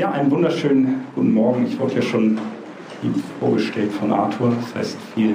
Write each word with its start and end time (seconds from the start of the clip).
Ja, 0.00 0.12
einen 0.12 0.30
wunderschönen 0.30 1.02
guten 1.14 1.34
Morgen. 1.34 1.66
Ich 1.66 1.78
wurde 1.78 1.96
ja 1.96 2.00
schon 2.00 2.38
vorgestellt 3.38 3.92
von 3.92 4.10
Arthur. 4.10 4.50
Das 4.58 4.74
heißt, 4.74 4.98
viel 5.14 5.34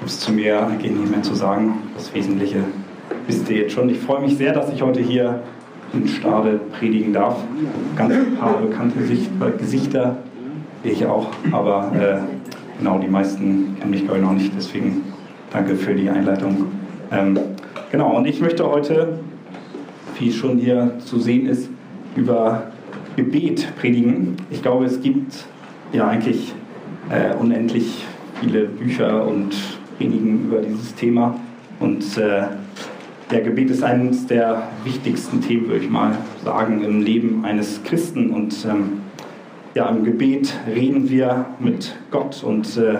gibt 0.00 0.10
es 0.10 0.18
zu 0.18 0.32
mir 0.32 0.66
eigentlich 0.66 0.90
nicht 0.90 1.08
mehr 1.08 1.22
zu 1.22 1.36
sagen. 1.36 1.74
Das 1.94 2.12
Wesentliche 2.12 2.64
wisst 3.28 3.48
ihr 3.48 3.58
jetzt 3.58 3.74
schon. 3.74 3.88
Ich 3.90 4.00
freue 4.00 4.20
mich 4.20 4.36
sehr, 4.36 4.52
dass 4.52 4.72
ich 4.72 4.82
heute 4.82 4.98
hier 4.98 5.42
in 5.92 6.08
Stade 6.08 6.58
predigen 6.76 7.12
darf. 7.12 7.36
Ganz 7.94 8.12
ein 8.12 8.34
paar 8.34 8.58
bekannte 8.58 8.98
Gesichter, 9.56 10.16
ich 10.82 11.06
auch, 11.06 11.28
aber 11.52 11.92
äh, 11.94 12.78
genau, 12.80 12.98
die 12.98 13.06
meisten 13.06 13.76
kennen 13.78 13.92
mich 13.92 14.02
glaube 14.02 14.18
ich 14.18 14.24
noch 14.24 14.32
nicht. 14.32 14.52
Deswegen 14.56 15.02
danke 15.52 15.76
für 15.76 15.94
die 15.94 16.10
Einleitung. 16.10 16.72
Ähm, 17.12 17.38
genau, 17.92 18.16
und 18.16 18.26
ich 18.26 18.40
möchte 18.40 18.68
heute, 18.68 19.20
wie 20.18 20.32
schon 20.32 20.58
hier 20.58 20.98
zu 20.98 21.20
sehen 21.20 21.46
ist, 21.46 21.70
über 22.16 22.71
Gebet 23.16 23.74
predigen. 23.78 24.36
Ich 24.50 24.62
glaube, 24.62 24.84
es 24.84 25.00
gibt 25.00 25.46
ja 25.92 26.08
eigentlich 26.08 26.52
äh, 27.10 27.34
unendlich 27.34 28.04
viele 28.40 28.64
Bücher 28.64 29.26
und 29.26 29.54
Predigen 29.98 30.44
über 30.46 30.60
dieses 30.60 30.94
Thema. 30.94 31.38
Und 31.80 32.16
äh, 32.16 32.44
der 33.30 33.40
Gebet 33.40 33.70
ist 33.70 33.82
eines 33.82 34.26
der 34.26 34.68
wichtigsten 34.84 35.40
Themen, 35.40 35.68
würde 35.68 35.84
ich 35.84 35.90
mal 35.90 36.16
sagen, 36.44 36.82
im 36.82 37.02
Leben 37.02 37.44
eines 37.44 37.82
Christen. 37.82 38.30
Und 38.30 38.54
ähm, 38.68 39.00
ja, 39.74 39.88
im 39.88 40.04
Gebet 40.04 40.54
reden 40.66 41.08
wir 41.08 41.46
mit 41.58 41.94
Gott. 42.10 42.42
Und 42.44 42.76
äh, 42.76 42.98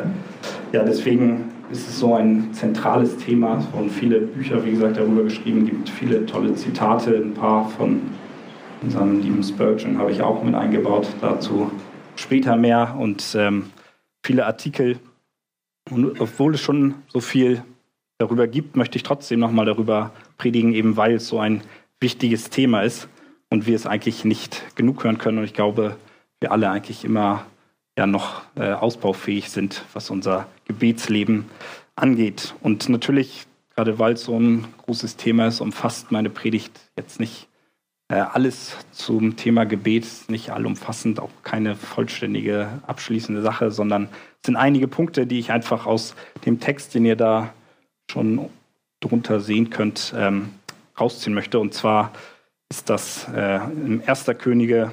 ja, 0.72 0.84
deswegen 0.84 1.52
ist 1.70 1.88
es 1.88 1.98
so 1.98 2.14
ein 2.14 2.48
zentrales 2.52 3.16
Thema 3.16 3.66
und 3.78 3.90
viele 3.90 4.20
Bücher, 4.20 4.64
wie 4.64 4.72
gesagt, 4.72 4.98
darüber 4.98 5.22
geschrieben, 5.22 5.64
gibt 5.64 5.88
viele 5.88 6.26
tolle 6.26 6.54
Zitate, 6.54 7.16
ein 7.16 7.32
paar 7.32 7.68
von 7.70 8.00
Unseren 8.82 9.22
lieben 9.22 9.44
Spurgeon 9.44 9.98
habe 9.98 10.10
ich 10.10 10.22
auch 10.22 10.42
mit 10.42 10.56
eingebaut, 10.56 11.06
dazu 11.20 11.70
später 12.16 12.56
mehr 12.56 12.96
und 12.98 13.36
ähm, 13.38 13.70
viele 14.24 14.44
Artikel. 14.44 14.98
Und 15.88 16.20
obwohl 16.20 16.54
es 16.54 16.60
schon 16.60 16.96
so 17.08 17.20
viel 17.20 17.62
darüber 18.18 18.48
gibt, 18.48 18.76
möchte 18.76 18.96
ich 18.96 19.04
trotzdem 19.04 19.38
nochmal 19.38 19.66
darüber 19.66 20.10
predigen, 20.36 20.74
eben 20.74 20.96
weil 20.96 21.14
es 21.14 21.28
so 21.28 21.38
ein 21.38 21.62
wichtiges 22.00 22.50
Thema 22.50 22.82
ist 22.82 23.08
und 23.50 23.66
wir 23.66 23.76
es 23.76 23.86
eigentlich 23.86 24.24
nicht 24.24 24.74
genug 24.74 25.04
hören 25.04 25.18
können. 25.18 25.38
Und 25.38 25.44
ich 25.44 25.54
glaube, 25.54 25.96
wir 26.40 26.50
alle 26.50 26.68
eigentlich 26.68 27.04
immer 27.04 27.46
ja 27.96 28.06
noch 28.06 28.42
äh, 28.56 28.72
ausbaufähig 28.72 29.50
sind, 29.50 29.84
was 29.92 30.10
unser 30.10 30.48
Gebetsleben 30.66 31.44
angeht. 31.94 32.54
Und 32.60 32.88
natürlich, 32.88 33.46
gerade 33.76 34.00
weil 34.00 34.14
es 34.14 34.24
so 34.24 34.38
ein 34.38 34.66
großes 34.78 35.16
Thema 35.16 35.46
ist, 35.46 35.60
umfasst 35.60 36.10
meine 36.10 36.30
Predigt 36.30 36.80
jetzt 36.96 37.20
nicht 37.20 37.48
alles 38.14 38.76
zum 38.92 39.36
Thema 39.36 39.64
Gebet 39.64 40.04
ist 40.04 40.30
nicht 40.30 40.50
allumfassend, 40.50 41.20
auch 41.20 41.30
keine 41.42 41.76
vollständige 41.76 42.68
abschließende 42.86 43.42
Sache, 43.42 43.70
sondern 43.70 44.04
es 44.42 44.46
sind 44.46 44.56
einige 44.56 44.88
Punkte, 44.88 45.26
die 45.26 45.38
ich 45.38 45.52
einfach 45.52 45.86
aus 45.86 46.14
dem 46.44 46.60
Text, 46.60 46.94
den 46.94 47.04
ihr 47.04 47.16
da 47.16 47.52
schon 48.10 48.50
drunter 49.00 49.40
sehen 49.40 49.70
könnt, 49.70 50.14
ähm, 50.16 50.50
rausziehen 50.98 51.34
möchte. 51.34 51.58
Und 51.58 51.74
zwar 51.74 52.12
ist 52.70 52.90
das 52.90 53.28
äh, 53.34 53.56
im 53.56 54.02
1. 54.04 54.26
Könige 54.38 54.92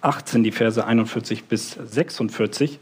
18, 0.00 0.42
die 0.42 0.52
Verse 0.52 0.84
41 0.84 1.44
bis 1.44 1.72
46, 1.72 2.78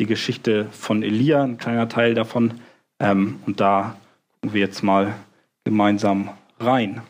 die 0.00 0.06
Geschichte 0.06 0.66
von 0.70 1.02
Elia, 1.02 1.42
ein 1.42 1.58
kleiner 1.58 1.88
Teil 1.88 2.14
davon. 2.14 2.60
Ähm, 3.00 3.40
und 3.46 3.60
da 3.60 3.96
gucken 4.34 4.54
wir 4.54 4.60
jetzt 4.60 4.82
mal 4.82 5.14
gemeinsam 5.64 6.30
rein. 6.60 7.02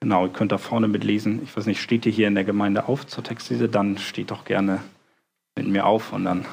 Genau, 0.00 0.24
ihr 0.24 0.32
könnt 0.32 0.50
da 0.50 0.56
vorne 0.56 0.88
mitlesen. 0.88 1.42
Ich 1.42 1.54
weiß 1.54 1.66
nicht, 1.66 1.82
steht 1.82 2.06
ihr 2.06 2.12
hier 2.12 2.26
in 2.26 2.34
der 2.34 2.44
Gemeinde 2.44 2.88
auf 2.88 3.06
zur 3.06 3.22
Textlese? 3.22 3.68
Dann 3.68 3.98
steht 3.98 4.30
doch 4.30 4.46
gerne 4.46 4.82
mit 5.56 5.68
mir 5.68 5.84
auf 5.84 6.14
und 6.14 6.24
dann 6.24 6.46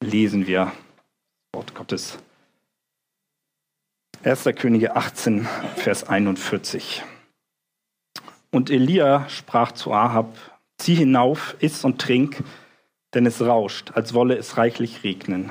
lesen 0.00 0.46
wir 0.46 0.66
das 0.66 0.74
Wort 1.54 1.74
Gottes. 1.74 2.18
1. 4.22 4.44
Könige 4.56 4.94
18, 4.94 5.48
Vers 5.74 6.04
41. 6.04 7.02
Und 8.52 8.70
Elia 8.70 9.28
sprach 9.28 9.72
zu 9.72 9.92
Ahab, 9.92 10.36
zieh 10.78 10.94
hinauf, 10.94 11.56
iss 11.58 11.84
und 11.84 12.00
trink, 12.00 12.42
denn 13.14 13.26
es 13.26 13.42
rauscht, 13.42 13.92
als 13.94 14.14
wolle 14.14 14.36
es 14.36 14.56
reichlich 14.56 15.02
regnen. 15.02 15.50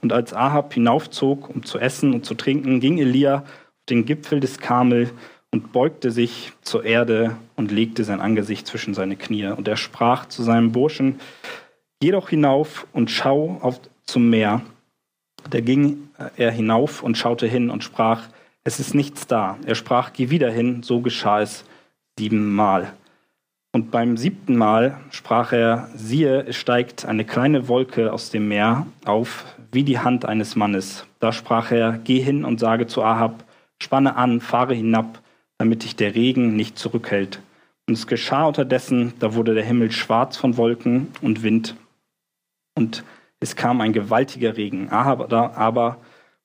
Und 0.00 0.12
als 0.12 0.32
Ahab 0.32 0.72
hinaufzog, 0.72 1.50
um 1.50 1.64
zu 1.64 1.78
essen 1.78 2.14
und 2.14 2.24
zu 2.24 2.34
trinken, 2.34 2.80
ging 2.80 2.98
Elia 2.98 3.44
auf 3.44 3.86
den 3.88 4.04
Gipfel 4.04 4.40
des 4.40 4.58
Karmel 4.58 5.10
und 5.52 5.72
beugte 5.72 6.10
sich 6.10 6.52
zur 6.62 6.84
Erde 6.84 7.36
und 7.56 7.70
legte 7.70 8.04
sein 8.04 8.20
Angesicht 8.20 8.66
zwischen 8.66 8.94
seine 8.94 9.16
Knie. 9.16 9.46
Und 9.46 9.68
er 9.68 9.76
sprach 9.76 10.26
zu 10.26 10.42
seinem 10.42 10.72
Burschen, 10.72 11.20
Geh 12.00 12.10
doch 12.10 12.30
hinauf 12.30 12.88
und 12.92 13.12
schau 13.12 13.58
auf 13.60 13.80
zum 14.04 14.28
Meer. 14.28 14.62
Da 15.48 15.60
ging 15.60 16.08
er 16.36 16.50
hinauf 16.50 17.02
und 17.04 17.16
schaute 17.16 17.46
hin 17.46 17.70
und 17.70 17.84
sprach, 17.84 18.24
es 18.64 18.80
ist 18.80 18.94
nichts 18.94 19.28
da. 19.28 19.56
Er 19.66 19.76
sprach, 19.76 20.12
geh 20.12 20.28
wieder 20.28 20.50
hin, 20.50 20.82
so 20.82 21.00
geschah 21.00 21.40
es 21.40 21.64
siebenmal. 22.18 22.92
Und 23.72 23.92
beim 23.92 24.16
siebten 24.16 24.56
Mal 24.56 25.00
sprach 25.10 25.52
er, 25.52 25.90
siehe, 25.94 26.42
es 26.42 26.56
steigt 26.56 27.04
eine 27.04 27.24
kleine 27.24 27.68
Wolke 27.68 28.12
aus 28.12 28.30
dem 28.30 28.48
Meer 28.48 28.86
auf, 29.04 29.44
wie 29.70 29.84
die 29.84 30.00
Hand 30.00 30.24
eines 30.24 30.56
Mannes. 30.56 31.06
Da 31.20 31.32
sprach 31.32 31.70
er, 31.70 31.98
geh 32.02 32.20
hin 32.20 32.44
und 32.44 32.60
sage 32.60 32.86
zu 32.86 33.02
Ahab, 33.02 33.44
spanne 33.80 34.16
an, 34.16 34.40
fahre 34.40 34.74
hinab, 34.74 35.20
damit 35.62 35.84
dich 35.84 35.94
der 35.94 36.16
Regen 36.16 36.56
nicht 36.56 36.76
zurückhält. 36.76 37.40
Und 37.86 37.94
es 37.94 38.08
geschah 38.08 38.46
unterdessen, 38.46 39.12
da 39.20 39.36
wurde 39.36 39.54
der 39.54 39.62
Himmel 39.62 39.92
schwarz 39.92 40.36
von 40.36 40.56
Wolken 40.56 41.12
und 41.20 41.44
Wind. 41.44 41.76
Und 42.74 43.04
es 43.38 43.54
kam 43.54 43.80
ein 43.80 43.92
gewaltiger 43.92 44.56
Regen. 44.56 44.90
Ahab 44.90 45.32
aber 45.32 45.98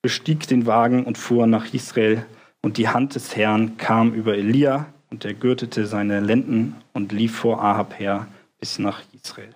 bestieg 0.04 0.48
den 0.48 0.68
Wagen 0.68 1.04
und 1.04 1.18
fuhr 1.18 1.48
nach 1.48 1.74
Israel. 1.74 2.28
Und 2.62 2.78
die 2.78 2.90
Hand 2.90 3.16
des 3.16 3.36
Herrn 3.36 3.78
kam 3.78 4.14
über 4.14 4.38
Elia, 4.38 4.86
und 5.10 5.26
er 5.26 5.34
gürtete 5.34 5.88
seine 5.88 6.20
Lenden 6.20 6.76
und 6.94 7.12
lief 7.12 7.38
vor 7.38 7.64
Ahab 7.64 7.98
her 7.98 8.28
bis 8.60 8.78
nach 8.78 9.02
Israel. 9.14 9.56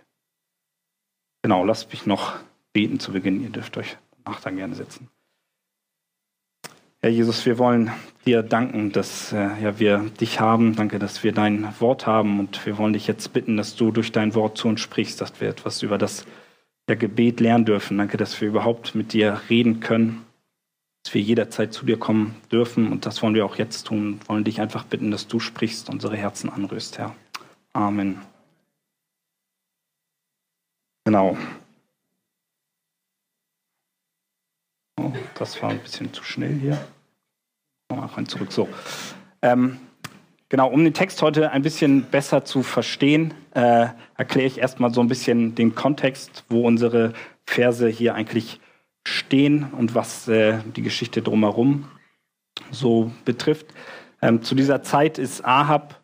Genau, 1.44 1.64
lasst 1.64 1.92
mich 1.92 2.08
noch 2.08 2.40
beten 2.74 3.00
zu 3.00 3.12
Beginn. 3.12 3.44
Ihr 3.44 3.52
dürft 3.52 3.78
euch 3.78 3.98
danach 4.24 4.42
dann 4.42 4.56
gerne 4.56 4.74
setzen. 4.74 5.08
Herr 7.04 7.10
Jesus, 7.10 7.48
wir 7.48 7.58
wollen 7.58 7.90
dir 8.28 8.44
danken, 8.44 8.92
dass 8.92 9.34
äh, 9.34 9.60
ja, 9.60 9.80
wir 9.80 9.98
dich 10.20 10.40
haben. 10.40 10.76
Danke, 10.76 11.00
dass 11.00 11.24
wir 11.24 11.32
dein 11.32 11.68
Wort 11.80 12.06
haben. 12.06 12.40
Und 12.40 12.64
wir 12.64 12.78
wollen 12.78 12.94
dich 12.94 13.08
jetzt 13.08 13.34
bitten, 13.34 13.58
dass 13.58 13.76
du 13.76 13.92
durch 13.92 14.12
dein 14.12 14.36
Wort 14.36 14.60
zu 14.60 14.68
uns 14.68 14.82
sprichst, 14.82 15.20
dass 15.20 15.42
wir 15.42 15.50
etwas 15.50 15.82
über 15.82 15.98
das 15.98 16.28
ja, 16.88 16.94
Gebet 16.94 17.40
lernen 17.40 17.66
dürfen. 17.66 17.98
Danke, 17.98 18.18
dass 18.18 18.40
wir 18.40 18.48
überhaupt 18.48 18.94
mit 18.94 19.14
dir 19.14 19.42
reden 19.50 19.80
können, 19.80 20.24
dass 21.04 21.16
wir 21.16 21.22
jederzeit 21.22 21.74
zu 21.74 21.88
dir 21.88 21.98
kommen 21.98 22.36
dürfen. 22.52 22.92
Und 22.92 23.08
das 23.08 23.24
wollen 23.24 23.34
wir 23.34 23.46
auch 23.46 23.56
jetzt 23.56 23.88
tun. 23.88 24.20
Wir 24.20 24.30
wollen 24.30 24.44
dich 24.44 24.62
einfach 24.62 24.84
bitten, 24.84 25.10
dass 25.10 25.28
du 25.28 25.40
sprichst, 25.40 25.90
unsere 25.90 26.16
Herzen 26.16 26.52
anrührst, 26.52 27.00
Herr. 27.00 27.16
Amen. 27.74 28.22
Genau. 31.06 31.36
Das 35.36 35.62
war 35.62 35.70
ein 35.70 35.80
bisschen 35.80 36.14
zu 36.14 36.24
schnell 36.24 36.54
hier. 36.60 36.78
Mal 37.90 38.06
rein 38.06 38.26
zurück. 38.26 38.52
So. 38.52 38.68
Ähm, 39.42 39.80
genau, 40.50 40.70
um 40.70 40.84
den 40.84 40.94
Text 40.94 41.22
heute 41.22 41.52
ein 41.52 41.62
bisschen 41.62 42.04
besser 42.04 42.46
zu 42.46 42.64
verstehen, 42.64 43.34
äh, 43.54 43.88
erkläre 44.18 44.48
ich 44.48 44.60
erstmal 44.60 44.94
so 44.94 45.02
ein 45.02 45.08
bisschen 45.08 45.56
den 45.56 45.76
Kontext, 45.76 46.46
wo 46.50 46.66
unsere 46.66 47.14
Verse 47.46 47.88
hier 47.88 48.16
eigentlich 48.16 48.60
stehen 49.06 49.68
und 49.78 49.96
was 49.96 50.28
äh, 50.28 50.60
die 50.76 50.84
Geschichte 50.84 51.22
drumherum 51.22 51.86
so 52.70 53.12
betrifft. 53.26 53.68
Ähm, 54.22 54.44
zu 54.44 54.56
dieser 54.56 54.84
Zeit 54.84 55.18
ist 55.18 55.44
Ahab 55.44 56.00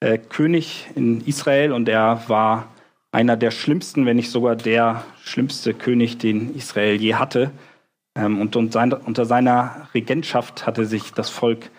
äh, 0.00 0.18
König 0.18 0.88
in 0.94 1.20
Israel 1.26 1.72
und 1.72 1.88
er 1.88 2.28
war 2.28 2.68
einer 3.12 3.36
der 3.36 3.50
schlimmsten, 3.50 4.06
wenn 4.06 4.16
nicht 4.16 4.30
sogar 4.30 4.56
der 4.56 5.04
schlimmste 5.22 5.74
König, 5.74 6.18
den 6.18 6.54
Israel 6.54 7.00
je 7.00 7.14
hatte. 7.14 7.50
Ähm, 8.18 8.40
und 8.40 8.56
unter 8.56 9.24
seiner 9.24 9.88
Regentschaft 9.94 10.66
hatte 10.66 10.84
sich 10.84 11.12
das 11.12 11.30
Volk 11.30 11.70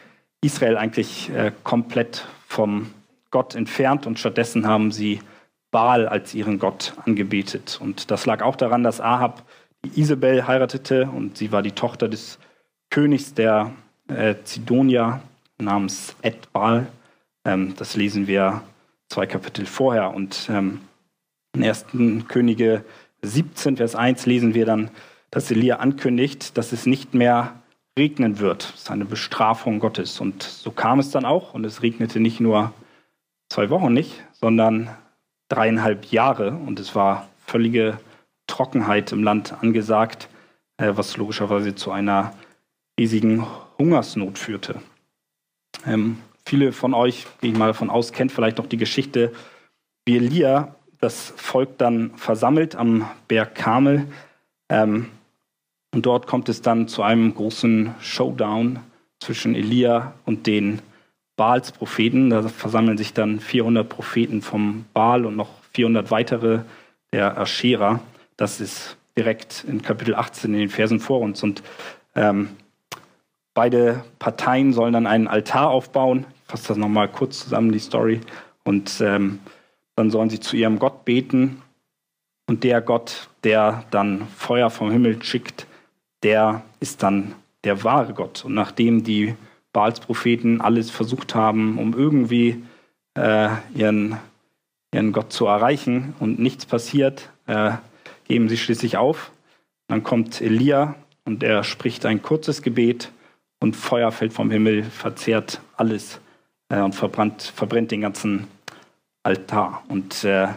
Israel 0.42 0.78
eigentlich 0.78 1.30
äh, 1.30 1.52
komplett 1.64 2.28
vom 2.48 2.92
Gott 3.30 3.56
entfernt 3.56 4.08
und 4.08 4.18
stattdessen 4.18 4.66
haben 4.66 4.92
sie 4.92 5.20
Baal 5.70 6.08
als 6.08 6.34
ihren 6.34 6.58
Gott 6.58 6.94
angebetet. 7.06 7.78
Und 7.82 8.10
das 8.10 8.26
lag 8.26 8.42
auch 8.42 8.56
daran, 8.56 8.84
dass 8.84 9.02
Ahab 9.02 9.44
die 9.86 10.00
Isabel 10.00 10.48
heiratete 10.48 11.10
und 11.10 11.38
sie 11.38 11.52
war 11.52 11.62
die 11.62 11.74
Tochter 11.74 12.08
des 12.08 12.40
Königs 12.90 13.34
der 13.34 13.72
äh, 14.08 14.36
Zidonia 14.44 15.22
namens 15.60 16.16
Edbal. 16.22 16.88
Ähm, 17.46 17.76
das 17.78 17.96
lesen 17.96 18.28
wir 18.28 18.64
zwei 19.10 19.26
Kapitel 19.26 19.66
vorher. 19.66 20.14
Und 20.14 20.50
ähm, 20.50 20.82
in 21.54 21.64
1. 21.64 21.86
Könige 22.28 22.84
17, 23.22 23.78
Vers 23.78 23.96
1 23.96 24.26
lesen 24.26 24.54
wir 24.54 24.66
dann, 24.66 24.90
dass 25.32 25.52
Elia 25.52 25.78
ankündigt, 25.78 26.58
dass 26.58 26.72
es 26.72 26.86
nicht 26.86 27.14
mehr 27.14 27.62
regnen 27.98 28.40
wird. 28.40 28.74
Das 28.74 28.82
ist 28.82 28.92
eine 28.92 29.06
Bestrafung 29.06 29.80
Gottes. 29.80 30.20
Und 30.20 30.44
so 30.44 30.72
kam 30.72 31.00
es 31.00 31.12
dann 31.12 31.26
auch. 31.26 31.54
Und 31.54 31.66
es 31.66 31.82
regnete 31.82 32.20
nicht 32.20 32.40
nur 32.40 32.74
zwei 33.50 33.70
Wochen 33.70 33.94
nicht, 33.94 34.24
sondern 34.32 34.90
dreieinhalb 35.50 36.06
Jahre 36.12 36.52
und 36.52 36.80
es 36.80 36.96
war 36.96 37.28
völlige 37.46 38.00
Trockenheit 38.48 39.12
im 39.12 39.24
Land 39.24 39.54
angesagt, 39.62 40.30
äh, 40.78 40.92
was 40.96 41.18
logischerweise 41.18 41.76
zu 41.76 41.92
einer 41.92 42.34
riesigen 43.00 43.46
Hungersnot 43.78 44.38
führte. 44.38 44.82
Ähm, 45.86 46.20
viele 46.46 46.72
von 46.72 46.94
euch, 46.94 47.26
gehe 47.42 47.52
ich 47.52 47.58
mal 47.58 47.68
davon 47.68 47.90
aus, 47.90 48.12
kennt 48.12 48.32
vielleicht 48.32 48.58
noch 48.58 48.68
die 48.68 48.78
Geschichte, 48.78 49.34
wie 50.06 50.18
Elia 50.18 50.76
das 51.00 51.34
Volk 51.36 51.78
dann 51.78 52.12
versammelt 52.16 52.76
am 52.76 53.10
Berg 53.28 53.56
Kamel. 53.56 54.08
Ähm, 54.70 55.10
und 55.94 56.06
dort 56.06 56.28
kommt 56.28 56.50
es 56.50 56.62
dann 56.62 56.88
zu 56.88 57.02
einem 57.02 57.34
großen 57.34 57.96
Showdown 58.00 58.80
zwischen 59.20 59.56
Elia 59.56 60.14
und 60.26 60.46
den 60.48 60.82
Baals 61.36 61.72
Propheten. 61.72 62.30
Da 62.30 62.48
versammeln 62.48 62.98
sich 62.98 63.14
dann 63.14 63.40
400 63.40 63.88
Propheten 63.88 64.42
vom 64.42 64.86
Baal 64.94 65.26
und 65.26 65.36
noch 65.36 65.50
400 65.74 66.12
weitere 66.12 66.62
der 67.12 67.38
Aschera. 67.38 68.02
Das 68.38 68.62
ist 68.62 68.98
direkt 69.18 69.66
in 69.68 69.82
Kapitel 69.82 70.16
18 70.16 70.54
in 70.54 70.60
den 70.60 70.70
Versen 70.70 71.00
vor 71.00 71.22
uns. 71.22 71.42
Und 71.42 71.64
ähm, 72.16 72.50
beide 73.54 74.04
Parteien 74.20 74.74
sollen 74.74 74.94
dann 74.94 75.08
einen 75.08 75.28
Altar 75.28 75.70
aufbauen. 75.70 76.26
Ich 76.46 76.52
fasse 76.52 76.70
das 76.70 76.78
nochmal 76.78 77.08
kurz 77.08 77.40
zusammen, 77.40 77.72
die 77.72 77.80
Story. 77.80 78.22
Und 78.64 79.02
ähm, 79.02 79.40
dann 79.96 80.12
sollen 80.12 80.30
sie 80.30 80.40
zu 80.40 80.56
ihrem 80.56 80.78
Gott 80.78 81.04
beten. 81.04 81.62
Und 82.48 82.64
der 82.64 82.82
Gott, 82.82 83.30
der 83.44 83.84
dann 83.92 84.28
Feuer 84.36 84.70
vom 84.70 84.92
Himmel 84.92 85.22
schickt, 85.24 85.68
der 86.24 86.64
ist 86.80 87.04
dann 87.04 87.36
der 87.64 87.84
wahre 87.84 88.14
Gott. 88.14 88.46
Und 88.46 88.54
nachdem 88.54 89.04
die 89.04 89.36
Baals-Propheten 89.74 90.62
alles 90.62 90.90
versucht 90.90 91.36
haben, 91.36 91.78
um 91.78 91.94
irgendwie 91.94 92.64
äh, 93.16 93.50
ihren, 93.76 94.18
ihren 94.94 95.12
Gott 95.12 95.32
zu 95.32 95.46
erreichen 95.46 96.16
und 96.20 96.40
nichts 96.40 96.66
passiert, 96.66 97.30
äh, 97.48 97.72
geben 98.28 98.50
sie 98.50 98.58
schließlich 98.58 98.98
auf. 98.98 99.32
Dann 99.88 100.04
kommt 100.04 100.42
Elia 100.42 100.96
und 101.26 101.44
er 101.44 101.64
spricht 101.64 102.06
ein 102.06 102.22
kurzes 102.22 102.62
Gebet 102.62 103.12
und 103.60 103.76
Feuer 103.76 104.12
fällt 104.12 104.34
vom 104.34 104.52
Himmel, 104.52 104.84
verzehrt 104.84 105.62
alles 105.76 106.20
äh, 106.70 106.80
und 106.80 106.96
verbrannt, 106.96 107.42
verbrennt 107.56 107.92
den 107.92 108.02
ganzen 108.02 108.48
Altar. 109.24 109.84
Und 109.90 110.24
äh, 110.24 110.48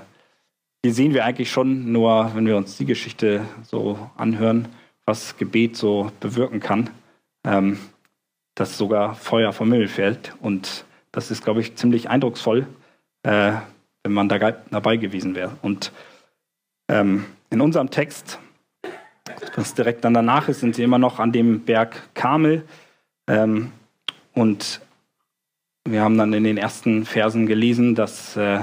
hier 0.83 0.95
sehen 0.95 1.15
wir 1.15 1.25
eigentlich 1.25 1.51
schon, 1.51 1.93
nur 1.93 2.31
wenn 2.35 2.47
wir 2.47 2.57
uns 2.57 2.77
die 2.77 2.87
Geschichte 2.87 3.43
so 3.63 4.11
anhören, 4.17 4.69
was 5.07 5.37
Gebet 5.37 5.77
so 5.77 6.11
bewirken 6.21 6.61
kann. 6.61 6.91
Ähm, 7.45 7.79
dass 8.55 8.77
sogar 8.77 9.15
Feuer 9.15 9.53
vom 9.53 9.73
Himmel 9.73 9.89
fällt. 9.89 10.35
Und 10.41 10.85
das 11.11 11.31
ist, 11.31 11.45
glaube 11.45 11.61
ich, 11.61 11.77
ziemlich 11.77 12.11
eindrucksvoll, 12.11 12.67
äh, 13.23 13.53
wenn 14.03 14.13
man 14.13 14.29
da 14.29 14.39
dabei 14.39 14.97
gewesen 14.97 15.35
wäre. 15.35 15.57
Und 15.63 15.93
ähm, 16.89 17.25
in 17.51 17.61
unserem 17.61 17.91
Text, 17.91 18.39
was 19.55 19.75
direkt 19.75 20.05
dann 20.05 20.15
danach 20.15 20.49
ist, 20.49 20.61
sind 20.61 20.75
sie 20.75 20.83
immer 20.83 20.99
noch 20.99 21.19
an 21.19 21.33
dem 21.33 21.61
Berg 21.61 22.15
Kamel. 22.15 22.65
Ähm, 23.27 23.73
und 24.35 24.81
wir 25.85 26.03
haben 26.03 26.19
dann 26.19 26.33
in 26.33 26.45
den 26.45 26.59
ersten 26.59 27.05
Versen 27.05 27.47
gelesen, 27.47 27.95
dass 27.95 28.37
äh, 28.37 28.61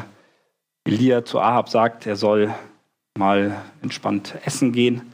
Elia 0.85 1.25
zu 1.25 1.39
Ahab 1.39 1.69
sagt, 1.69 2.05
er 2.07 2.15
soll 2.15 2.53
mal 3.17 3.61
entspannt 3.81 4.35
essen 4.45 4.71
gehen 4.71 5.08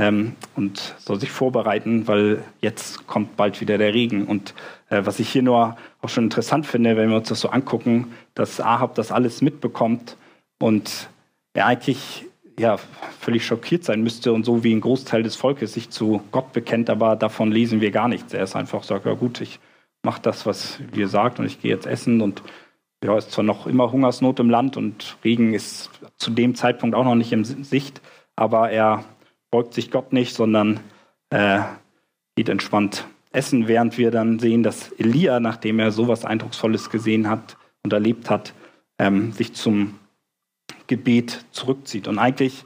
ähm, 0.00 0.34
und 0.56 0.94
soll 0.98 1.20
sich 1.20 1.30
vorbereiten, 1.30 2.08
weil 2.08 2.42
jetzt 2.62 3.06
kommt 3.06 3.36
bald 3.36 3.60
wieder 3.60 3.76
der 3.76 3.92
Regen. 3.92 4.24
Und 4.24 4.54
äh, 4.88 5.02
was 5.04 5.20
ich 5.20 5.28
hier 5.28 5.42
nur 5.42 5.76
auch 6.00 6.08
schon 6.08 6.24
interessant 6.24 6.66
finde, 6.66 6.96
wenn 6.96 7.10
wir 7.10 7.16
uns 7.18 7.28
das 7.28 7.40
so 7.40 7.50
angucken, 7.50 8.12
dass 8.34 8.60
Ahab 8.60 8.94
das 8.94 9.12
alles 9.12 9.42
mitbekommt 9.42 10.16
und 10.58 11.10
er 11.52 11.66
eigentlich 11.66 12.24
ja, 12.58 12.78
völlig 13.20 13.44
schockiert 13.44 13.84
sein 13.84 14.02
müsste 14.02 14.32
und 14.32 14.44
so 14.44 14.64
wie 14.64 14.74
ein 14.74 14.80
Großteil 14.80 15.22
des 15.22 15.36
Volkes 15.36 15.74
sich 15.74 15.90
zu 15.90 16.22
Gott 16.32 16.52
bekennt, 16.54 16.88
aber 16.88 17.14
davon 17.16 17.52
lesen 17.52 17.82
wir 17.82 17.90
gar 17.90 18.08
nichts. 18.08 18.32
Er 18.32 18.44
ist 18.44 18.56
einfach 18.56 18.84
sagt, 18.84 19.04
ja 19.04 19.12
gut, 19.12 19.42
ich 19.42 19.60
mache 20.02 20.22
das, 20.22 20.46
was 20.46 20.78
ihr 20.94 21.08
sagt 21.08 21.38
und 21.38 21.44
ich 21.44 21.60
gehe 21.60 21.70
jetzt 21.70 21.86
essen 21.86 22.22
und 22.22 22.42
ja, 23.04 23.16
ist 23.18 23.32
zwar 23.32 23.44
noch 23.44 23.66
immer 23.66 23.92
Hungersnot 23.92 24.40
im 24.40 24.48
Land 24.48 24.78
und 24.78 25.18
Regen 25.24 25.52
ist 25.52 25.90
zu 26.16 26.30
dem 26.30 26.54
Zeitpunkt 26.54 26.94
auch 26.94 27.04
noch 27.04 27.14
nicht 27.14 27.32
in 27.32 27.44
Sicht, 27.44 28.00
aber 28.36 28.70
er 28.70 29.04
beugt 29.50 29.74
sich 29.74 29.90
Gott 29.90 30.12
nicht, 30.12 30.34
sondern 30.34 30.80
äh, 31.30 31.60
geht 32.36 32.48
entspannt 32.48 33.06
essen, 33.32 33.68
während 33.68 33.98
wir 33.98 34.10
dann 34.10 34.38
sehen, 34.38 34.62
dass 34.62 34.92
Elia, 34.92 35.40
nachdem 35.40 35.78
er 35.78 35.92
sowas 35.92 36.24
Eindrucksvolles 36.24 36.90
gesehen 36.90 37.28
hat 37.28 37.56
und 37.82 37.92
erlebt 37.92 38.30
hat, 38.30 38.54
ähm, 38.98 39.32
sich 39.32 39.54
zum 39.54 39.98
Gebet 40.86 41.44
zurückzieht. 41.52 42.08
Und 42.08 42.18
eigentlich, 42.18 42.64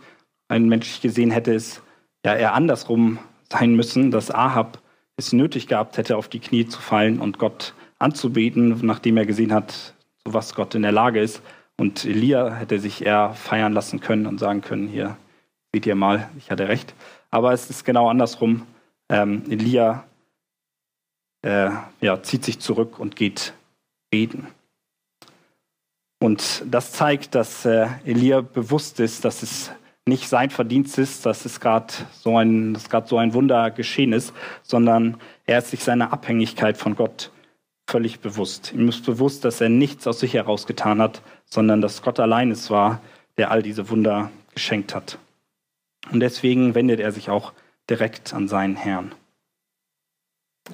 ein 0.48 0.68
menschlich 0.68 1.00
gesehen, 1.00 1.30
hätte 1.30 1.54
es 1.54 1.82
ja 2.24 2.34
eher 2.34 2.54
andersrum 2.54 3.18
sein 3.50 3.74
müssen, 3.74 4.10
dass 4.10 4.30
Ahab 4.30 4.80
es 5.16 5.32
nötig 5.32 5.68
gehabt 5.68 5.96
hätte, 5.96 6.16
auf 6.16 6.28
die 6.28 6.40
Knie 6.40 6.66
zu 6.66 6.80
fallen 6.80 7.20
und 7.20 7.38
Gott 7.38 7.74
anzubeten, 7.98 8.80
nachdem 8.82 9.16
er 9.16 9.26
gesehen 9.26 9.52
hat, 9.52 9.94
zu 10.24 10.34
was 10.34 10.54
Gott 10.54 10.74
in 10.74 10.82
der 10.82 10.92
Lage 10.92 11.20
ist. 11.20 11.42
Und 11.76 12.04
Elia 12.04 12.54
hätte 12.54 12.78
sich 12.78 13.04
eher 13.04 13.32
feiern 13.34 13.72
lassen 13.72 14.00
können 14.00 14.26
und 14.26 14.38
sagen 14.38 14.60
können, 14.60 14.88
hier, 14.88 15.16
Seht 15.74 15.86
ihr 15.86 15.96
mal, 15.96 16.30
ich 16.38 16.52
hatte 16.52 16.68
recht. 16.68 16.94
Aber 17.32 17.52
es 17.52 17.68
ist 17.68 17.84
genau 17.84 18.08
andersrum. 18.08 18.64
Ähm, 19.08 19.42
Elia 19.50 20.04
äh, 21.42 21.70
ja, 22.00 22.22
zieht 22.22 22.44
sich 22.44 22.60
zurück 22.60 23.00
und 23.00 23.16
geht 23.16 23.54
beten. 24.08 24.46
Und 26.20 26.62
das 26.64 26.92
zeigt, 26.92 27.34
dass 27.34 27.64
äh, 27.64 27.88
Elia 28.04 28.40
bewusst 28.40 29.00
ist, 29.00 29.24
dass 29.24 29.42
es 29.42 29.72
nicht 30.06 30.28
sein 30.28 30.50
Verdienst 30.50 30.96
ist, 30.96 31.26
dass 31.26 31.44
es 31.44 31.58
gerade 31.58 31.92
so 32.12 32.38
ein, 32.38 32.78
so 33.06 33.18
ein 33.18 33.34
Wunder 33.34 33.72
geschehen 33.72 34.12
ist, 34.12 34.32
sondern 34.62 35.16
er 35.44 35.58
ist 35.58 35.70
sich 35.70 35.82
seiner 35.82 36.12
Abhängigkeit 36.12 36.76
von 36.76 36.94
Gott 36.94 37.32
völlig 37.90 38.20
bewusst. 38.20 38.72
Ihm 38.72 38.88
ist 38.88 39.04
bewusst, 39.04 39.44
dass 39.44 39.60
er 39.60 39.70
nichts 39.70 40.06
aus 40.06 40.20
sich 40.20 40.34
heraus 40.34 40.68
getan 40.68 41.02
hat, 41.02 41.20
sondern 41.46 41.80
dass 41.80 42.00
Gott 42.00 42.20
allein 42.20 42.52
es 42.52 42.70
war, 42.70 43.00
der 43.38 43.50
all 43.50 43.64
diese 43.64 43.90
Wunder 43.90 44.30
geschenkt 44.54 44.94
hat. 44.94 45.18
Und 46.10 46.20
deswegen 46.20 46.74
wendet 46.74 47.00
er 47.00 47.12
sich 47.12 47.30
auch 47.30 47.52
direkt 47.88 48.34
an 48.34 48.48
seinen 48.48 48.76
Herrn. 48.76 49.12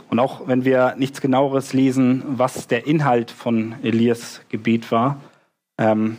Und 0.09 0.19
auch 0.19 0.47
wenn 0.47 0.65
wir 0.65 0.95
nichts 0.97 1.21
genaueres 1.21 1.73
lesen, 1.73 2.23
was 2.27 2.69
der 2.69 2.87
Inhalt 2.87 3.31
von 3.31 3.75
Elias 3.83 4.41
Gebet 4.49 4.93
war, 4.93 5.21
ähm, 5.79 6.19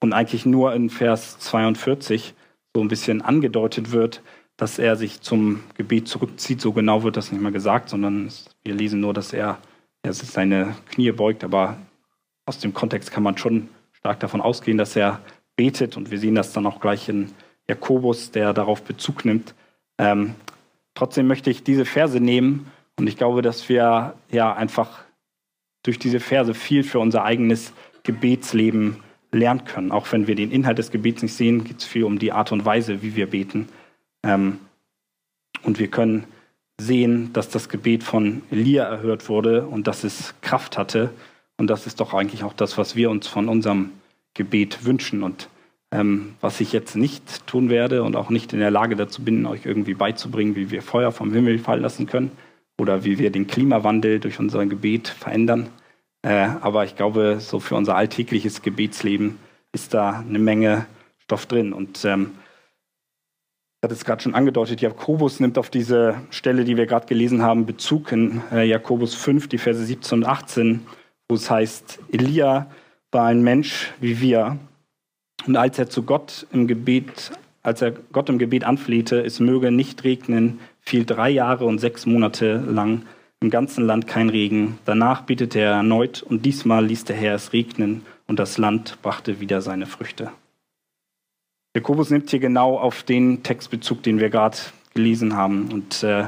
und 0.00 0.12
eigentlich 0.12 0.44
nur 0.44 0.74
in 0.74 0.90
Vers 0.90 1.38
42 1.38 2.34
so 2.74 2.82
ein 2.82 2.88
bisschen 2.88 3.22
angedeutet 3.22 3.90
wird, 3.90 4.22
dass 4.56 4.78
er 4.78 4.96
sich 4.96 5.22
zum 5.22 5.60
Gebet 5.76 6.08
zurückzieht. 6.08 6.60
So 6.60 6.72
genau 6.72 7.02
wird 7.02 7.16
das 7.16 7.32
nicht 7.32 7.40
mal 7.40 7.52
gesagt, 7.52 7.88
sondern 7.88 8.30
wir 8.62 8.74
lesen 8.74 9.00
nur, 9.00 9.14
dass 9.14 9.32
er, 9.32 9.58
er 10.02 10.12
seine 10.12 10.76
Knie 10.90 11.10
beugt. 11.10 11.42
Aber 11.42 11.78
aus 12.46 12.58
dem 12.58 12.74
Kontext 12.74 13.10
kann 13.10 13.22
man 13.22 13.38
schon 13.38 13.68
stark 13.92 14.20
davon 14.20 14.40
ausgehen, 14.42 14.76
dass 14.76 14.94
er 14.94 15.20
betet. 15.56 15.96
Und 15.96 16.10
wir 16.10 16.18
sehen 16.18 16.34
das 16.34 16.52
dann 16.52 16.66
auch 16.66 16.80
gleich 16.80 17.08
in 17.08 17.30
Jakobus, 17.68 18.30
der 18.30 18.52
darauf 18.52 18.82
Bezug 18.82 19.24
nimmt. 19.24 19.54
Ähm, 19.98 20.34
trotzdem 20.94 21.26
möchte 21.26 21.50
ich 21.50 21.62
diese 21.62 21.84
Verse 21.84 22.20
nehmen 22.20 22.70
und 22.98 23.06
ich 23.06 23.16
glaube, 23.16 23.42
dass 23.42 23.68
wir 23.68 24.14
ja 24.30 24.54
einfach 24.54 25.04
durch 25.82 25.98
diese 25.98 26.20
Verse 26.20 26.54
viel 26.54 26.84
für 26.84 26.98
unser 26.98 27.24
eigenes 27.24 27.72
Gebetsleben 28.02 28.98
lernen 29.32 29.64
können. 29.64 29.92
Auch 29.92 30.10
wenn 30.12 30.26
wir 30.26 30.34
den 30.34 30.50
Inhalt 30.50 30.78
des 30.78 30.90
Gebets 30.90 31.22
nicht 31.22 31.34
sehen, 31.34 31.64
geht 31.64 31.78
es 31.78 31.84
viel 31.84 32.04
um 32.04 32.18
die 32.18 32.32
Art 32.32 32.52
und 32.52 32.64
Weise, 32.64 33.02
wie 33.02 33.16
wir 33.16 33.28
beten. 33.28 33.68
Ähm, 34.22 34.60
und 35.62 35.78
wir 35.78 35.88
können 35.88 36.24
sehen, 36.78 37.32
dass 37.32 37.48
das 37.48 37.68
Gebet 37.68 38.02
von 38.02 38.42
Elia 38.50 38.84
erhört 38.84 39.28
wurde 39.28 39.66
und 39.66 39.86
dass 39.86 40.04
es 40.04 40.34
Kraft 40.40 40.76
hatte. 40.76 41.10
Und 41.56 41.68
das 41.68 41.86
ist 41.86 42.00
doch 42.00 42.14
eigentlich 42.14 42.44
auch 42.44 42.52
das, 42.52 42.78
was 42.78 42.96
wir 42.96 43.10
uns 43.10 43.26
von 43.26 43.48
unserem 43.48 43.90
Gebet 44.34 44.84
wünschen. 44.84 45.22
Und 45.22 45.48
ähm, 45.94 46.34
was 46.40 46.60
ich 46.60 46.72
jetzt 46.72 46.96
nicht 46.96 47.46
tun 47.46 47.70
werde 47.70 48.02
und 48.02 48.16
auch 48.16 48.28
nicht 48.28 48.52
in 48.52 48.58
der 48.58 48.72
Lage 48.72 48.96
dazu 48.96 49.22
bin, 49.22 49.46
euch 49.46 49.64
irgendwie 49.64 49.94
beizubringen, 49.94 50.56
wie 50.56 50.70
wir 50.72 50.82
Feuer 50.82 51.12
vom 51.12 51.32
Himmel 51.32 51.58
fallen 51.60 51.82
lassen 51.82 52.06
können 52.06 52.32
oder 52.78 53.04
wie 53.04 53.18
wir 53.18 53.30
den 53.30 53.46
Klimawandel 53.46 54.18
durch 54.18 54.40
unser 54.40 54.66
Gebet 54.66 55.06
verändern. 55.06 55.68
Äh, 56.22 56.48
aber 56.60 56.84
ich 56.84 56.96
glaube, 56.96 57.38
so 57.38 57.60
für 57.60 57.76
unser 57.76 57.94
alltägliches 57.94 58.62
Gebetsleben 58.62 59.38
ist 59.72 59.94
da 59.94 60.24
eine 60.28 60.40
Menge 60.40 60.86
Stoff 61.18 61.46
drin. 61.46 61.72
Und 61.72 62.04
ähm, 62.04 62.32
ich 63.80 63.86
hatte 63.86 63.94
es 63.94 64.04
gerade 64.04 64.22
schon 64.22 64.34
angedeutet, 64.34 64.80
Jakobus 64.80 65.38
nimmt 65.38 65.58
auf 65.58 65.70
diese 65.70 66.16
Stelle, 66.30 66.64
die 66.64 66.76
wir 66.76 66.86
gerade 66.86 67.06
gelesen 67.06 67.42
haben, 67.42 67.66
Bezug 67.66 68.10
in 68.10 68.42
äh, 68.50 68.64
Jakobus 68.64 69.14
5, 69.14 69.48
die 69.48 69.58
Verse 69.58 69.84
17 69.84 70.18
und 70.18 70.24
18, 70.24 70.80
wo 71.28 71.36
es 71.36 71.48
heißt, 71.48 72.00
Elia 72.10 72.66
war 73.12 73.26
ein 73.26 73.42
Mensch 73.42 73.92
wie 74.00 74.20
wir 74.20 74.58
und 75.46 75.56
als 75.56 75.78
er 75.78 75.88
zu 75.88 76.02
Gott 76.02 76.46
im 76.52 76.66
Gebet, 76.66 77.32
als 77.62 77.82
er 77.82 77.92
Gott 78.12 78.28
im 78.28 78.38
Gebet 78.38 78.64
anflehte, 78.64 79.22
es 79.24 79.40
möge 79.40 79.70
nicht 79.70 80.04
regnen, 80.04 80.60
fiel 80.80 81.04
drei 81.04 81.30
Jahre 81.30 81.64
und 81.64 81.78
sechs 81.78 82.06
Monate 82.06 82.56
lang 82.56 83.02
im 83.40 83.50
ganzen 83.50 83.84
Land 83.84 84.06
kein 84.06 84.30
Regen. 84.30 84.78
Danach 84.84 85.22
betete 85.22 85.60
er 85.60 85.72
erneut 85.72 86.22
und 86.22 86.46
diesmal 86.46 86.86
ließ 86.86 87.04
der 87.04 87.16
Herr 87.16 87.34
es 87.34 87.52
regnen 87.52 88.02
und 88.26 88.38
das 88.38 88.58
Land 88.58 88.98
brachte 89.02 89.40
wieder 89.40 89.60
seine 89.60 89.86
Früchte. 89.86 90.30
Jakobus 91.76 92.10
nimmt 92.10 92.30
hier 92.30 92.38
genau 92.38 92.78
auf 92.78 93.02
den 93.02 93.42
Textbezug, 93.42 94.02
den 94.02 94.20
wir 94.20 94.30
gerade 94.30 94.56
gelesen 94.94 95.34
haben. 95.36 95.72
Und 95.72 96.04
äh, 96.04 96.26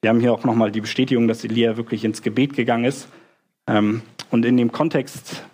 wir 0.00 0.10
haben 0.10 0.20
hier 0.20 0.32
auch 0.32 0.44
nochmal 0.44 0.72
die 0.72 0.80
Bestätigung, 0.80 1.28
dass 1.28 1.44
Elia 1.44 1.76
wirklich 1.76 2.04
ins 2.04 2.22
Gebet 2.22 2.54
gegangen 2.54 2.86
ist. 2.86 3.08
Ähm, 3.68 4.02
und 4.30 4.44
in 4.44 4.56
dem 4.56 4.72
Kontext, 4.72 5.44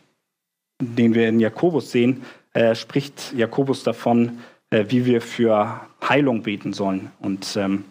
den 0.81 1.15
wir 1.15 1.29
in 1.29 1.41
Jakobus 1.41 1.91
sehen, 1.91 2.23
äh, 2.55 2.75
spricht 2.75 3.33
Jakobus 3.35 3.83
davon, 3.83 4.39
äh, 4.71 4.87
wie 4.89 5.07
wir 5.07 5.21
für 5.21 5.81
Heilung 6.07 6.43
beten 6.43 6.73
sollen. 6.73 7.11
Und 7.21 7.57
ähm, 7.57 7.85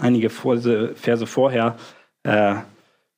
einige 0.00 0.30
Verse, 0.30 0.94
Verse 0.94 1.26
vorher 1.26 1.76
äh, 2.22 2.56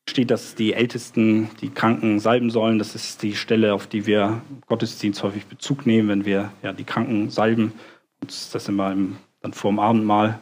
steht, 0.08 0.30
dass 0.30 0.54
die 0.54 0.74
Ältesten 0.74 1.50
die 1.60 1.70
Kranken 1.70 2.20
salben 2.20 2.50
sollen. 2.50 2.78
Das 2.78 2.94
ist 2.94 3.22
die 3.22 3.34
Stelle, 3.34 3.74
auf 3.74 3.86
die 3.86 4.06
wir 4.06 4.42
Gottesdienst 4.66 5.22
häufig 5.22 5.46
Bezug 5.46 5.86
nehmen, 5.86 6.08
wenn 6.08 6.24
wir 6.24 6.52
ja, 6.62 6.72
die 6.72 6.84
Kranken 6.84 7.30
salben. 7.30 7.72
Und 8.20 8.54
das 8.54 8.68
immer 8.68 8.92
im, 8.92 9.16
dann 9.40 9.52
vor 9.52 9.70
dem 9.70 9.78
Abendmahl. 9.78 10.38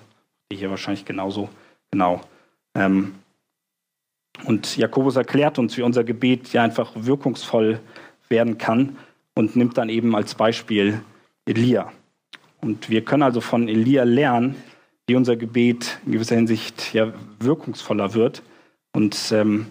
Hier 0.52 0.70
wahrscheinlich 0.70 1.04
genauso. 1.04 1.48
Genau. 1.90 2.20
Ähm, 2.74 3.14
und 4.44 4.76
Jakobus 4.76 5.16
erklärt 5.16 5.58
uns, 5.58 5.76
wie 5.76 5.82
unser 5.82 6.04
Gebet 6.04 6.52
ja 6.52 6.62
einfach 6.62 6.92
wirkungsvoll 6.94 7.80
werden 8.28 8.58
kann 8.58 8.96
und 9.34 9.56
nimmt 9.56 9.78
dann 9.78 9.88
eben 9.88 10.14
als 10.14 10.34
Beispiel 10.34 11.00
Elia. 11.46 11.92
Und 12.60 12.90
wir 12.90 13.04
können 13.04 13.22
also 13.22 13.40
von 13.40 13.68
Elia 13.68 14.04
lernen, 14.04 14.56
wie 15.06 15.16
unser 15.16 15.36
Gebet 15.36 15.98
in 16.06 16.12
gewisser 16.12 16.36
Hinsicht 16.36 16.94
ja 16.94 17.12
wirkungsvoller 17.40 18.14
wird. 18.14 18.42
Und 18.92 19.32
ähm, 19.32 19.66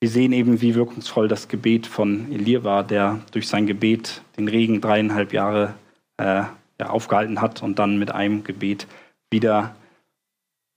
wir 0.00 0.08
sehen 0.08 0.32
eben, 0.32 0.60
wie 0.60 0.74
wirkungsvoll 0.74 1.28
das 1.28 1.48
Gebet 1.48 1.86
von 1.86 2.30
Elia 2.32 2.64
war, 2.64 2.84
der 2.84 3.20
durch 3.32 3.48
sein 3.48 3.66
Gebet 3.66 4.22
den 4.36 4.48
Regen 4.48 4.80
dreieinhalb 4.80 5.32
Jahre 5.32 5.74
äh, 6.18 6.42
ja, 6.80 6.88
aufgehalten 6.88 7.40
hat 7.40 7.62
und 7.62 7.78
dann 7.78 7.98
mit 7.98 8.10
einem 8.10 8.44
Gebet 8.44 8.86
wieder 9.30 9.74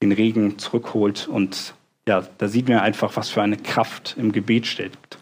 den 0.02 0.12
Regen 0.12 0.58
zurückholt. 0.58 1.28
Und 1.28 1.74
ja, 2.06 2.26
da 2.38 2.48
sieht 2.48 2.68
man 2.68 2.78
einfach, 2.78 3.16
was 3.16 3.30
für 3.30 3.42
eine 3.42 3.56
Kraft 3.56 4.14
im 4.18 4.32
Gebet 4.32 4.66
steckt. 4.66 5.18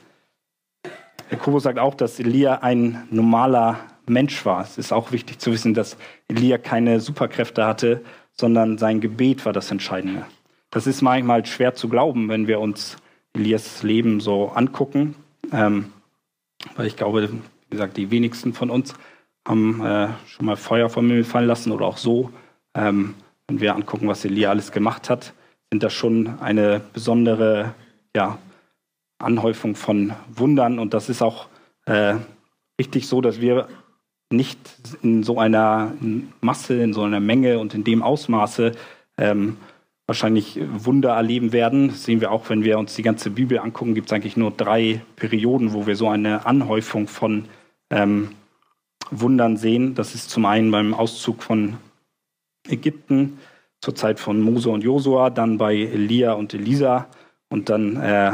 Jakobus 1.32 1.62
sagt 1.62 1.78
auch, 1.78 1.94
dass 1.94 2.20
Elia 2.20 2.56
ein 2.56 3.08
normaler 3.10 3.80
Mensch 4.06 4.44
war. 4.44 4.62
Es 4.62 4.76
ist 4.76 4.92
auch 4.92 5.12
wichtig 5.12 5.38
zu 5.38 5.50
wissen, 5.50 5.72
dass 5.72 5.96
Elia 6.28 6.58
keine 6.58 7.00
Superkräfte 7.00 7.64
hatte, 7.64 8.02
sondern 8.32 8.76
sein 8.76 9.00
Gebet 9.00 9.46
war 9.46 9.54
das 9.54 9.70
Entscheidende. 9.70 10.26
Das 10.70 10.86
ist 10.86 11.00
manchmal 11.00 11.46
schwer 11.46 11.74
zu 11.74 11.88
glauben, 11.88 12.28
wenn 12.28 12.48
wir 12.48 12.60
uns 12.60 12.98
Elias 13.32 13.82
Leben 13.82 14.20
so 14.20 14.48
angucken. 14.48 15.14
Ähm, 15.52 15.92
weil 16.76 16.86
ich 16.86 16.96
glaube, 16.96 17.30
wie 17.32 17.40
gesagt, 17.70 17.96
die 17.96 18.10
wenigsten 18.10 18.52
von 18.52 18.68
uns 18.68 18.94
haben 19.48 19.84
äh, 19.84 20.08
schon 20.26 20.44
mal 20.44 20.56
Feuer 20.56 20.90
vom 20.90 21.06
Himmel 21.06 21.24
fallen 21.24 21.46
lassen 21.46 21.72
oder 21.72 21.86
auch 21.86 21.96
so. 21.96 22.30
Ähm, 22.74 23.14
wenn 23.48 23.60
wir 23.60 23.74
angucken, 23.74 24.06
was 24.06 24.24
Elia 24.26 24.50
alles 24.50 24.70
gemacht 24.70 25.08
hat, 25.08 25.32
sind 25.70 25.82
das 25.82 25.94
schon 25.94 26.38
eine 26.40 26.82
besondere 26.92 27.74
ja, 28.14 28.36
Anhäufung 29.22 29.74
von 29.74 30.12
Wundern. 30.34 30.78
Und 30.78 30.94
das 30.94 31.08
ist 31.08 31.22
auch 31.22 31.46
äh, 31.86 32.16
richtig 32.78 33.08
so, 33.08 33.20
dass 33.20 33.40
wir 33.40 33.68
nicht 34.30 34.58
in 35.02 35.22
so 35.22 35.38
einer 35.38 35.92
Masse, 36.40 36.82
in 36.82 36.92
so 36.92 37.02
einer 37.02 37.20
Menge 37.20 37.58
und 37.58 37.74
in 37.74 37.84
dem 37.84 38.02
Ausmaße 38.02 38.72
ähm, 39.18 39.56
wahrscheinlich 40.06 40.60
Wunder 40.72 41.10
erleben 41.10 41.52
werden. 41.52 41.88
Das 41.88 42.04
sehen 42.04 42.20
wir 42.20 42.32
auch, 42.32 42.48
wenn 42.48 42.64
wir 42.64 42.78
uns 42.78 42.94
die 42.94 43.02
ganze 43.02 43.30
Bibel 43.30 43.58
angucken, 43.58 43.94
gibt 43.94 44.08
es 44.08 44.12
eigentlich 44.12 44.36
nur 44.36 44.50
drei 44.50 45.00
Perioden, 45.16 45.72
wo 45.72 45.86
wir 45.86 45.96
so 45.96 46.08
eine 46.08 46.46
Anhäufung 46.46 47.08
von 47.08 47.46
ähm, 47.90 48.30
Wundern 49.10 49.56
sehen. 49.56 49.94
Das 49.94 50.14
ist 50.14 50.30
zum 50.30 50.44
einen 50.46 50.70
beim 50.70 50.94
Auszug 50.94 51.42
von 51.42 51.76
Ägypten 52.68 53.38
zur 53.80 53.94
Zeit 53.94 54.20
von 54.20 54.40
Mose 54.40 54.70
und 54.70 54.84
Josua, 54.84 55.30
dann 55.30 55.58
bei 55.58 55.74
Elia 55.74 56.32
und 56.32 56.54
Elisa 56.54 57.06
und 57.48 57.68
dann 57.68 57.96
äh, 57.96 58.32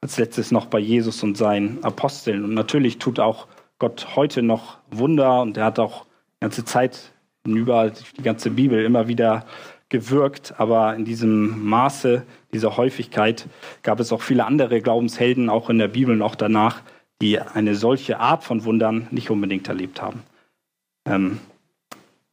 als 0.00 0.18
letztes 0.18 0.50
noch 0.50 0.66
bei 0.66 0.78
Jesus 0.78 1.22
und 1.22 1.36
seinen 1.36 1.82
Aposteln. 1.84 2.44
Und 2.44 2.54
natürlich 2.54 2.98
tut 2.98 3.20
auch 3.20 3.46
Gott 3.78 4.16
heute 4.16 4.42
noch 4.42 4.78
Wunder 4.90 5.42
und 5.42 5.56
er 5.56 5.66
hat 5.66 5.78
auch 5.78 6.04
die 6.04 6.40
ganze 6.40 6.64
Zeit 6.64 7.12
über 7.44 7.90
die 7.90 8.22
ganze 8.22 8.50
Bibel 8.50 8.84
immer 8.84 9.08
wieder 9.08 9.46
gewirkt, 9.88 10.54
aber 10.58 10.94
in 10.94 11.04
diesem 11.04 11.64
Maße, 11.66 12.24
dieser 12.52 12.76
Häufigkeit 12.76 13.46
gab 13.82 14.00
es 14.00 14.12
auch 14.12 14.22
viele 14.22 14.46
andere 14.46 14.80
Glaubenshelden, 14.80 15.50
auch 15.50 15.68
in 15.68 15.78
der 15.78 15.88
Bibel 15.88 16.14
und 16.14 16.22
auch 16.22 16.36
danach, 16.36 16.80
die 17.20 17.38
eine 17.38 17.74
solche 17.74 18.20
Art 18.20 18.44
von 18.44 18.64
Wundern 18.64 19.08
nicht 19.10 19.30
unbedingt 19.30 19.68
erlebt 19.68 20.00
haben. 20.00 20.22
Ähm, 21.06 21.40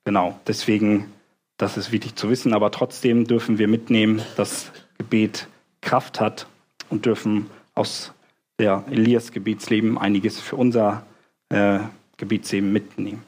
genau, 0.06 0.40
deswegen, 0.46 1.12
das 1.58 1.78
ist 1.78 1.92
wichtig 1.92 2.16
zu 2.16 2.30
wissen, 2.30 2.54
aber 2.54 2.72
trotzdem 2.72 3.26
dürfen 3.26 3.58
wir 3.58 3.68
mitnehmen, 3.68 4.22
dass 4.38 4.72
Gebet 4.98 5.48
Kraft 5.82 6.20
hat 6.20 6.48
und 6.90 7.06
dürfen 7.06 7.50
aus 7.78 8.14
der 8.60 8.84
Elias 8.90 9.32
Gebetsleben 9.32 9.98
einiges 9.98 10.40
für 10.40 10.56
unser 10.56 11.06
äh, 11.50 11.80
Gebetsleben 12.18 12.74
mitnehmen. 12.74 13.24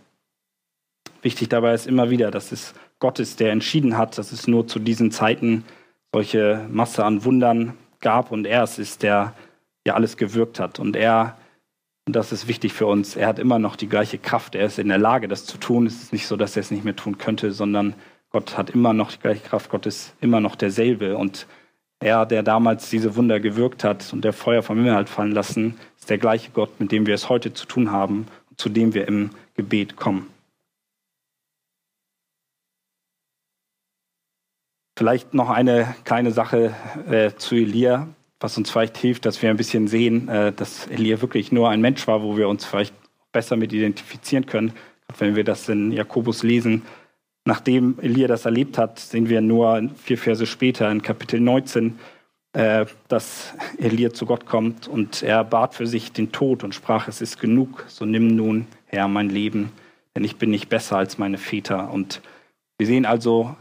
Wichtig 1.21 1.49
dabei 1.49 1.73
ist 1.73 1.87
immer 1.87 2.09
wieder, 2.09 2.31
dass 2.31 2.51
es 2.51 2.73
Gott 2.99 3.19
ist, 3.19 3.39
der 3.39 3.51
entschieden 3.51 3.97
hat, 3.97 4.17
dass 4.17 4.31
es 4.31 4.47
nur 4.47 4.67
zu 4.67 4.79
diesen 4.79 5.11
Zeiten 5.11 5.63
solche 6.13 6.65
Masse 6.71 7.05
an 7.05 7.23
Wundern 7.23 7.77
gab 7.99 8.31
und 8.31 8.45
er 8.45 8.63
es 8.63 8.79
ist, 8.79 9.03
der 9.03 9.33
ja 9.85 9.93
alles 9.93 10.17
gewirkt 10.17 10.59
hat. 10.59 10.79
Und 10.79 10.95
er, 10.95 11.37
und 12.05 12.15
das 12.15 12.31
ist 12.31 12.47
wichtig 12.47 12.73
für 12.73 12.87
uns, 12.87 13.15
er 13.15 13.27
hat 13.27 13.39
immer 13.39 13.59
noch 13.59 13.75
die 13.75 13.87
gleiche 13.87 14.17
Kraft. 14.17 14.55
Er 14.55 14.65
ist 14.65 14.79
in 14.79 14.89
der 14.89 14.97
Lage, 14.97 15.27
das 15.27 15.45
zu 15.45 15.57
tun. 15.57 15.85
Es 15.85 16.01
ist 16.01 16.13
nicht 16.13 16.27
so, 16.27 16.35
dass 16.35 16.55
er 16.55 16.61
es 16.61 16.71
nicht 16.71 16.83
mehr 16.83 16.95
tun 16.95 17.17
könnte, 17.17 17.51
sondern 17.51 17.93
Gott 18.31 18.57
hat 18.57 18.69
immer 18.69 18.93
noch 18.93 19.11
die 19.11 19.19
gleiche 19.19 19.47
Kraft. 19.47 19.69
Gott 19.69 19.85
ist 19.85 20.13
immer 20.21 20.39
noch 20.39 20.55
derselbe. 20.55 21.17
Und 21.17 21.47
er, 21.99 22.25
der 22.25 22.43
damals 22.43 22.89
diese 22.89 23.15
Wunder 23.15 23.39
gewirkt 23.39 23.83
hat 23.83 24.13
und 24.13 24.23
der 24.23 24.33
Feuer 24.33 24.63
vom 24.63 24.77
Himmel 24.77 24.95
hat 24.95 25.09
fallen 25.09 25.31
lassen, 25.31 25.79
ist 25.97 26.09
der 26.09 26.17
gleiche 26.17 26.51
Gott, 26.51 26.79
mit 26.79 26.91
dem 26.91 27.05
wir 27.05 27.13
es 27.13 27.29
heute 27.29 27.53
zu 27.53 27.65
tun 27.65 27.91
haben 27.91 28.27
und 28.49 28.59
zu 28.59 28.69
dem 28.69 28.93
wir 28.93 29.07
im 29.07 29.31
Gebet 29.55 29.95
kommen. 29.95 30.27
Vielleicht 34.97 35.33
noch 35.33 35.49
eine 35.49 35.95
kleine 36.03 36.31
Sache 36.31 36.75
äh, 37.09 37.31
zu 37.37 37.55
Elia, 37.55 38.07
was 38.39 38.57
uns 38.57 38.69
vielleicht 38.69 38.97
hilft, 38.97 39.25
dass 39.25 39.41
wir 39.41 39.49
ein 39.49 39.57
bisschen 39.57 39.87
sehen, 39.87 40.27
äh, 40.27 40.51
dass 40.51 40.87
Elia 40.87 41.21
wirklich 41.21 41.51
nur 41.51 41.69
ein 41.69 41.79
Mensch 41.81 42.05
war, 42.07 42.21
wo 42.21 42.37
wir 42.37 42.49
uns 42.49 42.65
vielleicht 42.65 42.93
besser 43.31 43.55
mit 43.55 43.71
identifizieren 43.71 44.45
können. 44.45 44.73
Wenn 45.17 45.35
wir 45.35 45.43
das 45.43 45.69
in 45.69 45.91
Jakobus 45.91 46.43
lesen, 46.43 46.83
Nachdem 47.49 47.97
Elia 47.99 48.27
das 48.27 48.45
erlebt 48.45 48.77
hat, 48.77 48.99
sehen 48.99 49.27
wir 49.27 49.41
nur 49.41 49.89
vier 49.95 50.19
Verse 50.19 50.45
später 50.45 50.91
in 50.91 51.01
Kapitel 51.01 51.39
19, 51.39 51.97
äh, 52.53 52.85
dass 53.07 53.55
Elia 53.79 54.13
zu 54.13 54.27
Gott 54.27 54.45
kommt 54.45 54.87
und 54.87 55.23
er 55.23 55.43
bat 55.43 55.73
für 55.73 55.87
sich 55.87 56.11
den 56.11 56.31
Tod 56.31 56.63
und 56.63 56.75
sprach, 56.75 57.07
es 57.07 57.21
ist 57.21 57.39
genug, 57.39 57.85
so 57.87 58.05
nimm 58.05 58.35
nun, 58.35 58.67
Herr, 58.85 59.07
mein 59.07 59.29
Leben, 59.29 59.71
denn 60.15 60.23
ich 60.23 60.35
bin 60.35 60.51
nicht 60.51 60.69
besser 60.69 60.97
als 60.97 61.17
meine 61.17 61.39
Väter. 61.39 61.91
Und 61.91 62.21
wir 62.77 62.85
sehen 62.85 63.07
also, 63.07 63.55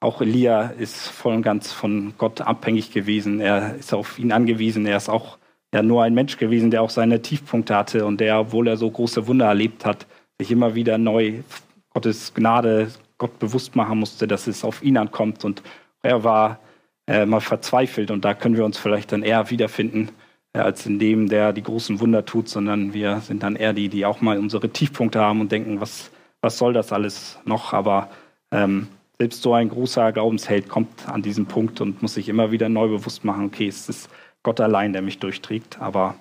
auch 0.00 0.22
Elia 0.22 0.68
ist 0.78 1.08
voll 1.08 1.34
und 1.34 1.42
ganz 1.42 1.70
von 1.70 2.14
Gott 2.16 2.40
abhängig 2.40 2.92
gewesen. 2.92 3.42
Er 3.42 3.74
ist 3.74 3.92
auf 3.92 4.18
ihn 4.18 4.32
angewiesen. 4.32 4.86
Er 4.86 4.96
ist 4.96 5.10
auch 5.10 5.36
ja, 5.74 5.82
nur 5.82 6.02
ein 6.02 6.14
Mensch 6.14 6.38
gewesen, 6.38 6.70
der 6.70 6.80
auch 6.80 6.88
seine 6.88 7.20
Tiefpunkte 7.20 7.76
hatte 7.76 8.06
und 8.06 8.22
der, 8.22 8.40
obwohl 8.40 8.68
er 8.68 8.78
so 8.78 8.90
große 8.90 9.26
Wunder 9.26 9.44
erlebt 9.44 9.84
hat, 9.84 10.06
sich 10.40 10.50
immer 10.50 10.74
wieder 10.74 10.96
neu 10.96 11.42
Gottes 11.90 12.32
Gnade, 12.32 12.88
Gott 13.24 13.38
bewusst 13.38 13.74
machen 13.74 13.98
musste, 13.98 14.28
dass 14.28 14.46
es 14.46 14.64
auf 14.64 14.82
ihn 14.82 14.98
ankommt. 14.98 15.46
Und 15.46 15.62
er 16.02 16.24
war 16.24 16.58
äh, 17.06 17.24
mal 17.24 17.40
verzweifelt 17.40 18.10
und 18.10 18.22
da 18.22 18.34
können 18.34 18.54
wir 18.54 18.66
uns 18.66 18.76
vielleicht 18.76 19.12
dann 19.12 19.22
eher 19.22 19.48
wiederfinden, 19.48 20.10
äh, 20.52 20.58
als 20.58 20.84
in 20.84 20.98
dem, 20.98 21.30
der 21.30 21.54
die 21.54 21.62
großen 21.62 22.00
Wunder 22.00 22.26
tut, 22.26 22.50
sondern 22.50 22.92
wir 22.92 23.20
sind 23.20 23.42
dann 23.42 23.56
eher 23.56 23.72
die, 23.72 23.88
die 23.88 24.04
auch 24.04 24.20
mal 24.20 24.38
unsere 24.38 24.68
Tiefpunkte 24.68 25.20
haben 25.20 25.40
und 25.40 25.52
denken, 25.52 25.80
was, 25.80 26.10
was 26.42 26.58
soll 26.58 26.74
das 26.74 26.92
alles 26.92 27.38
noch? 27.46 27.72
Aber 27.72 28.10
ähm, 28.52 28.88
selbst 29.18 29.40
so 29.40 29.54
ein 29.54 29.70
großer 29.70 30.12
Glaubensheld 30.12 30.68
kommt 30.68 31.08
an 31.08 31.22
diesen 31.22 31.46
Punkt 31.46 31.80
und 31.80 32.02
muss 32.02 32.12
sich 32.12 32.28
immer 32.28 32.50
wieder 32.50 32.68
neu 32.68 32.88
bewusst 32.88 33.24
machen, 33.24 33.46
okay, 33.46 33.68
es 33.68 33.88
ist 33.88 34.10
Gott 34.42 34.60
allein, 34.60 34.92
der 34.92 35.00
mich 35.00 35.18
durchträgt. 35.18 35.80
Aber 35.80 36.16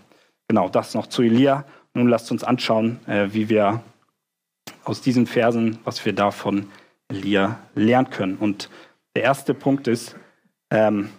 genau, 0.48 0.70
das 0.70 0.94
noch 0.94 1.08
zu 1.08 1.22
Elia. 1.22 1.66
Nun 1.94 2.08
lasst 2.08 2.32
uns 2.32 2.46
anschauen, 2.46 3.02
äh, 3.08 3.28
wie 3.34 3.50
wir 3.50 3.84
aus 4.86 5.02
diesen 5.02 5.28
Versen, 5.28 5.80
was 5.84 6.06
wir 6.06 6.14
davon 6.14 6.68
Elia 7.14 7.60
lernen 7.76 8.10
können. 8.10 8.36
Und 8.38 8.70
der 9.16 9.24
erste 9.24 9.54
Punkt 9.54 9.88
ist, 9.88 10.16
ähm, 10.70 11.10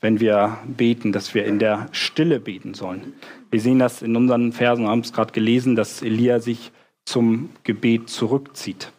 wenn 0.00 0.20
wir 0.20 0.58
beten, 0.64 1.12
dass 1.12 1.34
wir 1.34 1.44
in 1.44 1.58
der 1.58 1.88
Stille 1.92 2.40
beten 2.40 2.74
sollen. 2.74 3.12
Wir 3.50 3.60
sehen 3.60 3.78
das 3.78 4.02
in 4.02 4.16
unseren 4.16 4.52
Versen, 4.52 4.86
haben 4.86 5.00
es 5.00 5.12
gerade 5.12 5.32
gelesen, 5.32 5.76
dass 5.76 6.02
Elia 6.02 6.40
sich 6.40 6.72
zum 7.04 7.50
Gebet 7.62 8.08
zurückzieht. 8.08 8.92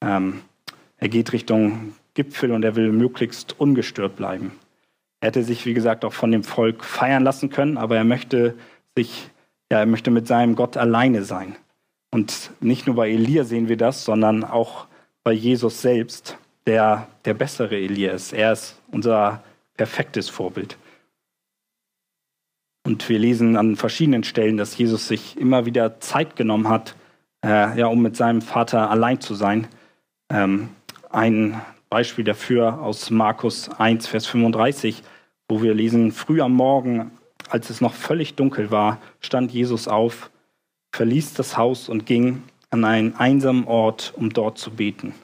Ähm, 0.00 0.42
er 0.98 1.08
geht 1.08 1.32
Richtung 1.32 1.94
Gipfel 2.14 2.52
und 2.52 2.64
er 2.64 2.76
will 2.76 2.92
möglichst 2.92 3.58
ungestört 3.58 4.16
bleiben. 4.16 4.52
Er 5.20 5.28
hätte 5.28 5.42
sich, 5.42 5.66
wie 5.66 5.74
gesagt, 5.74 6.04
auch 6.04 6.12
von 6.12 6.32
dem 6.32 6.44
Volk 6.44 6.84
feiern 6.84 7.24
lassen 7.24 7.50
können, 7.50 7.76
aber 7.76 7.96
er 7.96 8.04
möchte 8.04 8.54
sich 8.96 9.30
ja, 9.72 9.78
er 9.78 9.86
möchte 9.86 10.10
mit 10.10 10.26
seinem 10.26 10.54
Gott 10.54 10.76
alleine 10.76 11.24
sein. 11.24 11.56
Und 12.10 12.50
nicht 12.60 12.86
nur 12.86 12.94
bei 12.94 13.10
Elia 13.10 13.44
sehen 13.44 13.70
wir 13.70 13.78
das, 13.78 14.04
sondern 14.04 14.44
auch 14.44 14.86
bei 15.24 15.32
Jesus 15.32 15.82
selbst, 15.82 16.36
der 16.66 17.08
der 17.24 17.34
bessere 17.34 17.76
Elia 17.76 18.12
ist. 18.12 18.32
Er 18.32 18.52
ist 18.52 18.76
unser 18.90 19.42
perfektes 19.76 20.28
Vorbild. 20.28 20.76
Und 22.84 23.08
wir 23.08 23.18
lesen 23.18 23.56
an 23.56 23.76
verschiedenen 23.76 24.24
Stellen, 24.24 24.56
dass 24.56 24.76
Jesus 24.76 25.06
sich 25.06 25.36
immer 25.36 25.66
wieder 25.66 26.00
Zeit 26.00 26.34
genommen 26.34 26.68
hat, 26.68 26.96
äh, 27.44 27.78
ja, 27.78 27.86
um 27.86 28.02
mit 28.02 28.16
seinem 28.16 28.42
Vater 28.42 28.90
allein 28.90 29.20
zu 29.20 29.34
sein. 29.34 29.68
Ähm, 30.30 30.70
ein 31.10 31.60
Beispiel 31.88 32.24
dafür 32.24 32.80
aus 32.80 33.10
Markus 33.10 33.68
1, 33.68 34.08
Vers 34.08 34.26
35, 34.26 35.02
wo 35.48 35.62
wir 35.62 35.74
lesen, 35.74 36.10
früh 36.10 36.40
am 36.40 36.54
Morgen, 36.54 37.12
als 37.50 37.70
es 37.70 37.80
noch 37.80 37.94
völlig 37.94 38.34
dunkel 38.34 38.70
war, 38.70 38.98
stand 39.20 39.52
Jesus 39.52 39.86
auf, 39.86 40.30
verließ 40.92 41.34
das 41.34 41.56
Haus 41.56 41.88
und 41.88 42.06
ging 42.06 42.42
an 42.72 42.84
einen 42.84 43.14
einsamen 43.14 43.66
Ort, 43.66 44.12
um 44.16 44.30
dort 44.30 44.58
zu 44.58 44.70
beten. 44.70 45.14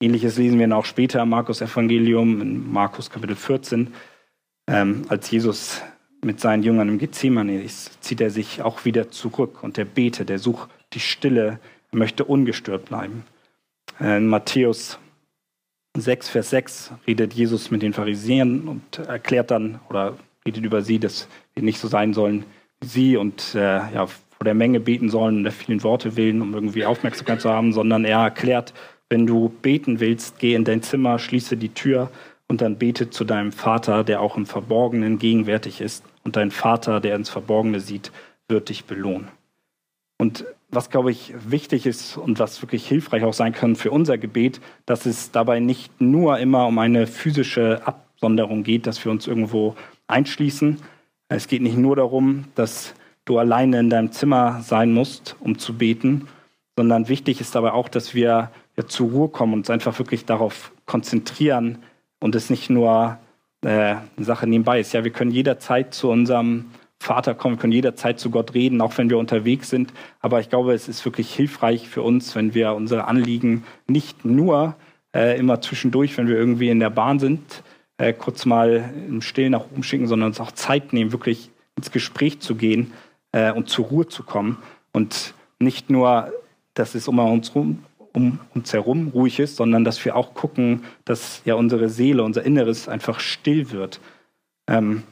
Ähnliches 0.00 0.36
lesen 0.36 0.58
wir 0.58 0.76
auch 0.76 0.84
später 0.84 1.22
im 1.22 1.30
Markus 1.30 1.62
Evangelium, 1.62 2.40
in 2.42 2.70
Markus 2.70 3.10
Kapitel 3.10 3.34
14, 3.34 3.94
ähm, 4.68 5.06
als 5.08 5.30
Jesus 5.30 5.80
mit 6.22 6.38
seinen 6.38 6.62
Jüngern 6.62 6.88
im 6.88 6.98
Gethsemane 6.98 7.62
ist, 7.62 8.02
zieht 8.04 8.20
er 8.20 8.30
sich 8.30 8.60
auch 8.60 8.84
wieder 8.84 9.10
zurück 9.10 9.62
und 9.62 9.78
er 9.78 9.86
betet, 9.86 10.28
er 10.28 10.38
sucht 10.38 10.68
die 10.92 11.00
Stille, 11.00 11.60
er 11.92 11.98
möchte 11.98 12.24
ungestört 12.24 12.86
bleiben. 12.86 13.24
Äh, 13.98 14.18
in 14.18 14.26
Matthäus 14.26 14.98
6, 15.96 16.28
Vers 16.28 16.50
6 16.50 16.92
redet 17.06 17.32
Jesus 17.32 17.70
mit 17.70 17.80
den 17.80 17.94
Pharisäern 17.94 18.68
und 18.68 18.98
erklärt 18.98 19.50
dann 19.50 19.80
oder 19.88 20.18
redet 20.44 20.62
über 20.62 20.82
sie, 20.82 20.98
dass 20.98 21.26
wir 21.54 21.62
nicht 21.62 21.78
so 21.78 21.88
sein 21.88 22.12
sollen 22.12 22.44
wie 22.80 22.86
sie 22.86 23.16
und 23.16 23.54
äh, 23.54 23.78
ja, 23.94 24.06
vor 24.36 24.44
der 24.44 24.54
Menge 24.54 24.80
beten 24.80 25.08
sollen, 25.08 25.42
der 25.42 25.52
vielen 25.52 25.82
Worte 25.82 26.16
willen, 26.16 26.42
um 26.42 26.54
irgendwie 26.54 26.84
Aufmerksamkeit 26.84 27.40
zu 27.40 27.50
haben, 27.50 27.72
sondern 27.72 28.04
er 28.04 28.20
erklärt, 28.20 28.74
wenn 29.08 29.26
du 29.26 29.48
beten 29.48 30.00
willst, 30.00 30.38
geh 30.38 30.54
in 30.54 30.64
dein 30.64 30.82
Zimmer, 30.82 31.18
schließe 31.18 31.56
die 31.56 31.70
Tür 31.70 32.10
und 32.48 32.60
dann 32.60 32.76
bete 32.76 33.10
zu 33.10 33.24
deinem 33.24 33.52
Vater, 33.52 34.04
der 34.04 34.20
auch 34.20 34.36
im 34.36 34.46
Verborgenen 34.46 35.18
gegenwärtig 35.18 35.80
ist. 35.80 36.04
Und 36.24 36.36
dein 36.36 36.50
Vater, 36.50 37.00
der 37.00 37.14
ins 37.16 37.30
Verborgene 37.30 37.80
sieht, 37.80 38.12
wird 38.48 38.68
dich 38.68 38.84
belohnen. 38.84 39.28
Und 40.18 40.44
was, 40.70 40.90
glaube 40.90 41.10
ich, 41.10 41.34
wichtig 41.48 41.86
ist 41.86 42.16
und 42.16 42.38
was 42.38 42.60
wirklich 42.62 42.86
hilfreich 42.86 43.22
auch 43.22 43.32
sein 43.32 43.52
kann 43.52 43.76
für 43.76 43.90
unser 43.90 44.18
Gebet, 44.18 44.60
dass 44.86 45.06
es 45.06 45.30
dabei 45.30 45.60
nicht 45.60 46.00
nur 46.00 46.38
immer 46.38 46.66
um 46.66 46.78
eine 46.78 47.06
physische 47.06 47.86
Absonderung 47.86 48.62
geht, 48.62 48.86
dass 48.86 49.04
wir 49.04 49.12
uns 49.12 49.26
irgendwo 49.26 49.76
einschließen. 50.08 50.78
Es 51.28 51.48
geht 51.48 51.62
nicht 51.62 51.76
nur 51.76 51.96
darum, 51.96 52.44
dass 52.54 52.94
du 53.26 53.38
alleine 53.38 53.78
in 53.80 53.90
deinem 53.90 54.12
Zimmer 54.12 54.62
sein 54.62 54.92
musst, 54.92 55.36
um 55.40 55.58
zu 55.58 55.74
beten, 55.74 56.28
sondern 56.76 57.08
wichtig 57.08 57.40
ist 57.40 57.54
dabei 57.54 57.72
auch, 57.72 57.88
dass 57.88 58.14
wir 58.14 58.50
ja, 58.76 58.86
zur 58.86 59.10
Ruhe 59.10 59.28
kommen 59.28 59.52
und 59.52 59.58
uns 59.60 59.70
einfach 59.70 59.98
wirklich 59.98 60.24
darauf 60.24 60.72
konzentrieren, 60.86 61.78
und 62.20 62.34
es 62.34 62.50
nicht 62.50 62.70
nur 62.70 63.18
äh, 63.62 63.68
eine 63.68 64.04
Sache 64.18 64.46
nebenbei 64.46 64.80
ist. 64.80 64.92
Ja, 64.92 65.04
wir 65.04 65.12
können 65.12 65.30
jederzeit 65.30 65.94
zu 65.94 66.10
unserem 66.10 66.66
Vater 66.98 67.34
kommen, 67.34 67.56
wir 67.56 67.60
können 67.60 67.72
jederzeit 67.72 68.18
zu 68.18 68.30
Gott 68.30 68.54
reden, 68.54 68.80
auch 68.80 68.96
wenn 68.96 69.10
wir 69.10 69.18
unterwegs 69.18 69.70
sind. 69.70 69.92
Aber 70.20 70.40
ich 70.40 70.48
glaube, 70.48 70.72
es 70.72 70.88
ist 70.88 71.04
wirklich 71.04 71.34
hilfreich 71.34 71.88
für 71.88 72.02
uns, 72.02 72.34
wenn 72.34 72.54
wir 72.54 72.72
unsere 72.74 73.06
Anliegen 73.06 73.64
nicht 73.86 74.24
nur 74.24 74.76
äh, 75.14 75.38
immer 75.38 75.60
zwischendurch, 75.60 76.16
wenn 76.16 76.28
wir 76.28 76.36
irgendwie 76.36 76.70
in 76.70 76.80
der 76.80 76.90
Bahn 76.90 77.18
sind, 77.18 77.62
äh, 77.98 78.12
kurz 78.12 78.46
mal 78.46 78.90
im 79.08 79.20
Stillen 79.20 79.52
nach 79.52 79.66
oben 79.70 79.82
schicken, 79.82 80.06
sondern 80.06 80.28
uns 80.28 80.40
auch 80.40 80.52
Zeit 80.52 80.92
nehmen, 80.92 81.12
wirklich 81.12 81.50
ins 81.76 81.90
Gespräch 81.90 82.40
zu 82.40 82.54
gehen 82.54 82.92
äh, 83.36 83.52
und 83.52 83.68
zur 83.68 83.86
Ruhe 83.86 84.08
zu 84.08 84.22
kommen. 84.22 84.56
Und 84.92 85.34
nicht 85.58 85.90
nur, 85.90 86.32
dass 86.72 86.94
es 86.94 87.06
um 87.06 87.18
uns 87.18 87.54
rum, 87.54 87.84
um 88.14 88.40
uns 88.54 88.72
herum 88.72 89.08
ruhig 89.08 89.38
ist, 89.38 89.56
sondern 89.56 89.84
dass 89.84 90.02
wir 90.06 90.16
auch 90.16 90.32
gucken, 90.32 90.84
dass 91.04 91.42
ja 91.44 91.54
unsere 91.54 91.90
Seele, 91.90 92.22
unser 92.22 92.44
Inneres 92.44 92.88
einfach 92.88 93.20
still 93.20 93.70
wird. 93.70 94.00
Ähm, 94.66 95.02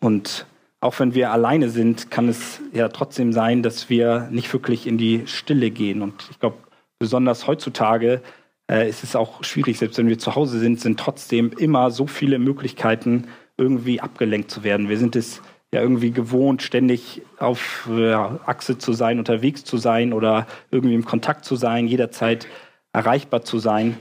und 0.00 0.46
auch 0.80 1.00
wenn 1.00 1.14
wir 1.14 1.32
alleine 1.32 1.68
sind, 1.68 2.12
kann 2.12 2.28
es 2.28 2.60
ja 2.72 2.88
trotzdem 2.88 3.32
sein, 3.32 3.62
dass 3.62 3.90
wir 3.90 4.28
nicht 4.30 4.52
wirklich 4.52 4.86
in 4.86 4.98
die 4.98 5.26
Stille 5.26 5.70
gehen. 5.70 6.00
Und 6.00 6.28
ich 6.30 6.38
glaube, 6.38 6.58
besonders 7.00 7.48
heutzutage 7.48 8.22
äh, 8.70 8.88
ist 8.88 9.02
es 9.02 9.16
auch 9.16 9.42
schwierig, 9.42 9.78
selbst 9.78 9.98
wenn 9.98 10.08
wir 10.08 10.18
zu 10.18 10.36
Hause 10.36 10.60
sind, 10.60 10.78
sind 10.80 11.00
trotzdem 11.00 11.50
immer 11.58 11.90
so 11.90 12.06
viele 12.06 12.38
Möglichkeiten, 12.38 13.26
irgendwie 13.56 14.00
abgelenkt 14.00 14.50
zu 14.50 14.62
werden. 14.62 14.88
Wir 14.88 14.98
sind 14.98 15.16
es 15.16 15.40
ja 15.74 15.82
irgendwie 15.82 16.12
gewohnt, 16.12 16.62
ständig 16.62 17.22
auf 17.38 17.88
ja, 17.90 18.38
Achse 18.46 18.78
zu 18.78 18.92
sein, 18.92 19.18
unterwegs 19.18 19.64
zu 19.64 19.76
sein 19.76 20.12
oder 20.12 20.46
irgendwie 20.70 20.94
im 20.94 21.04
Kontakt 21.04 21.44
zu 21.44 21.56
sein, 21.56 21.88
jederzeit 21.88 22.46
erreichbar 22.92 23.42
zu 23.42 23.58
sein. 23.58 23.96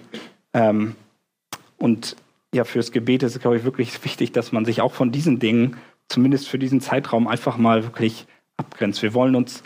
Ähm, 0.54 0.96
und 1.78 2.16
ja, 2.54 2.64
fürs 2.64 2.92
Gebet 2.92 3.24
ist 3.24 3.36
es, 3.36 3.42
glaube 3.42 3.58
ich, 3.58 3.64
wirklich 3.64 4.04
wichtig, 4.06 4.32
dass 4.32 4.52
man 4.52 4.66
sich 4.66 4.82
auch 4.82 4.94
von 4.94 5.12
diesen 5.12 5.40
Dingen, 5.40 5.78
zumindest 6.08 6.48
für 6.48 6.60
diesen 6.60 6.80
Zeitraum, 6.80 7.28
einfach 7.28 7.58
mal 7.58 7.84
wirklich 7.84 8.28
abgrenzt. 8.56 9.02
Wir 9.02 9.16
wollen 9.16 9.36
uns 9.36 9.64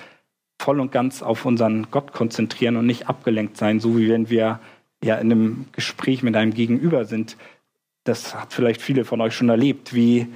voll 0.60 0.80
und 0.80 0.94
ganz 0.94 1.22
auf 1.22 1.46
unseren 1.46 1.92
Gott 1.92 2.14
konzentrieren 2.14 2.78
und 2.78 2.86
nicht 2.86 3.10
abgelenkt 3.10 3.58
sein, 3.58 3.82
so 3.82 3.98
wie 3.98 4.08
wenn 4.08 4.30
wir 4.30 4.62
ja 5.04 5.16
in 5.16 5.32
einem 5.32 5.66
Gespräch 5.74 6.24
mit 6.24 6.38
einem 6.38 6.54
Gegenüber 6.54 7.04
sind. 7.04 7.36
Das 8.06 8.34
hat 8.34 8.54
vielleicht 8.54 8.82
viele 8.82 9.04
von 9.04 9.20
euch 9.20 9.36
schon 9.36 9.50
erlebt, 9.50 9.94
wie 9.94 10.28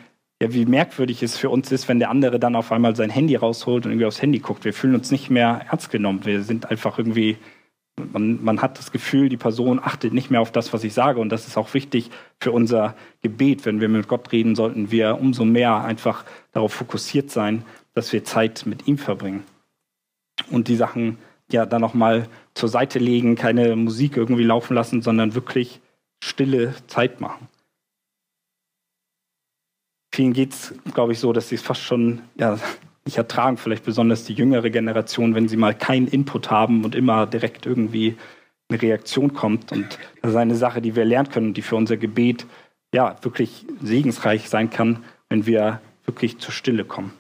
ja, 0.42 0.52
wie 0.52 0.66
merkwürdig 0.66 1.22
es 1.22 1.38
für 1.38 1.52
uns 1.52 1.72
ist, 1.72 1.88
wenn 1.88 2.00
der 2.00 2.10
andere 2.10 2.40
dann 2.40 2.56
auf 2.56 2.72
einmal 2.72 2.96
sein 2.96 3.12
Handy 3.12 3.36
rausholt 3.36 3.86
und 3.86 3.92
irgendwie 3.92 4.08
aufs 4.08 4.24
Handy 4.24 4.40
guckt. 4.40 4.66
Wir 4.66 4.74
fühlen 4.74 4.96
uns 4.96 5.12
nicht 5.12 5.30
mehr 5.30 5.68
ernst 5.70 5.92
genommen. 5.92 6.26
Wir 6.26 6.42
sind 6.42 6.72
einfach 6.72 6.98
irgendwie, 6.98 7.38
man, 8.12 8.44
man 8.44 8.60
hat 8.60 8.80
das 8.80 8.92
Gefühl, 8.92 9.30
die 9.30 9.38
Person 9.38 9.80
achtet 9.80 10.14
nicht 10.14 10.32
mehr 10.32 10.42
auf 10.42 10.52
das, 10.52 10.74
was 10.74 10.84
ich 10.84 10.96
sage. 10.96 11.20
Und 11.20 11.30
das 11.30 11.48
ist 11.48 11.58
auch 11.58 11.76
wichtig 11.76 12.10
für 12.40 12.52
unser 12.52 12.96
Gebet. 13.22 13.68
Wenn 13.68 13.82
wir 13.82 13.88
mit 13.88 14.08
Gott 14.08 14.32
reden, 14.32 14.56
sollten 14.56 14.90
wir 14.90 15.20
umso 15.22 15.46
mehr 15.46 15.84
einfach 15.84 16.26
darauf 16.54 16.74
fokussiert 16.74 17.30
sein, 17.30 17.64
dass 17.94 18.12
wir 18.12 18.24
Zeit 18.24 18.66
mit 18.66 18.88
ihm 18.88 18.98
verbringen. 18.98 19.44
Und 20.50 20.70
die 20.70 20.76
Sachen 20.76 21.20
ja 21.52 21.68
dann 21.68 21.82
nochmal 21.82 22.28
zur 22.56 22.70
Seite 22.70 22.98
legen, 22.98 23.36
keine 23.36 23.76
Musik 23.76 24.18
irgendwie 24.18 24.44
laufen 24.44 24.74
lassen, 24.74 25.04
sondern 25.04 25.36
wirklich 25.36 25.82
stille 26.20 26.74
Zeit 26.88 27.22
machen 27.22 27.48
vielen 30.22 30.34
geht 30.34 30.54
es, 30.54 30.74
glaube 30.94 31.14
ich, 31.14 31.20
so, 31.20 31.34
dass 31.34 31.50
sie 31.50 31.56
es 31.56 31.64
fast 31.64 31.82
schon 31.82 32.22
ja, 32.36 32.60
nicht 33.06 33.18
ertragen, 33.18 33.58
vielleicht 33.58 33.84
besonders 33.84 34.24
die 34.24 34.34
jüngere 34.34 34.70
Generation, 34.70 35.34
wenn 35.34 35.48
sie 35.48 35.58
mal 35.58 35.74
keinen 35.74 36.08
Input 36.08 36.52
haben 36.52 36.86
und 36.86 36.94
immer 36.94 37.26
direkt 37.26 37.66
irgendwie 37.66 38.18
eine 38.70 38.80
Reaktion 38.80 39.34
kommt. 39.34 39.72
Und 39.72 39.98
das 40.22 40.32
ist 40.32 40.38
eine 40.38 40.54
Sache, 40.56 40.80
die 40.80 40.96
wir 40.96 41.06
lernen 41.06 41.30
können 41.30 41.48
und 41.48 41.58
die 41.58 41.64
für 41.64 41.76
unser 41.76 41.98
Gebet 41.98 42.46
ja 42.94 43.16
wirklich 43.24 43.66
segensreich 43.82 44.48
sein 44.48 44.70
kann, 44.70 45.04
wenn 45.30 45.48
wir 45.48 45.82
wirklich 46.06 46.38
zur 46.38 46.54
Stille 46.54 46.86
kommen. 46.86 47.14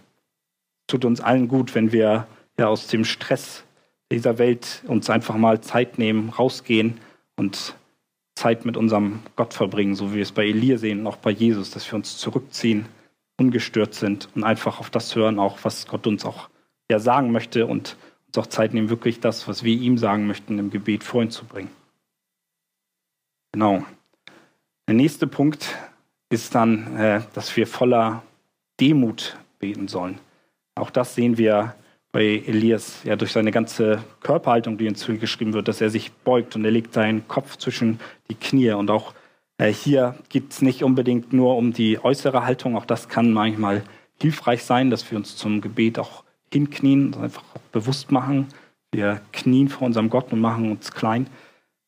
Tut 0.86 1.04
uns 1.04 1.22
allen 1.22 1.48
gut, 1.48 1.74
wenn 1.74 1.92
wir 1.92 2.28
ja 2.60 2.68
aus 2.68 2.86
dem 2.86 3.04
Stress 3.04 3.64
dieser 4.12 4.38
Welt 4.38 4.84
uns 4.86 5.10
einfach 5.10 5.38
mal 5.38 5.60
Zeit 5.62 5.98
nehmen, 5.98 6.30
rausgehen 6.30 7.00
und 7.36 7.74
Zeit 8.42 8.66
mit 8.66 8.76
unserem 8.76 9.20
Gott 9.36 9.54
verbringen, 9.54 9.94
so 9.94 10.12
wie 10.12 10.16
wir 10.16 10.24
es 10.24 10.32
bei 10.32 10.48
Elia 10.48 10.80
sehen 10.80 11.02
und 11.02 11.08
auch 11.08 11.18
bei 11.18 11.30
Jesus, 11.30 11.70
dass 11.70 11.90
wir 11.92 11.96
uns 11.96 12.18
zurückziehen, 12.18 12.88
ungestört 13.40 13.94
sind 13.94 14.30
und 14.34 14.44
einfach 14.44 14.80
auf 14.80 14.90
das 14.90 15.16
hören, 15.16 15.38
auch 15.38 15.60
was 15.62 15.86
Gott 15.86 16.08
uns 16.08 16.26
auch 16.26 16.50
ja 16.90 16.98
sagen 16.98 17.32
möchte 17.32 17.68
und 17.68 17.98
uns 18.28 18.38
auch 18.40 18.48
Zeit 18.48 18.74
nehmen, 18.74 18.90
wirklich 18.90 19.20
das, 19.20 19.48
was 19.48 19.64
wir 19.64 19.74
ihm 19.74 20.00
sagen 20.00 20.26
möchten, 20.26 20.58
im 20.58 20.72
Gebet 20.72 21.04
vor 21.04 21.22
ihn 21.22 21.30
zu 21.30 21.46
bringen. 21.46 21.70
Genau. 23.52 23.86
Der 24.88 24.96
nächste 24.96 25.28
Punkt 25.28 25.78
ist 26.32 26.56
dann, 26.56 26.98
äh, 26.98 27.22
dass 27.34 27.56
wir 27.56 27.68
voller 27.68 28.24
Demut 28.80 29.38
beten 29.60 29.88
sollen. 29.88 30.18
Auch 30.74 30.90
das 30.90 31.14
sehen 31.14 31.38
wir 31.38 31.76
bei 32.12 32.44
Elias 32.46 33.04
ja 33.04 33.16
durch 33.16 33.32
seine 33.32 33.52
ganze 33.52 34.04
Körperhaltung, 34.22 34.78
die 34.78 34.88
uns 34.88 35.06
geschrieben 35.06 35.54
wird, 35.54 35.68
dass 35.68 35.82
er 35.82 35.90
sich 35.90 36.12
beugt 36.12 36.56
und 36.56 36.66
er 36.66 36.72
legt 36.72 36.94
seinen 36.94 37.28
Kopf 37.28 37.58
zwischen 37.58 38.00
die 38.30 38.36
Knie. 38.36 38.72
Und 38.72 38.92
auch 38.92 39.14
äh, 39.58 39.72
hier 39.72 40.16
geht 40.30 40.52
es 40.52 40.62
nicht 40.62 40.84
unbedingt 40.84 41.34
nur 41.34 41.56
um 41.56 41.74
die 41.74 42.04
äußere 42.04 42.46
Haltung, 42.46 42.76
auch 42.76 42.86
das 42.86 43.08
kann 43.08 43.32
manchmal 43.32 43.84
hilfreich 44.20 44.64
sein, 44.64 44.90
dass 44.90 45.10
wir 45.10 45.18
uns 45.18 45.36
zum 45.36 45.62
Gebet 45.62 45.98
auch 45.98 46.24
hinknien, 46.52 47.16
einfach 47.16 47.44
bewusst 47.72 48.12
machen. 48.12 48.48
Wir 48.92 49.22
knien 49.32 49.70
vor 49.70 49.88
unserem 49.88 50.10
Gott 50.10 50.34
und 50.34 50.42
machen 50.42 50.70
uns 50.70 50.92
klein. 50.92 51.28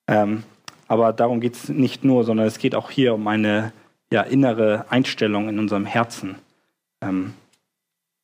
Ähm, 0.08 0.44
aber 0.88 1.12
darum 1.14 1.42
geht 1.42 1.56
es 1.56 1.70
nicht 1.70 2.04
nur, 2.04 2.24
sondern 2.24 2.48
es 2.48 2.60
geht 2.60 2.76
auch 2.76 2.90
hier 2.90 3.14
um 3.14 3.28
eine 3.28 3.74
ja, 4.12 4.22
innere 4.22 4.86
Einstellung 4.90 5.50
in 5.50 5.60
unserem 5.60 5.86
Herzen. 5.86 6.36
Ähm, 7.02 7.34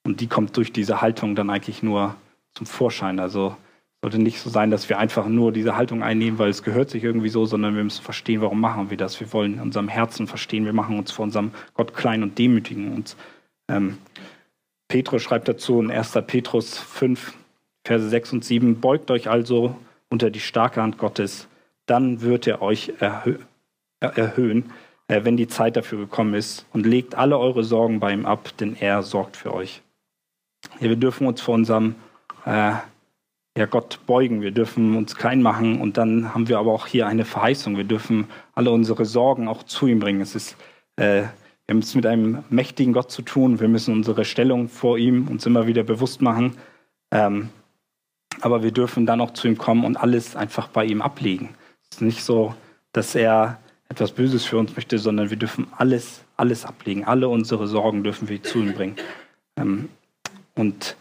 und 0.09 0.21
die 0.21 0.27
kommt 0.27 0.57
durch 0.57 0.73
diese 0.73 1.01
Haltung 1.01 1.35
dann 1.35 1.51
eigentlich 1.51 1.83
nur 1.83 2.15
zum 2.53 2.65
Vorschein. 2.65 3.19
Also 3.19 3.55
sollte 4.01 4.17
nicht 4.17 4.39
so 4.39 4.49
sein, 4.49 4.71
dass 4.71 4.89
wir 4.89 4.97
einfach 4.97 5.27
nur 5.27 5.51
diese 5.51 5.75
Haltung 5.75 6.01
einnehmen, 6.01 6.39
weil 6.39 6.49
es 6.49 6.63
gehört 6.63 6.89
sich 6.89 7.03
irgendwie 7.03 7.29
so, 7.29 7.45
sondern 7.45 7.75
wir 7.75 7.83
müssen 7.83 8.01
verstehen, 8.01 8.41
warum 8.41 8.59
machen 8.59 8.89
wir 8.89 8.97
das. 8.97 9.19
Wir 9.19 9.31
wollen 9.33 9.55
in 9.55 9.59
unserem 9.59 9.87
Herzen 9.87 10.25
verstehen, 10.25 10.65
wir 10.65 10.73
machen 10.73 10.97
uns 10.97 11.11
vor 11.11 11.23
unserem 11.23 11.51
Gott 11.75 11.93
klein 11.93 12.23
und 12.23 12.39
demütigen 12.39 12.91
uns. 12.91 13.15
Ähm, 13.69 13.99
Petrus 14.87 15.21
schreibt 15.21 15.47
dazu 15.47 15.79
in 15.79 15.91
1. 15.91 16.17
Petrus 16.25 16.77
5, 16.79 17.33
Verse 17.85 18.09
6 18.09 18.33
und 18.33 18.45
7, 18.45 18.79
beugt 18.81 19.11
euch 19.11 19.29
also 19.29 19.75
unter 20.09 20.31
die 20.31 20.39
starke 20.39 20.81
Hand 20.81 20.97
Gottes, 20.97 21.47
dann 21.85 22.21
wird 22.21 22.47
er 22.47 22.61
euch 22.61 22.93
erhö 22.99 23.37
erhöhen, 24.01 24.71
äh, 25.07 25.23
wenn 25.23 25.35
die 25.35 25.49
Zeit 25.49 25.75
dafür 25.75 25.99
gekommen 25.99 26.33
ist, 26.33 26.65
und 26.71 26.85
legt 26.85 27.15
alle 27.15 27.37
eure 27.37 27.65
Sorgen 27.65 27.99
bei 27.99 28.13
ihm 28.13 28.25
ab, 28.25 28.49
denn 28.59 28.77
er 28.79 29.03
sorgt 29.03 29.35
für 29.35 29.53
euch. 29.53 29.81
Ja, 30.79 30.89
wir 30.89 30.95
dürfen 30.95 31.27
uns 31.27 31.41
vor 31.41 31.55
unserem 31.55 31.95
äh, 32.45 32.73
ja, 33.57 33.65
Gott 33.65 33.99
beugen, 34.05 34.41
wir 34.41 34.51
dürfen 34.51 34.95
uns 34.95 35.15
klein 35.15 35.41
machen 35.41 35.81
und 35.81 35.97
dann 35.97 36.33
haben 36.33 36.47
wir 36.47 36.59
aber 36.59 36.71
auch 36.71 36.87
hier 36.87 37.07
eine 37.07 37.25
Verheißung. 37.25 37.75
Wir 37.75 37.83
dürfen 37.83 38.27
alle 38.55 38.71
unsere 38.71 39.05
Sorgen 39.05 39.47
auch 39.47 39.63
zu 39.63 39.87
ihm 39.87 39.99
bringen. 39.99 40.21
Es 40.21 40.35
ist, 40.35 40.55
äh, 40.95 41.23
wir 41.65 41.75
haben 41.75 41.79
es 41.79 41.93
mit 41.93 42.05
einem 42.05 42.43
mächtigen 42.49 42.93
Gott 42.93 43.11
zu 43.11 43.21
tun. 43.21 43.59
Wir 43.59 43.67
müssen 43.67 43.93
unsere 43.93 44.23
Stellung 44.23 44.69
vor 44.69 44.97
ihm 44.97 45.27
uns 45.27 45.45
immer 45.45 45.67
wieder 45.67 45.83
bewusst 45.83 46.21
machen. 46.21 46.55
Ähm, 47.11 47.49
aber 48.41 48.63
wir 48.63 48.71
dürfen 48.71 49.05
dann 49.05 49.21
auch 49.21 49.33
zu 49.33 49.47
ihm 49.47 49.57
kommen 49.57 49.83
und 49.83 49.97
alles 49.97 50.35
einfach 50.35 50.69
bei 50.69 50.85
ihm 50.85 51.01
ablegen. 51.01 51.49
Es 51.83 51.97
ist 51.97 52.01
nicht 52.01 52.23
so, 52.23 52.55
dass 52.93 53.15
er 53.15 53.59
etwas 53.89 54.11
Böses 54.11 54.45
für 54.45 54.57
uns 54.57 54.75
möchte, 54.75 54.99
sondern 54.99 55.29
wir 55.29 55.37
dürfen 55.37 55.67
alles, 55.75 56.23
alles 56.37 56.63
ablegen. 56.63 57.03
Alle 57.03 57.27
unsere 57.27 57.67
Sorgen 57.67 58.03
dürfen 58.03 58.29
wir 58.29 58.41
zu 58.41 58.59
ihm 58.59 58.73
bringen. 58.73 58.95
Ähm, 59.57 59.89
und 60.59 60.95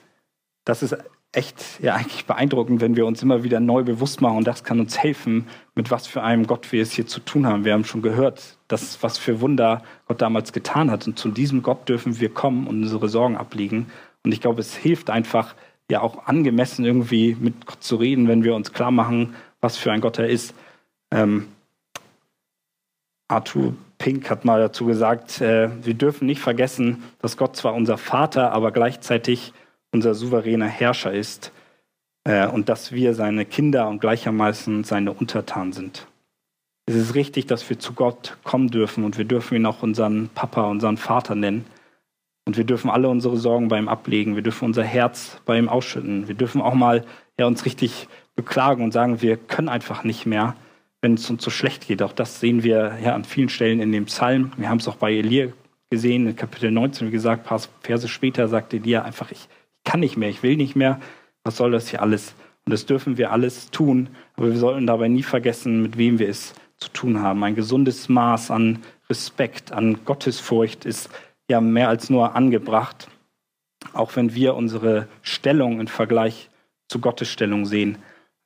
das 0.64 0.82
ist 0.82 0.96
echt 1.32 1.80
ja 1.80 1.94
eigentlich 1.94 2.24
beeindruckend, 2.24 2.80
wenn 2.80 2.96
wir 2.96 3.06
uns 3.06 3.22
immer 3.22 3.42
wieder 3.42 3.60
neu 3.60 3.82
bewusst 3.82 4.20
machen 4.20 4.38
und 4.38 4.46
das 4.46 4.64
kann 4.64 4.80
uns 4.80 4.98
helfen, 4.98 5.46
mit 5.74 5.90
was 5.90 6.06
für 6.06 6.22
einem 6.22 6.46
Gott 6.46 6.72
wir 6.72 6.82
es 6.82 6.92
hier 6.92 7.06
zu 7.06 7.20
tun 7.20 7.46
haben. 7.46 7.64
Wir 7.64 7.74
haben 7.74 7.84
schon 7.84 8.02
gehört, 8.02 8.56
dass 8.68 9.02
was 9.02 9.18
für 9.18 9.40
Wunder 9.40 9.82
Gott 10.06 10.22
damals 10.22 10.52
getan 10.52 10.90
hat 10.90 11.06
und 11.06 11.18
zu 11.18 11.28
diesem 11.30 11.62
Gott 11.62 11.88
dürfen 11.88 12.18
wir 12.18 12.30
kommen 12.30 12.66
und 12.66 12.82
unsere 12.82 13.08
Sorgen 13.08 13.36
ablegen. 13.36 13.90
Und 14.24 14.32
ich 14.32 14.40
glaube, 14.40 14.60
es 14.60 14.74
hilft 14.74 15.10
einfach, 15.10 15.54
ja 15.90 16.00
auch 16.02 16.26
angemessen 16.26 16.84
irgendwie 16.84 17.36
mit 17.38 17.66
Gott 17.66 17.82
zu 17.82 17.96
reden, 17.96 18.28
wenn 18.28 18.44
wir 18.44 18.54
uns 18.54 18.72
klar 18.72 18.90
machen, 18.90 19.34
was 19.60 19.76
für 19.76 19.92
ein 19.92 20.00
Gott 20.00 20.18
er 20.18 20.28
ist. 20.28 20.54
Ähm, 21.10 21.48
Arthur 23.28 23.74
Pink 24.08 24.30
hat 24.30 24.46
mal 24.46 24.58
dazu 24.58 24.86
gesagt, 24.86 25.42
äh, 25.42 25.68
wir 25.84 25.92
dürfen 25.92 26.24
nicht 26.24 26.40
vergessen, 26.40 27.02
dass 27.20 27.36
Gott 27.36 27.56
zwar 27.56 27.74
unser 27.74 27.98
Vater, 27.98 28.52
aber 28.52 28.72
gleichzeitig 28.72 29.52
unser 29.92 30.14
souveräner 30.14 30.66
Herrscher 30.66 31.12
ist 31.12 31.52
äh, 32.24 32.46
und 32.46 32.70
dass 32.70 32.90
wir 32.90 33.12
seine 33.12 33.44
Kinder 33.44 33.86
und 33.86 34.00
gleichermaßen 34.00 34.84
seine 34.84 35.12
Untertanen 35.12 35.74
sind. 35.74 36.06
Es 36.86 36.94
ist 36.94 37.14
richtig, 37.14 37.48
dass 37.48 37.68
wir 37.68 37.78
zu 37.78 37.92
Gott 37.92 38.38
kommen 38.44 38.68
dürfen 38.68 39.04
und 39.04 39.18
wir 39.18 39.26
dürfen 39.26 39.56
ihn 39.56 39.66
auch 39.66 39.82
unseren 39.82 40.30
Papa, 40.34 40.62
unseren 40.62 40.96
Vater 40.96 41.34
nennen. 41.34 41.66
Und 42.46 42.56
wir 42.56 42.64
dürfen 42.64 42.88
alle 42.88 43.10
unsere 43.10 43.36
Sorgen 43.36 43.68
bei 43.68 43.78
ihm 43.78 43.88
ablegen. 43.88 44.36
Wir 44.36 44.42
dürfen 44.42 44.64
unser 44.64 44.84
Herz 44.84 45.38
bei 45.44 45.58
ihm 45.58 45.68
ausschütten. 45.68 46.28
Wir 46.28 46.34
dürfen 46.34 46.62
auch 46.62 46.72
mal 46.72 47.04
ja, 47.38 47.46
uns 47.46 47.66
richtig 47.66 48.08
beklagen 48.36 48.82
und 48.82 48.92
sagen, 48.92 49.20
wir 49.20 49.36
können 49.36 49.68
einfach 49.68 50.02
nicht 50.02 50.24
mehr, 50.24 50.56
wenn 51.00 51.14
es 51.14 51.28
uns 51.30 51.44
so 51.44 51.50
schlecht 51.50 51.86
geht. 51.86 52.02
Auch 52.02 52.12
das 52.12 52.40
sehen 52.40 52.62
wir 52.62 52.98
ja 53.02 53.14
an 53.14 53.24
vielen 53.24 53.48
Stellen 53.48 53.80
in 53.80 53.92
dem 53.92 54.06
Psalm. 54.06 54.52
Wir 54.56 54.68
haben 54.68 54.78
es 54.78 54.88
auch 54.88 54.96
bei 54.96 55.12
Elia 55.12 55.48
gesehen, 55.90 56.26
in 56.26 56.36
Kapitel 56.36 56.70
19, 56.70 57.08
wie 57.08 57.12
gesagt, 57.12 57.44
ein 57.44 57.48
paar 57.48 57.62
Verse 57.80 58.08
später 58.08 58.48
sagt 58.48 58.74
Elia 58.74 59.02
einfach, 59.02 59.30
ich 59.30 59.48
kann 59.84 60.00
nicht 60.00 60.16
mehr, 60.16 60.28
ich 60.28 60.42
will 60.42 60.56
nicht 60.56 60.76
mehr. 60.76 61.00
Was 61.44 61.56
soll 61.56 61.70
das 61.70 61.88
hier 61.88 62.02
alles? 62.02 62.34
Und 62.66 62.72
das 62.72 62.84
dürfen 62.84 63.16
wir 63.16 63.32
alles 63.32 63.70
tun, 63.70 64.10
aber 64.36 64.48
wir 64.48 64.58
sollten 64.58 64.86
dabei 64.86 65.08
nie 65.08 65.22
vergessen, 65.22 65.80
mit 65.80 65.96
wem 65.96 66.18
wir 66.18 66.28
es 66.28 66.52
zu 66.76 66.90
tun 66.90 67.22
haben. 67.22 67.42
Ein 67.42 67.54
gesundes 67.54 68.08
Maß 68.08 68.50
an 68.50 68.80
Respekt, 69.08 69.72
an 69.72 70.04
Gottesfurcht 70.04 70.84
ist 70.84 71.08
ja 71.50 71.60
mehr 71.62 71.88
als 71.88 72.10
nur 72.10 72.36
angebracht, 72.36 73.08
auch 73.94 74.16
wenn 74.16 74.34
wir 74.34 74.54
unsere 74.54 75.08
Stellung 75.22 75.80
im 75.80 75.86
Vergleich 75.86 76.50
zu 76.88 77.00
Gottes 77.00 77.30
Stellung 77.30 77.64
sehen. 77.64 77.96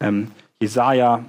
Ähm, 0.01 0.31
Jesaja 0.61 1.25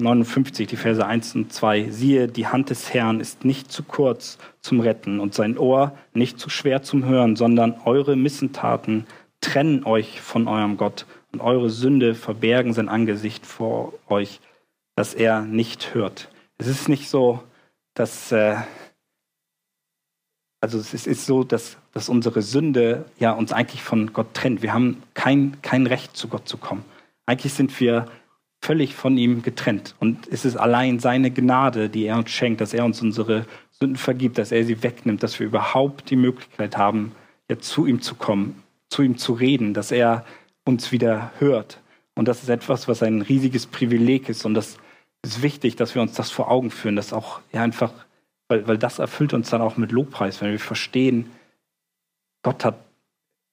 59, 0.00 0.68
die 0.68 0.76
Verse 0.76 1.04
1 1.04 1.34
und 1.34 1.52
2. 1.52 1.90
Siehe, 1.90 2.28
die 2.28 2.46
Hand 2.46 2.70
des 2.70 2.94
Herrn 2.94 3.18
ist 3.18 3.44
nicht 3.44 3.72
zu 3.72 3.82
kurz 3.82 4.38
zum 4.60 4.78
Retten 4.78 5.18
und 5.18 5.34
sein 5.34 5.58
Ohr 5.58 5.98
nicht 6.14 6.38
zu 6.38 6.50
schwer 6.50 6.82
zum 6.82 7.04
Hören, 7.04 7.34
sondern 7.34 7.80
eure 7.84 8.14
Missentaten 8.14 9.06
trennen 9.40 9.84
euch 9.84 10.20
von 10.20 10.46
eurem 10.46 10.76
Gott 10.76 11.06
und 11.32 11.40
eure 11.40 11.68
Sünde 11.68 12.14
verbergen 12.14 12.72
sein 12.74 12.88
Angesicht 12.88 13.44
vor 13.44 13.92
euch, 14.08 14.40
dass 14.94 15.14
er 15.14 15.42
nicht 15.42 15.94
hört. 15.94 16.30
Es 16.58 16.68
ist 16.68 16.88
nicht 16.88 17.08
so, 17.08 17.42
dass 17.94 18.30
äh, 18.30 18.56
also 20.60 20.78
es 20.78 20.94
ist 20.94 21.26
so, 21.26 21.42
dass, 21.42 21.76
dass 21.92 22.08
unsere 22.08 22.42
Sünde 22.42 23.04
ja 23.18 23.32
uns 23.32 23.52
eigentlich 23.52 23.82
von 23.82 24.12
Gott 24.12 24.34
trennt. 24.34 24.62
Wir 24.62 24.72
haben 24.72 25.02
kein, 25.14 25.60
kein 25.62 25.86
Recht, 25.86 26.16
zu 26.16 26.28
Gott 26.28 26.48
zu 26.48 26.56
kommen. 26.56 26.84
Eigentlich 27.26 27.52
sind 27.52 27.78
wir 27.80 28.06
völlig 28.60 28.94
von 28.94 29.16
ihm 29.16 29.42
getrennt. 29.42 29.94
Und 30.00 30.26
es 30.28 30.44
ist 30.44 30.56
allein 30.56 30.98
seine 30.98 31.30
Gnade, 31.30 31.88
die 31.88 32.04
er 32.04 32.16
uns 32.18 32.30
schenkt, 32.30 32.60
dass 32.60 32.74
er 32.74 32.84
uns 32.84 33.00
unsere 33.00 33.46
Sünden 33.70 33.96
vergibt, 33.96 34.38
dass 34.38 34.52
er 34.52 34.64
sie 34.64 34.82
wegnimmt, 34.82 35.22
dass 35.22 35.38
wir 35.38 35.46
überhaupt 35.46 36.10
die 36.10 36.16
Möglichkeit 36.16 36.76
haben, 36.76 37.12
ja, 37.50 37.58
zu 37.58 37.86
ihm 37.86 38.00
zu 38.00 38.14
kommen, 38.14 38.62
zu 38.90 39.02
ihm 39.02 39.16
zu 39.16 39.32
reden, 39.32 39.74
dass 39.74 39.92
er 39.92 40.24
uns 40.64 40.92
wieder 40.92 41.32
hört. 41.38 41.80
Und 42.14 42.26
das 42.28 42.42
ist 42.42 42.48
etwas, 42.48 42.88
was 42.88 43.02
ein 43.02 43.22
riesiges 43.22 43.66
Privileg 43.66 44.28
ist. 44.28 44.44
Und 44.44 44.54
das 44.54 44.76
ist 45.22 45.42
wichtig, 45.42 45.76
dass 45.76 45.94
wir 45.94 46.02
uns 46.02 46.14
das 46.14 46.30
vor 46.30 46.50
Augen 46.50 46.70
führen, 46.70 46.96
dass 46.96 47.12
auch 47.12 47.40
ja 47.52 47.62
einfach 47.62 47.92
weil, 48.48 48.66
weil 48.66 48.78
das 48.78 48.98
erfüllt 48.98 49.34
uns 49.34 49.50
dann 49.50 49.60
auch 49.60 49.76
mit 49.76 49.92
Lobpreis, 49.92 50.40
wenn 50.40 50.50
wir 50.50 50.58
verstehen, 50.58 51.30
Gott 52.42 52.64
hat, 52.64 52.78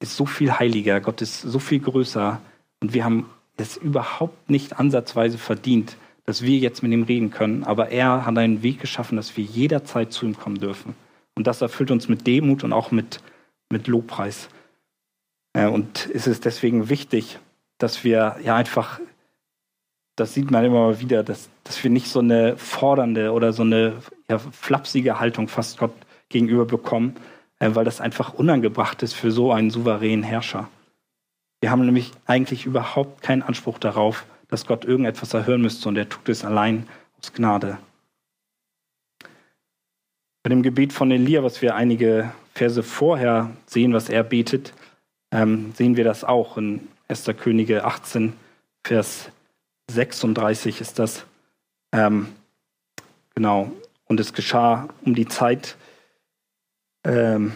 ist 0.02 0.16
so 0.16 0.26
viel 0.26 0.52
heiliger, 0.52 1.02
Gott 1.02 1.22
ist 1.22 1.42
so 1.42 1.60
viel 1.60 1.80
größer 1.80 2.42
und 2.80 2.94
wir 2.94 3.04
haben 3.04 3.30
es 3.58 3.78
überhaupt 3.78 4.50
nicht 4.50 4.80
ansatzweise 4.80 5.38
verdient, 5.38 5.98
dass 6.26 6.42
wir 6.42 6.58
jetzt 6.58 6.84
mit 6.84 6.92
ihm 6.92 7.04
reden 7.04 7.32
können, 7.32 7.64
aber 7.64 7.90
er 7.90 8.26
hat 8.26 8.38
einen 8.38 8.64
Weg 8.64 8.80
geschaffen, 8.80 9.16
dass 9.16 9.38
wir 9.38 9.44
jederzeit 9.44 10.12
zu 10.12 10.26
ihm 10.26 10.38
kommen 10.38 10.60
dürfen. 10.60 10.96
Und 11.36 11.48
das 11.48 11.62
erfüllt 11.62 11.92
uns 11.92 12.08
mit 12.08 12.26
Demut 12.26 12.64
und 12.64 12.74
auch 12.74 12.92
mit, 12.92 13.22
mit 13.70 13.88
Lobpreis. 13.88 14.50
Äh, 15.54 15.68
und 15.68 16.10
es 16.14 16.28
ist 16.28 16.46
deswegen 16.46 16.90
wichtig, 16.90 17.40
dass 17.78 18.04
wir 18.04 18.38
ja 18.44 18.56
einfach 18.56 19.00
das 20.16 20.34
sieht 20.34 20.50
man 20.50 20.64
immer 20.64 20.88
mal 20.88 21.00
wieder, 21.00 21.24
dass, 21.24 21.50
dass 21.64 21.84
wir 21.84 21.92
nicht 21.92 22.08
so 22.08 22.20
eine 22.20 22.58
fordernde 22.58 23.32
oder 23.32 23.54
so 23.54 23.64
eine 23.64 23.94
ja, 24.30 24.40
flapsige 24.40 25.20
Haltung 25.20 25.48
fast 25.48 25.78
Gott 25.78 25.94
gegenüber 26.30 26.66
bekommen, 26.66 27.16
äh, 27.60 27.70
weil 27.74 27.86
das 27.86 28.02
einfach 28.02 28.34
unangebracht 28.34 29.04
ist 29.04 29.14
für 29.14 29.32
so 29.32 29.52
einen 29.52 29.70
souveränen 29.70 30.24
Herrscher. 30.24 30.70
Wir 31.66 31.72
haben 31.72 31.84
nämlich 31.84 32.12
eigentlich 32.28 32.68
überhaupt 32.68 33.24
keinen 33.24 33.42
Anspruch 33.42 33.80
darauf, 33.80 34.28
dass 34.50 34.68
Gott 34.68 34.86
irgendetwas 34.86 35.34
erhören 35.34 35.64
müsste 35.64 35.90
und 35.90 35.98
er 35.98 36.08
tut 36.08 36.30
es 36.30 36.46
allein 36.46 36.88
aus 37.20 37.34
Gnade. 37.34 37.80
Bei 40.44 40.52
dem 40.52 40.62
Gebet 40.62 40.94
von 40.94 41.10
Elia, 41.10 41.42
was 41.44 41.64
wir 41.64 41.74
einige 41.74 42.32
Verse 42.54 42.84
vorher 42.84 43.50
sehen, 43.66 43.94
was 43.94 44.10
er 44.10 44.24
betet, 44.24 44.74
ähm, 45.32 45.74
sehen 45.74 45.98
wir 45.98 46.04
das 46.04 46.24
auch 46.24 46.60
in 46.60 46.88
1. 47.08 47.32
Könige 47.36 47.84
18, 47.84 48.34
Vers 48.84 49.32
36 49.90 50.82
ist 50.82 51.00
das. 51.00 51.26
Ähm, 51.92 52.28
genau. 53.34 53.72
Und 54.06 54.20
es 54.20 54.34
geschah 54.34 54.88
um 55.04 55.16
die 55.16 55.28
Zeit. 55.28 55.78
Ähm, 57.04 57.54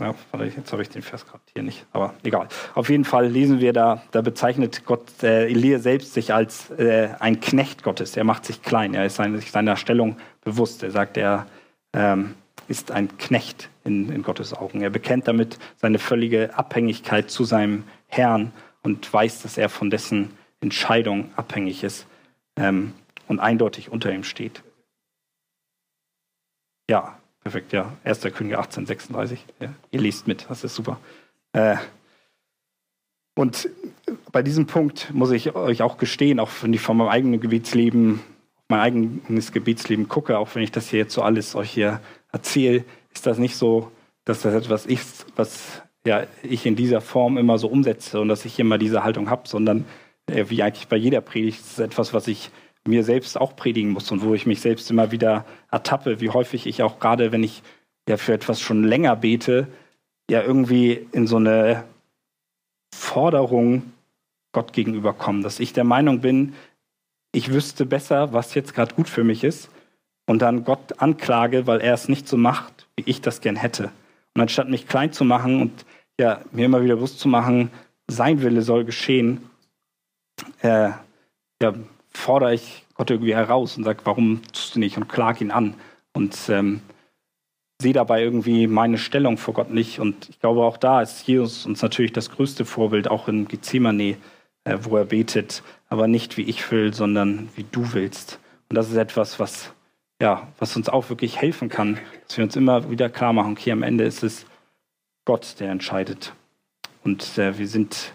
ja, 0.00 0.14
jetzt 0.44 0.72
habe 0.72 0.82
ich 0.82 0.88
den 0.88 1.02
Vers 1.02 1.26
gerade 1.26 1.42
hier 1.52 1.62
nicht, 1.62 1.84
aber 1.92 2.14
egal. 2.22 2.48
Auf 2.74 2.88
jeden 2.88 3.04
Fall 3.04 3.26
lesen 3.26 3.60
wir 3.60 3.72
da, 3.72 4.02
da 4.12 4.20
bezeichnet 4.20 4.84
Gott, 4.84 5.22
äh, 5.22 5.46
Elia 5.46 5.80
selbst 5.80 6.14
sich 6.14 6.32
als 6.32 6.70
äh, 6.70 7.08
ein 7.18 7.40
Knecht 7.40 7.82
Gottes. 7.82 8.16
Er 8.16 8.24
macht 8.24 8.44
sich 8.44 8.62
klein, 8.62 8.94
er 8.94 9.06
ist 9.06 9.16
sich 9.16 9.50
seiner 9.50 9.76
Stellung 9.76 10.16
bewusst. 10.44 10.82
Er 10.84 10.92
sagt, 10.92 11.16
er 11.16 11.46
ähm, 11.92 12.34
ist 12.68 12.92
ein 12.92 13.16
Knecht 13.18 13.70
in, 13.84 14.12
in 14.12 14.22
Gottes 14.22 14.54
Augen. 14.54 14.82
Er 14.82 14.90
bekennt 14.90 15.26
damit 15.26 15.58
seine 15.76 15.98
völlige 15.98 16.56
Abhängigkeit 16.56 17.30
zu 17.30 17.44
seinem 17.44 17.84
Herrn 18.06 18.52
und 18.82 19.12
weiß, 19.12 19.42
dass 19.42 19.58
er 19.58 19.68
von 19.68 19.90
dessen 19.90 20.30
Entscheidung 20.60 21.30
abhängig 21.36 21.82
ist 21.82 22.06
ähm, 22.56 22.94
und 23.26 23.40
eindeutig 23.40 23.90
unter 23.90 24.12
ihm 24.12 24.24
steht. 24.24 24.62
Ja, 26.90 27.17
perfekt, 27.48 27.72
ja. 27.72 27.96
1. 28.04 28.20
Könige 28.34 28.58
1836. 28.58 29.42
Ja, 29.58 29.72
ihr 29.90 30.00
liest 30.00 30.28
mit, 30.28 30.44
das 30.50 30.64
ist 30.64 30.74
super. 30.74 31.00
Äh, 31.54 31.76
und 33.34 33.70
bei 34.32 34.42
diesem 34.42 34.66
Punkt 34.66 35.14
muss 35.14 35.30
ich 35.30 35.54
euch 35.54 35.80
auch 35.80 35.96
gestehen, 35.96 36.40
auch 36.40 36.50
wenn 36.60 36.74
ich 36.74 36.82
von 36.82 36.98
meinem 36.98 37.08
eigenen 37.08 37.40
Gebetsleben, 37.40 38.20
mein 38.68 38.80
eigenes 38.80 39.52
Gebetsleben 39.52 40.08
gucke, 40.08 40.36
auch 40.36 40.54
wenn 40.54 40.62
ich 40.62 40.72
das 40.72 40.90
hier 40.90 40.98
jetzt 40.98 41.14
so 41.14 41.22
alles 41.22 41.54
euch 41.54 41.70
hier 41.70 42.00
erzähle, 42.32 42.84
ist 43.14 43.26
das 43.26 43.38
nicht 43.38 43.56
so, 43.56 43.90
dass 44.26 44.42
das 44.42 44.52
etwas 44.52 44.84
ist, 44.84 45.24
was 45.34 45.80
ja, 46.04 46.24
ich 46.42 46.66
in 46.66 46.76
dieser 46.76 47.00
Form 47.00 47.38
immer 47.38 47.56
so 47.56 47.68
umsetze 47.68 48.20
und 48.20 48.28
dass 48.28 48.44
ich 48.44 48.58
immer 48.58 48.76
diese 48.76 49.04
Haltung 49.04 49.30
habe, 49.30 49.48
sondern 49.48 49.86
äh, 50.26 50.44
wie 50.48 50.62
eigentlich 50.62 50.88
bei 50.88 50.96
jeder 50.96 51.22
Predigt 51.22 51.60
ist 51.60 51.72
es 51.72 51.78
etwas, 51.78 52.12
was 52.12 52.28
ich 52.28 52.50
mir 52.86 53.04
selbst 53.04 53.38
auch 53.38 53.56
predigen 53.56 53.90
muss 53.90 54.10
und 54.10 54.22
wo 54.22 54.34
ich 54.34 54.46
mich 54.46 54.60
selbst 54.60 54.90
immer 54.90 55.10
wieder 55.10 55.44
ertappe, 55.70 56.20
wie 56.20 56.30
häufig 56.30 56.66
ich 56.66 56.82
auch 56.82 56.98
gerade, 56.98 57.32
wenn 57.32 57.42
ich 57.42 57.62
ja 58.08 58.16
für 58.16 58.32
etwas 58.32 58.60
schon 58.60 58.84
länger 58.84 59.16
bete, 59.16 59.68
ja 60.30 60.42
irgendwie 60.42 61.06
in 61.12 61.26
so 61.26 61.36
eine 61.36 61.84
Forderung 62.94 63.92
Gott 64.52 64.72
gegenüber 64.72 65.12
kommen, 65.12 65.42
dass 65.42 65.60
ich 65.60 65.72
der 65.72 65.84
Meinung 65.84 66.20
bin, 66.20 66.54
ich 67.32 67.52
wüsste 67.52 67.84
besser, 67.84 68.32
was 68.32 68.54
jetzt 68.54 68.74
gerade 68.74 68.94
gut 68.94 69.08
für 69.08 69.24
mich 69.24 69.44
ist 69.44 69.70
und 70.26 70.40
dann 70.40 70.64
Gott 70.64 71.00
anklage, 71.00 71.66
weil 71.66 71.80
er 71.80 71.94
es 71.94 72.08
nicht 72.08 72.28
so 72.28 72.36
macht, 72.36 72.86
wie 72.96 73.04
ich 73.06 73.20
das 73.20 73.40
gern 73.40 73.56
hätte. 73.56 73.90
Und 74.34 74.42
anstatt 74.42 74.68
mich 74.68 74.88
klein 74.88 75.12
zu 75.12 75.24
machen 75.24 75.60
und 75.60 75.84
ja, 76.18 76.40
mir 76.52 76.66
immer 76.66 76.82
wieder 76.82 76.96
bewusst 76.96 77.20
zu 77.20 77.28
machen, 77.28 77.70
sein 78.08 78.42
Wille 78.42 78.62
soll 78.62 78.84
geschehen, 78.84 79.48
äh, 80.62 80.90
ja, 81.62 81.74
fordere 82.18 82.54
ich 82.54 82.84
Gott 82.94 83.10
irgendwie 83.10 83.34
heraus 83.34 83.76
und 83.76 83.84
sage, 83.84 84.00
warum 84.04 84.42
tust 84.52 84.74
du 84.74 84.80
nicht 84.80 84.96
und 84.96 85.08
klage 85.08 85.44
ihn 85.44 85.50
an 85.50 85.74
und 86.12 86.36
ähm, 86.48 86.80
sehe 87.80 87.92
dabei 87.92 88.22
irgendwie 88.22 88.66
meine 88.66 88.98
Stellung 88.98 89.38
vor 89.38 89.54
Gott 89.54 89.70
nicht. 89.70 90.00
Und 90.00 90.28
ich 90.28 90.40
glaube, 90.40 90.64
auch 90.64 90.76
da 90.76 91.00
ist 91.00 91.26
Jesus 91.26 91.64
uns 91.64 91.80
natürlich 91.80 92.12
das 92.12 92.30
größte 92.30 92.64
Vorbild, 92.64 93.08
auch 93.08 93.28
in 93.28 93.46
Gethsemane, 93.46 94.16
äh, 94.64 94.78
wo 94.80 94.96
er 94.96 95.04
betet, 95.04 95.62
aber 95.88 96.08
nicht 96.08 96.36
wie 96.36 96.42
ich 96.42 96.70
will, 96.72 96.92
sondern 96.92 97.48
wie 97.54 97.64
du 97.70 97.92
willst. 97.92 98.40
Und 98.68 98.76
das 98.76 98.90
ist 98.90 98.96
etwas, 98.96 99.38
was, 99.38 99.72
ja, 100.20 100.48
was 100.58 100.76
uns 100.76 100.88
auch 100.88 101.08
wirklich 101.08 101.40
helfen 101.40 101.68
kann, 101.68 101.98
dass 102.26 102.36
wir 102.36 102.44
uns 102.44 102.56
immer 102.56 102.90
wieder 102.90 103.08
klar 103.08 103.32
machen, 103.32 103.52
okay, 103.52 103.70
am 103.70 103.84
Ende 103.84 104.04
ist 104.04 104.24
es 104.24 104.44
Gott, 105.24 105.60
der 105.60 105.70
entscheidet. 105.70 106.32
Und 107.04 107.38
äh, 107.38 107.58
wir 107.58 107.68
sind 107.68 108.12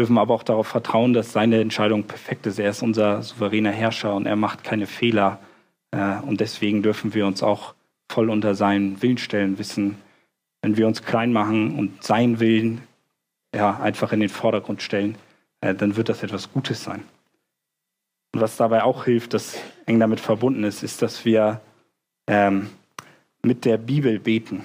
dürfen 0.00 0.16
aber 0.16 0.32
auch 0.32 0.42
darauf 0.42 0.66
vertrauen, 0.66 1.12
dass 1.12 1.30
seine 1.30 1.60
Entscheidung 1.60 2.04
perfekt 2.04 2.46
ist. 2.46 2.58
Er 2.58 2.70
ist 2.70 2.82
unser 2.82 3.22
souveräner 3.22 3.70
Herrscher 3.70 4.14
und 4.14 4.24
er 4.24 4.34
macht 4.34 4.64
keine 4.64 4.86
Fehler. 4.86 5.40
Äh, 5.90 6.20
und 6.20 6.40
deswegen 6.40 6.82
dürfen 6.82 7.12
wir 7.12 7.26
uns 7.26 7.42
auch 7.42 7.74
voll 8.10 8.30
unter 8.30 8.54
seinen 8.54 9.02
Willen 9.02 9.18
stellen, 9.18 9.58
wissen, 9.58 9.98
wenn 10.62 10.78
wir 10.78 10.86
uns 10.86 11.02
klein 11.02 11.34
machen 11.34 11.78
und 11.78 12.02
seinen 12.02 12.40
Willen 12.40 12.80
ja, 13.54 13.78
einfach 13.78 14.12
in 14.12 14.20
den 14.20 14.30
Vordergrund 14.30 14.80
stellen, 14.80 15.16
äh, 15.60 15.74
dann 15.74 15.96
wird 15.96 16.08
das 16.08 16.22
etwas 16.22 16.50
Gutes 16.50 16.82
sein. 16.82 17.02
Und 18.32 18.40
was 18.40 18.56
dabei 18.56 18.84
auch 18.84 19.04
hilft, 19.04 19.34
das 19.34 19.58
eng 19.84 20.00
damit 20.00 20.20
verbunden 20.20 20.64
ist, 20.64 20.82
ist, 20.82 21.02
dass 21.02 21.26
wir 21.26 21.60
ähm, 22.26 22.70
mit 23.42 23.66
der 23.66 23.76
Bibel 23.76 24.18
beten. 24.18 24.64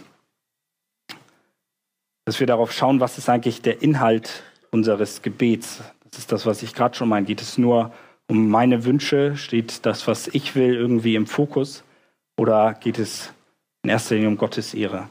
Dass 2.24 2.39
wir 2.39 2.48
darauf 2.48 2.71
schauen, 2.71 3.02
was 3.02 3.17
ist 3.17 3.28
eigentlich 3.28 3.62
der 3.62 3.82
Inhalt 3.82 4.43
unseres 4.75 5.21
Gebets. 5.21 5.81
Das 6.03 6.19
ist 6.19 6.31
das, 6.31 6.45
was 6.45 6.61
ich 6.61 6.73
gerade 6.73 6.95
schon 6.95 7.07
meine. 7.07 7.25
Geht 7.25 7.41
es 7.41 7.57
nur 7.57 7.93
um 8.27 8.49
meine 8.49 8.83
Wünsche? 8.83 9.38
Steht 9.38 9.85
das, 9.85 10.05
was 10.05 10.27
ich 10.27 10.53
will, 10.55 10.75
irgendwie 10.75 11.15
im 11.15 11.27
Fokus? 11.27 11.83
Oder 12.38 12.73
geht 12.73 12.99
es 12.99 13.31
in 13.83 13.89
erster 13.89 14.15
Linie 14.15 14.29
um 14.29 14.38
Gottes 14.38 14.73
Ehre? 14.73 15.09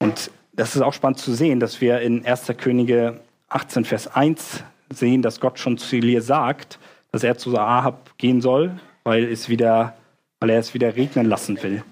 Und 0.00 0.30
das 0.52 0.76
ist 0.76 0.82
auch 0.82 0.92
spannend 0.92 1.18
zu 1.18 1.34
sehen, 1.34 1.58
dass 1.58 1.80
wir 1.80 2.00
in 2.00 2.24
1. 2.24 2.52
Könige 2.56 3.20
18, 3.48 3.84
Vers 3.84 4.06
1 4.06 4.62
sehen, 4.90 5.22
dass 5.22 5.40
Gott 5.40 5.58
schon 5.58 5.76
zu 5.76 5.96
Elia 5.96 6.20
sagt, 6.20 6.78
dass 7.10 7.24
er 7.24 7.36
zu 7.36 7.58
Ahab 7.58 8.16
gehen 8.16 8.40
soll, 8.40 8.78
weil, 9.02 9.24
es 9.24 9.48
wieder, 9.48 9.96
weil 10.38 10.50
er 10.50 10.60
es 10.60 10.72
wieder 10.72 10.94
regnen 10.94 11.26
lassen 11.26 11.60
will. 11.64 11.82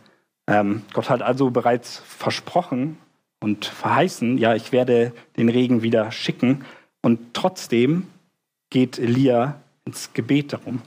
Ähm, 0.47 0.83
Gott 0.93 1.09
hat 1.09 1.23
also 1.23 1.51
bereits 1.51 1.99
versprochen 1.99 2.99
und 3.41 3.65
verheißen, 3.65 4.39
ja, 4.39 4.55
ich 4.55 4.73
werde 4.73 5.13
den 5.37 5.49
Regen 5.49 5.83
wieder 5.83 6.11
schicken. 6.13 6.65
Und 7.01 7.35
trotzdem 7.35 8.07
geht 8.71 8.99
Elia 8.99 9.61
ins 9.85 10.13
Gebet 10.13 10.53
darum. 10.53 10.83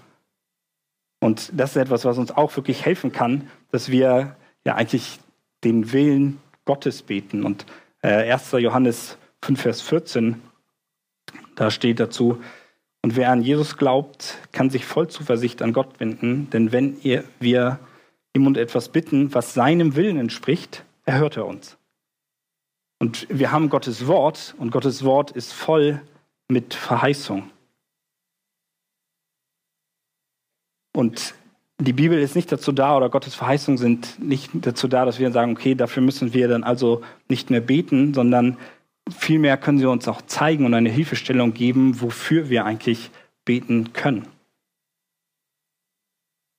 Und 1.20 1.52
das 1.54 1.72
ist 1.72 1.78
etwas, 1.78 2.06
was 2.06 2.18
uns 2.18 2.32
auch 2.32 2.56
wirklich 2.56 2.86
helfen 2.86 3.12
kann, 3.12 3.50
dass 3.72 3.90
wir 3.90 4.36
ja 4.66 4.76
eigentlich 4.76 5.20
den 5.64 5.92
Willen 5.92 6.40
Gottes 6.66 7.02
beten. 7.02 7.44
Und 7.44 7.66
äh, 8.02 8.32
1. 8.32 8.52
Johannes 8.54 9.18
5, 9.42 9.62
Vers 9.62 9.82
14, 9.82 10.42
da 11.56 11.72
steht 11.72 12.00
dazu, 12.00 12.42
und 13.02 13.16
wer 13.16 13.32
an 13.32 13.44
Jesus 13.44 13.78
glaubt, 13.78 14.40
kann 14.52 14.72
sich 14.72 14.86
voll 14.86 15.08
Zuversicht 15.08 15.62
an 15.62 15.74
Gott 15.74 16.00
wenden, 16.00 16.50
denn 16.50 16.72
wenn 16.72 16.98
ihr, 17.02 17.24
wir 17.40 17.80
ihm 18.36 18.48
und 18.48 18.58
etwas 18.58 18.90
bitten, 18.90 19.34
was 19.34 19.54
seinem 19.54 19.96
Willen 19.96 20.18
entspricht, 20.18 20.84
erhört 21.06 21.38
er 21.38 21.46
uns. 21.46 21.78
Und 23.00 23.28
wir 23.30 23.52
haben 23.52 23.70
Gottes 23.70 24.08
Wort 24.08 24.56
und 24.58 24.72
Gottes 24.72 25.04
Wort 25.04 25.32
ist 25.32 25.54
voll 25.54 26.02
mit 26.48 26.74
Verheißung. 26.74 27.50
Und 30.96 31.34
die 31.80 31.94
Bibel 31.94 32.18
ist 32.20 32.36
nicht 32.36 32.52
dazu 32.52 32.72
da 32.72 32.96
oder 32.96 33.10
Gottes 33.10 33.36
Verheißungen 33.36 33.78
sind 33.78 34.20
nicht 34.20 34.52
dazu 34.54 34.88
da, 34.88 35.04
dass 35.06 35.20
wir 35.20 35.32
sagen, 35.32 35.52
okay, 35.52 35.76
dafür 35.76 36.02
müssen 36.02 36.34
wir 36.34 36.48
dann 36.48 36.64
also 36.64 37.02
nicht 37.28 37.50
mehr 37.50 37.60
beten, 37.60 38.14
sondern 38.14 38.58
vielmehr 39.10 39.58
können 39.58 39.80
sie 39.80 39.90
uns 39.90 40.08
auch 40.08 40.22
zeigen 40.22 40.66
und 40.66 40.74
eine 40.74 40.90
Hilfestellung 40.90 41.54
geben, 41.54 42.00
wofür 42.02 42.50
wir 42.50 42.66
eigentlich 42.66 43.12
beten 43.44 43.92
können. 43.92 44.28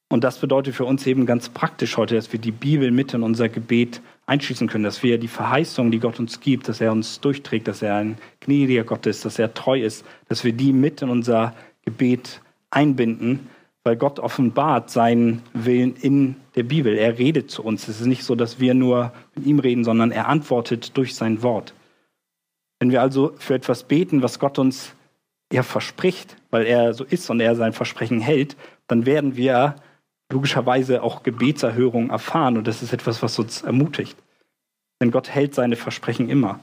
Und 0.08 0.22
das 0.22 0.38
bedeutet 0.38 0.74
für 0.74 0.84
uns 0.84 1.04
eben 1.06 1.26
ganz 1.26 1.48
praktisch 1.48 1.96
heute, 1.96 2.14
dass 2.14 2.32
wir 2.32 2.38
die 2.38 2.52
Bibel 2.52 2.92
mit 2.92 3.12
in 3.12 3.24
unser 3.24 3.48
Gebet 3.48 4.00
einschließen 4.26 4.68
können, 4.68 4.84
dass 4.84 5.02
wir 5.02 5.18
die 5.18 5.28
Verheißung, 5.28 5.90
die 5.90 5.98
Gott 5.98 6.20
uns 6.20 6.40
gibt, 6.40 6.68
dass 6.68 6.80
er 6.80 6.92
uns 6.92 7.20
durchträgt, 7.20 7.66
dass 7.66 7.82
er 7.82 7.96
ein 7.96 8.18
gnädiger 8.40 8.84
Gott 8.84 9.06
ist, 9.06 9.24
dass 9.24 9.38
er 9.38 9.52
treu 9.54 9.80
ist, 9.80 10.04
dass 10.28 10.44
wir 10.44 10.52
die 10.52 10.72
mit 10.72 11.02
in 11.02 11.08
unser 11.08 11.54
Gebet 11.84 12.40
einbinden, 12.70 13.48
weil 13.82 13.96
Gott 13.96 14.20
offenbart 14.20 14.90
seinen 14.90 15.42
Willen 15.54 15.96
in 15.96 16.36
der 16.54 16.64
Bibel. 16.64 16.96
Er 16.96 17.18
redet 17.18 17.50
zu 17.50 17.64
uns. 17.64 17.88
Es 17.88 18.00
ist 18.00 18.06
nicht 18.06 18.24
so, 18.24 18.34
dass 18.34 18.60
wir 18.60 18.74
nur 18.74 19.12
mit 19.34 19.46
ihm 19.46 19.58
reden, 19.58 19.84
sondern 19.84 20.12
er 20.12 20.28
antwortet 20.28 20.96
durch 20.96 21.14
sein 21.16 21.42
Wort. 21.42 21.74
Wenn 22.78 22.90
wir 22.90 23.02
also 23.02 23.32
für 23.38 23.54
etwas 23.54 23.84
beten, 23.84 24.22
was 24.22 24.38
Gott 24.38 24.58
uns 24.58 24.94
ja 25.52 25.62
verspricht, 25.62 26.36
weil 26.50 26.66
er 26.66 26.94
so 26.94 27.04
ist 27.04 27.30
und 27.30 27.40
er 27.40 27.54
sein 27.56 27.72
Versprechen 27.72 28.20
hält, 28.20 28.56
dann 28.88 29.06
werden 29.06 29.36
wir 29.36 29.76
logischerweise 30.30 31.02
auch 31.02 31.22
Gebetserhörung 31.22 32.10
erfahren 32.10 32.56
und 32.56 32.66
das 32.66 32.82
ist 32.82 32.92
etwas, 32.92 33.22
was 33.22 33.38
uns 33.38 33.62
ermutigt. 33.62 34.16
Denn 35.00 35.10
Gott 35.10 35.28
hält 35.28 35.54
seine 35.54 35.76
Versprechen 35.76 36.28
immer. 36.28 36.60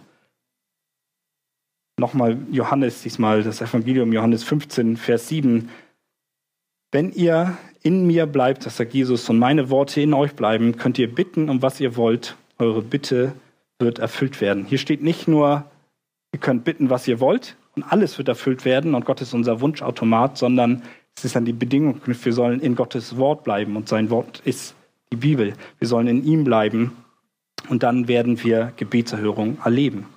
Nochmal 1.98 2.38
Johannes, 2.52 3.04
diesmal 3.04 3.44
das 3.44 3.62
Evangelium 3.62 4.12
Johannes 4.12 4.44
15, 4.44 4.98
Vers 4.98 5.28
7. 5.28 5.70
Wenn 6.92 7.12
ihr 7.12 7.58
in 7.84 8.08
mir 8.08 8.26
bleibt, 8.26 8.66
das 8.66 8.78
sagt 8.78 8.94
Jesus, 8.94 9.30
und 9.30 9.38
meine 9.38 9.70
Worte 9.70 10.02
in 10.02 10.14
euch 10.14 10.34
bleiben, 10.34 10.78
könnt 10.78 10.98
ihr 10.98 11.14
bitten, 11.14 11.50
um 11.50 11.62
was 11.62 11.80
ihr 11.80 11.96
wollt. 11.96 12.36
Eure 12.58 12.82
Bitte 12.82 13.34
wird 13.80 14.00
erfüllt 14.00 14.42
werden. 14.42 14.66
Hier 14.66 14.78
steht 14.78 15.04
nicht 15.04 15.28
nur, 15.28 15.66
ihr 16.34 16.40
könnt 16.40 16.64
bitten, 16.64 16.90
was 16.90 17.08
ihr 17.08 17.20
wollt, 17.20 17.56
und 17.76 17.84
alles 17.84 18.18
wird 18.18 18.28
erfüllt 18.28 18.66
werden, 18.66 18.96
und 18.96 19.06
Gott 19.06 19.22
ist 19.22 19.34
unser 19.34 19.62
Wunschautomat, 19.62 20.38
sondern 20.38 20.84
es 21.18 21.26
ist 21.26 21.38
an 21.38 21.46
die 21.46 21.54
Bedingung 21.54 21.96
geknüpft, 21.96 22.26
wir 22.26 22.34
sollen 22.34 22.60
in 22.60 22.76
Gottes 22.76 23.18
Wort 23.18 23.44
bleiben 23.44 23.76
und 23.76 23.88
sein 23.88 24.10
Wort 24.10 24.42
ist 24.46 24.76
die 25.12 25.18
Bibel. 25.18 25.54
Wir 25.80 25.88
sollen 25.88 26.08
in 26.08 26.24
ihm 26.24 26.44
bleiben 26.44 26.98
und 27.70 27.84
dann 27.84 28.08
werden 28.08 28.44
wir 28.44 28.74
Gebetserhörung 28.76 29.58
erleben. 29.64 30.08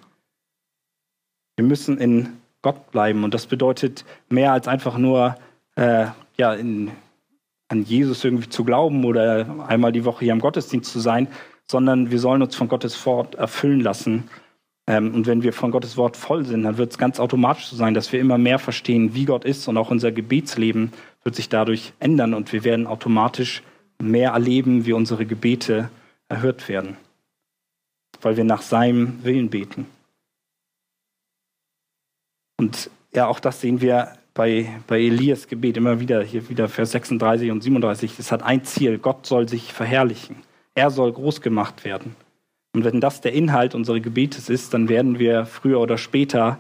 Wir 1.57 1.65
müssen 1.65 1.99
in 1.99 2.29
Gott 2.63 2.91
bleiben 2.91 3.25
und 3.25 3.35
das 3.35 3.47
bedeutet 3.47 4.05
mehr 4.29 4.53
als 4.53 4.69
einfach 4.69 4.99
nur 4.99 5.37
äh, 5.77 6.07
ja, 6.37 6.55
in, 6.55 6.91
an 7.69 7.85
Jesus 7.85 8.25
irgendwie 8.25 8.49
zu 8.49 8.65
glauben 8.65 9.05
oder 9.05 9.65
einmal 9.69 9.93
die 9.93 10.05
Woche 10.05 10.25
hier 10.25 10.33
im 10.33 10.41
Gottesdienst 10.41 10.91
zu 10.91 11.01
sein, 11.01 11.29
sondern 11.67 12.11
wir 12.11 12.19
sollen 12.19 12.43
uns 12.43 12.55
von 12.55 12.69
Gottes 12.69 13.05
Wort 13.07 13.35
erfüllen 13.37 13.81
lassen 13.81 14.25
ähm, 14.87 15.15
und 15.15 15.27
wenn 15.27 15.43
wir 15.43 15.53
von 15.53 15.71
Gottes 15.71 15.97
Wort 15.97 16.17
voll 16.17 16.45
sind, 16.45 16.63
dann 16.63 16.79
wird 16.79 16.93
es 16.93 16.99
ganz 16.99 17.19
automatisch 17.19 17.67
so 17.67 17.77
sein, 17.77 17.95
dass 17.95 18.13
wir 18.13 18.21
immer 18.21 18.39
mehr 18.39 18.59
verstehen, 18.59 19.15
wie 19.15 19.25
Gott 19.25 19.45
ist 19.45 19.67
und 19.69 19.77
auch 19.77 19.91
unser 19.91 20.13
Gebetsleben 20.13 20.93
wird 21.25 21.35
sich 21.35 21.49
dadurch 21.49 21.93
ändern 21.99 22.35
und 22.35 22.53
wir 22.53 22.63
werden 22.65 22.87
automatisch 22.87 23.63
mehr 23.99 24.33
erleben, 24.33 24.87
wie 24.87 24.93
unsere 24.93 25.27
Gebete 25.27 25.91
erhört 26.29 26.69
werden, 26.69 26.97
weil 28.21 28.37
wir 28.37 28.45
nach 28.45 28.63
seinem 28.63 29.25
Willen 29.25 29.51
beten. 29.51 29.87
Und 32.59 32.91
ja, 33.13 33.27
auch 33.27 33.41
das 33.41 33.61
sehen 33.61 33.81
wir 33.81 34.13
bei, 34.35 34.81
bei 34.87 35.01
Elias 35.01 35.49
Gebet 35.49 35.77
immer 35.77 35.99
wieder, 35.99 36.23
hier 36.23 36.49
wieder 36.49 36.69
Vers 36.69 36.93
36 36.93 37.51
und 37.51 37.63
37. 37.63 38.19
Es 38.19 38.31
hat 38.31 38.43
ein 38.43 38.65
Ziel, 38.65 38.99
Gott 38.99 39.27
soll 39.27 39.49
sich 39.49 39.73
verherrlichen. 39.73 40.37
Er 40.75 40.91
soll 40.91 41.13
groß 41.13 41.41
gemacht 41.41 41.85
werden. 41.85 42.15
Und 42.77 42.85
wenn 42.85 43.01
das 43.01 43.23
der 43.23 43.33
Inhalt 43.33 43.75
unseres 43.75 44.03
Gebetes 44.03 44.51
ist, 44.51 44.75
dann 44.75 44.91
werden 44.91 45.19
wir 45.19 45.47
früher 45.47 45.81
oder 45.81 45.97
später 45.97 46.59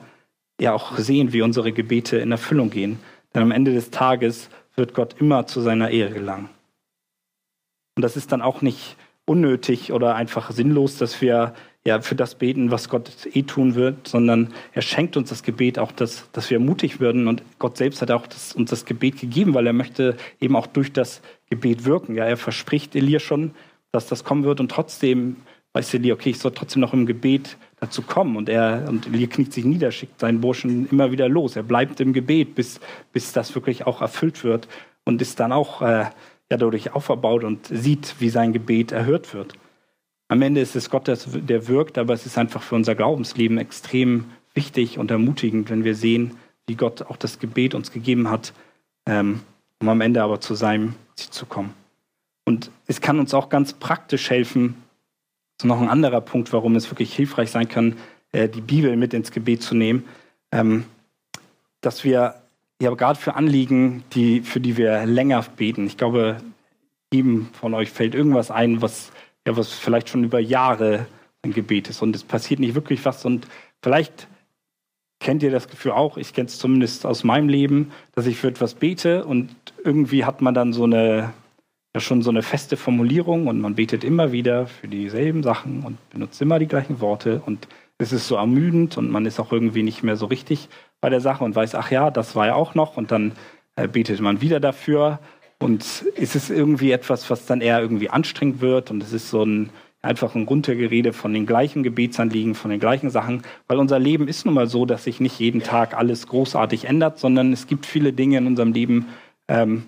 ja 0.59 0.73
auch 0.73 0.97
sehen, 0.97 1.35
wie 1.35 1.43
unsere 1.43 1.73
Gebete 1.73 2.17
in 2.17 2.33
Erfüllung 2.33 2.71
gehen. 2.71 3.01
Denn 3.35 3.43
am 3.43 3.51
Ende 3.51 3.75
des 3.75 3.91
Tages 3.91 4.49
wird 4.77 4.95
Gott 4.95 5.17
immer 5.21 5.47
zu 5.47 5.61
seiner 5.61 5.91
Ehre 5.91 6.15
gelangen. 6.15 6.49
Und 7.97 8.03
das 8.03 8.17
ist 8.17 8.33
dann 8.33 8.41
auch 8.41 8.63
nicht 8.63 8.97
unnötig 9.27 9.93
oder 9.93 10.15
einfach 10.15 10.53
sinnlos, 10.53 10.97
dass 10.97 11.21
wir 11.21 11.53
ja 11.85 12.01
für 12.01 12.15
das 12.15 12.37
beten, 12.37 12.71
was 12.71 12.89
Gott 12.89 13.11
eh 13.35 13.43
tun 13.43 13.75
wird, 13.75 14.09
sondern 14.09 14.55
er 14.73 14.81
schenkt 14.81 15.19
uns 15.19 15.29
das 15.29 15.43
Gebet 15.43 15.79
auch, 15.79 15.93
dass, 15.93 16.31
dass 16.33 16.49
wir 16.49 16.61
mutig 16.61 16.99
würden. 16.99 17.29
Und 17.29 17.43
Gott 17.59 17.77
selbst 17.77 18.01
hat 18.01 18.11
auch 18.11 18.27
das, 18.27 18.55
uns 18.55 18.71
das 18.71 18.87
Gebet 18.87 19.21
gegeben, 19.21 19.53
weil 19.53 19.67
er 19.67 19.75
möchte 19.75 20.17
eben 20.41 20.57
auch 20.57 20.67
durch 20.67 20.95
das 20.95 21.21
Gebet 21.51 21.85
wirken. 21.85 22.15
Ja, 22.15 22.25
er 22.25 22.39
verspricht 22.39 22.97
Elia 22.97 23.21
schon, 23.21 23.51
dass 23.93 24.07
das 24.07 24.25
kommen 24.25 24.45
wird 24.45 24.61
und 24.61 24.71
trotzdem 24.71 25.37
weiß 25.77 25.93
Eli, 25.93 26.11
okay, 26.11 26.31
ich 26.31 26.39
soll 26.39 26.53
trotzdem 26.53 26.81
noch 26.81 26.95
im 26.95 27.05
Gebet 27.05 27.59
dazu 27.81 28.01
kommen. 28.01 28.37
Und 28.37 28.49
er 28.49 28.87
und 28.89 29.07
Eli 29.07 29.27
kniet 29.27 29.53
sich 29.53 29.67
nieder, 29.67 29.93
schickt 29.93 30.21
seinen 30.21 30.41
Burschen 30.41 30.89
immer 30.91 31.13
wieder 31.13 31.29
los. 31.29 31.55
Er 31.55 31.63
bleibt 31.63 32.01
im 32.01 32.15
Gebet, 32.15 32.55
bis, 32.55 32.81
bis 33.13 33.33
das 33.33 33.55
wirklich 33.55 33.87
auch 33.87 34.01
erfüllt 34.01 34.43
wird 34.43 34.69
und 35.05 35.21
ist 35.21 35.39
dann 35.39 35.53
auch 35.53 35.83
äh, 35.83 36.05
ja, 36.51 36.57
dadurch 36.57 36.95
auferbaut 36.95 37.45
und 37.45 37.67
sieht, 37.67 38.15
wie 38.21 38.31
sein 38.31 38.55
Gebet 38.55 38.91
erhört 38.91 39.35
wird. 39.35 39.53
Am 40.29 40.41
Ende 40.41 40.63
ist 40.63 40.77
es 40.77 40.89
Gott, 40.89 41.09
der 41.09 41.69
wirkt, 41.69 41.99
aber 41.99 42.15
es 42.15 42.25
ist 42.25 42.39
einfach 42.39 42.63
für 42.63 42.75
unser 42.75 42.95
Glaubensleben 42.95 43.59
extrem 43.59 44.25
wichtig 44.55 44.99
und 44.99 45.11
ermutigend, 45.11 45.69
wenn 45.69 45.85
wir 45.85 45.95
sehen, 45.95 46.39
wie 46.67 46.75
Gott 46.75 47.03
auch 47.03 47.19
das 47.19 47.39
Gebet 47.39 47.75
uns 47.75 47.93
gegeben 47.93 48.31
hat, 48.31 48.55
ähm, 49.07 49.41
um 49.81 49.91
am 49.91 50.01
Ende 50.01 50.23
aber 50.23 50.41
zu 50.41 50.55
seinem 50.55 50.95
Ziel 51.17 51.31
zu 51.31 51.45
kommen. 51.45 51.75
Und 52.47 52.71
es 52.87 53.03
kann 53.03 53.21
uns 53.21 53.35
auch 53.35 53.51
ganz 53.51 53.75
praktisch 53.75 54.31
helfen, 54.31 54.83
ist 55.59 55.65
noch 55.65 55.81
ein 55.81 55.89
anderer 55.89 56.21
Punkt, 56.21 56.53
warum 56.53 56.77
es 56.77 56.91
wirklich 56.91 57.15
hilfreich 57.15 57.51
sein 57.51 57.69
kann, 57.69 57.97
äh, 58.33 58.49
die 58.49 58.61
Bibel 58.61 58.97
mit 58.97 59.15
ins 59.15 59.31
Gebet 59.31 59.63
zu 59.63 59.75
nehmen, 59.75 60.05
ähm, 60.53 60.85
dass 61.81 62.05
wir 62.05 62.35
ja 62.81 62.95
gerade 62.95 63.19
für 63.19 63.35
Anliegen, 63.35 64.05
die, 64.13 64.43
für 64.43 64.61
die 64.61 64.77
wir 64.77 65.07
länger 65.07 65.45
beten, 65.57 65.87
ich 65.87 65.97
glaube, 65.97 66.39
jedem 67.13 67.49
von 67.53 67.73
euch 67.75 67.91
fällt 67.91 68.15
irgendwas 68.15 68.51
ein, 68.51 68.83
was, 68.83 69.13
ja, 69.47 69.57
was 69.57 69.73
vielleicht 69.73 70.09
schon 70.09 70.25
über 70.25 70.41
Jahre 70.41 71.07
ein 71.43 71.53
Gebet 71.53 71.89
ist. 71.89 72.03
Und 72.03 72.17
es 72.17 72.25
passiert 72.25 72.61
nicht 72.61 72.75
wirklich 72.75 73.05
was. 73.05 73.25
Und 73.25 73.47
vielleicht 73.83 74.27
kennt 75.21 75.43
ihr 75.43 75.51
das 75.51 75.69
Gefühl 75.69 75.93
auch, 75.93 76.17
ich 76.17 76.35
kenne 76.35 76.49
es 76.49 76.59
zumindest 76.59 77.07
aus 77.07 77.25
meinem 77.25 77.49
Leben, 77.49 77.93
dass 78.13 78.27
ich 78.27 78.37
für 78.37 78.49
etwas 78.49 78.75
bete 78.75 79.25
und 79.25 79.55
irgendwie 79.83 80.25
hat 80.25 80.43
man 80.43 80.53
dann 80.53 80.73
so 80.73 80.85
eine 80.85 81.33
ja 81.97 82.01
schon 82.01 82.21
so 82.21 82.29
eine 82.29 82.43
feste 82.43 82.77
Formulierung 82.77 83.47
und 83.47 83.59
man 83.59 83.75
betet 83.75 84.05
immer 84.05 84.31
wieder 84.31 84.67
für 84.67 84.87
dieselben 84.87 85.43
Sachen 85.43 85.83
und 85.83 85.97
benutzt 86.11 86.43
immer 86.43 86.59
die 86.59 86.67
gleichen 86.67 87.01
Worte 87.01 87.41
und 87.47 87.69
es 87.97 88.13
ist 88.13 88.29
so 88.29 88.37
ermüdend 88.37 88.99
und 88.99 89.11
man 89.11 89.25
ist 89.25 89.41
auch 89.41 89.51
irgendwie 89.51 89.83
nicht 89.83 90.03
mehr 90.03 90.17
so 90.17 90.27
richtig 90.27 90.69
bei 91.01 91.09
der 91.09 91.23
Sache 91.23 91.43
und 91.43 91.57
weiß, 91.57 91.75
ach 91.75 91.91
ja, 91.91 92.11
das 92.11 92.37
war 92.37 92.49
ja 92.49 92.55
auch 92.55 92.75
noch 92.75 92.99
und 92.99 93.13
dann 93.13 93.33
äh, 93.77 93.89
betet 93.89 94.21
man 94.21 94.43
wieder 94.43 94.61
dafür 94.61 95.21
und 95.59 96.03
ist 96.17 96.37
es 96.37 96.51
irgendwie 96.51 96.93
etwas, 96.93 97.31
was 97.31 97.47
dann 97.47 97.63
eher 97.63 97.81
irgendwie 97.81 98.11
anstrengend 98.11 98.61
wird 98.61 98.91
und 98.91 99.03
es 99.03 99.15
ist 99.15 99.31
so 99.31 99.43
ein 99.43 99.71
einfach 100.03 100.35
ein 100.35 100.45
Runtergerede 100.45 101.15
von 101.15 101.33
den 101.33 101.47
gleichen 101.47 101.83
Gebetsanliegen, 101.83 102.55
von 102.55 102.71
den 102.71 102.79
gleichen 102.79 103.09
Sachen, 103.09 103.43
weil 103.69 103.79
unser 103.79 103.99
Leben 103.99 104.29
ist 104.29 104.45
nun 104.45 104.55
mal 104.55 104.69
so, 104.69 104.85
dass 104.85 105.05
sich 105.05 105.19
nicht 105.19 105.41
jeden 105.41 105.63
Tag 105.63 105.97
alles 105.97 106.27
großartig 106.27 106.85
ändert, 106.85 107.19
sondern 107.19 107.55
es 107.55 107.67
gibt 107.67 107.87
viele 107.87 108.13
Dinge 108.13 108.37
in 108.37 108.47
unserem 108.47 108.73
Leben, 108.75 109.07
ähm, 109.49 109.85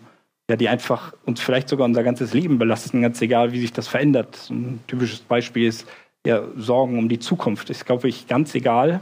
ja, 0.50 0.56
die 0.56 0.68
einfach 0.68 1.12
uns 1.26 1.40
vielleicht 1.40 1.68
sogar 1.68 1.84
unser 1.84 2.02
ganzes 2.02 2.32
Leben 2.32 2.58
belasten, 2.58 3.02
ganz 3.02 3.20
egal, 3.20 3.52
wie 3.52 3.60
sich 3.60 3.72
das 3.72 3.86
verändert. 3.86 4.48
Ein 4.50 4.80
typisches 4.86 5.20
Beispiel 5.20 5.66
ist 5.66 5.86
ja, 6.26 6.42
Sorgen 6.56 6.98
um 6.98 7.08
die 7.08 7.18
Zukunft. 7.18 7.70
Ist, 7.70 7.84
glaube 7.84 8.08
ich, 8.08 8.26
ganz 8.26 8.54
egal, 8.54 9.00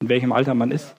in 0.00 0.08
welchem 0.08 0.32
Alter 0.32 0.54
man 0.54 0.72
ist. 0.72 0.96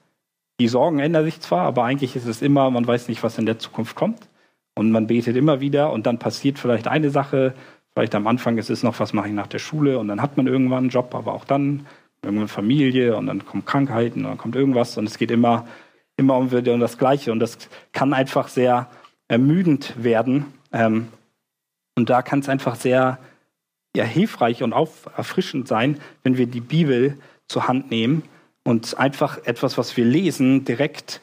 Die 0.60 0.68
Sorgen 0.68 1.00
ändern 1.00 1.26
sich 1.26 1.40
zwar, 1.42 1.62
aber 1.62 1.84
eigentlich 1.84 2.16
ist 2.16 2.26
es 2.26 2.42
immer, 2.42 2.70
man 2.70 2.88
weiß 2.88 3.08
nicht, 3.10 3.24
was 3.24 3.38
in 3.38 3.46
der 3.46 3.60
Zukunft 3.60 3.96
kommt. 3.96 4.28
Und 4.76 4.92
man 4.92 5.08
betet 5.08 5.36
immer 5.36 5.60
wieder 5.60 5.92
und 5.92 6.06
dann 6.06 6.20
passiert 6.20 6.60
vielleicht 6.60 6.88
eine 6.88 7.10
Sache. 7.10 7.54
Vielleicht 7.94 8.16
am 8.16 8.28
Anfang 8.28 8.58
ist 8.58 8.70
es 8.70 8.84
noch, 8.84 9.00
was 9.00 9.12
mache 9.12 9.28
ich 9.28 9.34
nach 9.34 9.48
der 9.48 9.60
Schule 9.60 10.00
und 10.00 10.08
dann 10.08 10.22
hat 10.22 10.38
man 10.38 10.48
irgendwann 10.48 10.80
einen 10.80 10.90
Job, 10.90 11.14
aber 11.16 11.34
auch 11.34 11.44
dann 11.44 11.86
irgendwann 12.22 12.48
Familie 12.48 13.18
und 13.18 13.28
dann 13.28 13.46
kommen 13.46 13.66
Krankheiten 13.66 14.24
und 14.24 14.32
dann 14.32 14.38
kommt 14.38 14.56
irgendwas 14.56 14.98
und 14.98 15.06
es 15.06 15.18
geht 15.18 15.32
immer, 15.32 15.68
immer 16.16 16.38
um 16.38 16.50
das 16.50 16.98
Gleiche. 16.98 17.32
Und 17.34 17.40
das 17.40 17.58
kann 17.92 18.14
einfach 18.14 18.48
sehr 18.48 18.90
ermüdend 19.30 19.94
werden. 20.04 20.48
Ähm, 20.74 21.08
und 21.96 22.10
da 22.10 22.22
kann 22.22 22.40
es 22.40 22.50
einfach 22.50 22.76
sehr 22.76 23.20
ja, 23.96 24.04
hilfreich 24.04 24.62
und 24.62 24.74
erfrischend 24.74 25.68
sein, 25.68 26.00
wenn 26.24 26.38
wir 26.38 26.48
die 26.48 26.62
Bibel 26.62 27.18
zur 27.48 27.68
Hand 27.68 27.90
nehmen 27.90 28.24
und 28.64 28.98
einfach 28.98 29.40
etwas, 29.46 29.78
was 29.78 29.96
wir 29.96 30.06
lesen, 30.06 30.66
direkt 30.66 31.22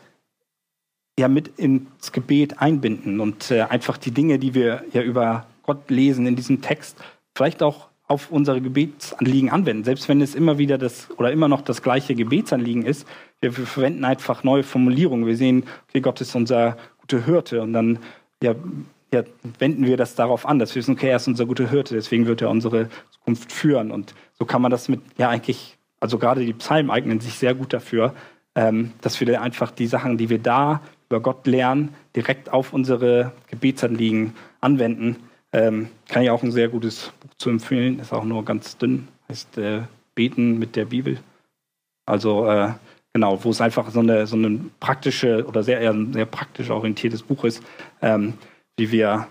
ja 1.18 1.28
mit 1.28 1.58
ins 1.58 2.12
Gebet 2.12 2.60
einbinden 2.60 3.20
und 3.20 3.50
äh, 3.50 3.62
einfach 3.62 3.96
die 3.96 4.10
Dinge, 4.10 4.38
die 4.38 4.54
wir 4.54 4.84
ja 4.92 5.02
über 5.02 5.46
Gott 5.62 5.90
lesen 5.90 6.26
in 6.26 6.36
diesem 6.36 6.60
Text, 6.60 6.98
vielleicht 7.34 7.62
auch 7.62 7.88
auf 8.08 8.30
unsere 8.30 8.60
Gebetsanliegen 8.60 9.50
anwenden. 9.50 9.84
Selbst 9.84 10.08
wenn 10.08 10.20
es 10.20 10.34
immer 10.34 10.58
wieder 10.58 10.78
das 10.78 11.08
oder 11.16 11.32
immer 11.32 11.48
noch 11.48 11.62
das 11.62 11.82
gleiche 11.82 12.14
Gebetsanliegen 12.14 12.84
ist, 12.84 13.06
wir, 13.40 13.56
wir 13.56 13.66
verwenden 13.66 14.04
einfach 14.04 14.44
neue 14.44 14.62
Formulierungen. 14.62 15.26
Wir 15.26 15.36
sehen, 15.36 15.64
okay, 15.88 16.00
Gott 16.00 16.20
ist 16.20 16.34
unser 16.34 16.76
gute 17.06 17.24
Hirte. 17.24 17.62
Und 17.62 17.72
dann 17.72 17.98
ja, 18.42 18.54
ja, 19.12 19.22
wenden 19.58 19.86
wir 19.86 19.96
das 19.96 20.14
darauf 20.14 20.46
an, 20.46 20.58
dass 20.58 20.74
wir 20.74 20.80
wissen, 20.80 20.94
okay, 20.94 21.08
er 21.08 21.16
ist 21.16 21.28
unser 21.28 21.46
guter 21.46 21.70
Hirte, 21.70 21.94
deswegen 21.94 22.26
wird 22.26 22.42
er 22.42 22.50
unsere 22.50 22.88
Zukunft 23.10 23.52
führen. 23.52 23.90
Und 23.90 24.14
so 24.34 24.44
kann 24.44 24.62
man 24.62 24.70
das 24.70 24.88
mit, 24.88 25.00
ja 25.16 25.28
eigentlich, 25.28 25.76
also 26.00 26.18
gerade 26.18 26.44
die 26.44 26.52
Psalmen 26.52 26.90
eignen 26.90 27.20
sich 27.20 27.34
sehr 27.34 27.54
gut 27.54 27.72
dafür, 27.72 28.14
ähm, 28.54 28.92
dass 29.00 29.20
wir 29.20 29.40
einfach 29.40 29.70
die 29.70 29.86
Sachen, 29.86 30.18
die 30.18 30.28
wir 30.28 30.38
da 30.38 30.80
über 31.08 31.20
Gott 31.20 31.46
lernen, 31.46 31.94
direkt 32.16 32.52
auf 32.52 32.72
unsere 32.72 33.32
Gebetsanliegen 33.48 34.34
anwenden. 34.60 35.16
Ähm, 35.52 35.88
kann 36.08 36.22
ich 36.22 36.30
auch 36.30 36.42
ein 36.42 36.50
sehr 36.50 36.68
gutes 36.68 37.12
Buch 37.20 37.34
zu 37.38 37.50
empfehlen, 37.50 38.00
ist 38.00 38.12
auch 38.12 38.24
nur 38.24 38.44
ganz 38.44 38.76
dünn, 38.76 39.06
heißt 39.28 39.58
äh, 39.58 39.82
Beten 40.14 40.58
mit 40.58 40.74
der 40.74 40.86
Bibel. 40.86 41.18
Also 42.06 42.46
äh, 42.46 42.72
Genau, 43.16 43.42
wo 43.42 43.48
es 43.48 43.62
einfach 43.62 43.88
so 43.88 44.00
eine, 44.00 44.26
so 44.26 44.37
eine 44.37 44.61
praktische 44.79 45.46
oder 45.46 45.62
sehr, 45.62 45.81
sehr 46.12 46.26
praktisch 46.26 46.68
orientiertes 46.68 47.22
Buch 47.22 47.44
ist, 47.44 47.62
ähm, 48.02 48.35
wie 48.76 48.92
wir 48.92 49.26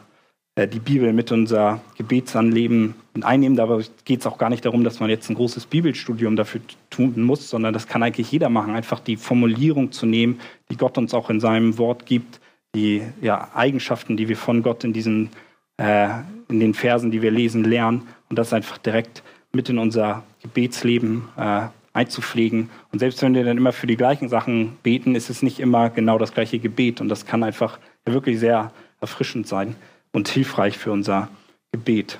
äh, 0.55 0.67
die 0.67 0.79
Bibel 0.79 1.13
mit 1.13 1.31
unser 1.31 1.81
Gebetsanleben 1.95 2.95
einnehmen. 3.21 3.55
Dabei 3.55 3.83
geht 4.03 4.21
es 4.21 4.25
auch 4.25 4.39
gar 4.39 4.49
nicht 4.49 4.65
darum, 4.65 4.83
dass 4.83 4.99
man 4.99 5.11
jetzt 5.11 5.29
ein 5.29 5.35
großes 5.35 5.67
Bibelstudium 5.67 6.35
dafür 6.35 6.61
tun 6.89 7.21
muss, 7.21 7.47
sondern 7.47 7.75
das 7.75 7.87
kann 7.87 8.01
eigentlich 8.01 8.31
jeder 8.31 8.49
machen. 8.49 8.73
Einfach 8.73 8.99
die 8.99 9.17
Formulierung 9.17 9.91
zu 9.91 10.07
nehmen, 10.07 10.39
die 10.71 10.77
Gott 10.77 10.97
uns 10.97 11.13
auch 11.13 11.29
in 11.29 11.39
seinem 11.39 11.77
Wort 11.77 12.07
gibt, 12.07 12.41
die 12.73 13.03
ja, 13.21 13.51
Eigenschaften, 13.53 14.17
die 14.17 14.27
wir 14.27 14.37
von 14.37 14.63
Gott 14.63 14.83
in 14.83 14.93
diesen 14.93 15.29
äh, 15.77 16.07
in 16.49 16.59
den 16.59 16.73
Versen, 16.73 17.11
die 17.11 17.21
wir 17.21 17.29
lesen, 17.29 17.63
lernen 17.63 18.07
und 18.31 18.39
das 18.39 18.51
einfach 18.51 18.79
direkt 18.79 19.21
mit 19.53 19.69
in 19.69 19.77
unser 19.77 20.23
Gebetsleben 20.41 21.29
äh, 21.37 21.67
einzupflegen. 21.95 22.69
Und 22.91 22.99
selbst 22.99 23.21
wenn 23.21 23.33
wir 23.33 23.43
dann 23.43 23.57
immer 23.57 23.71
für 23.71 23.87
die 23.87 23.97
gleichen 23.97 24.29
Sachen 24.29 24.77
beten, 24.83 25.15
ist 25.15 25.29
es 25.29 25.41
nicht 25.41 25.59
immer 25.59 25.89
genau 25.89 26.17
das 26.17 26.33
gleiche 26.33 26.59
Gebet. 26.59 27.01
Und 27.01 27.09
das 27.09 27.25
kann 27.25 27.43
einfach 27.43 27.79
wirklich 28.05 28.39
sehr 28.39 28.71
erfrischend 28.99 29.47
sein 29.47 29.75
und 30.11 30.27
hilfreich 30.27 30.77
für 30.77 30.91
unser 30.91 31.29
Gebet. 31.71 32.19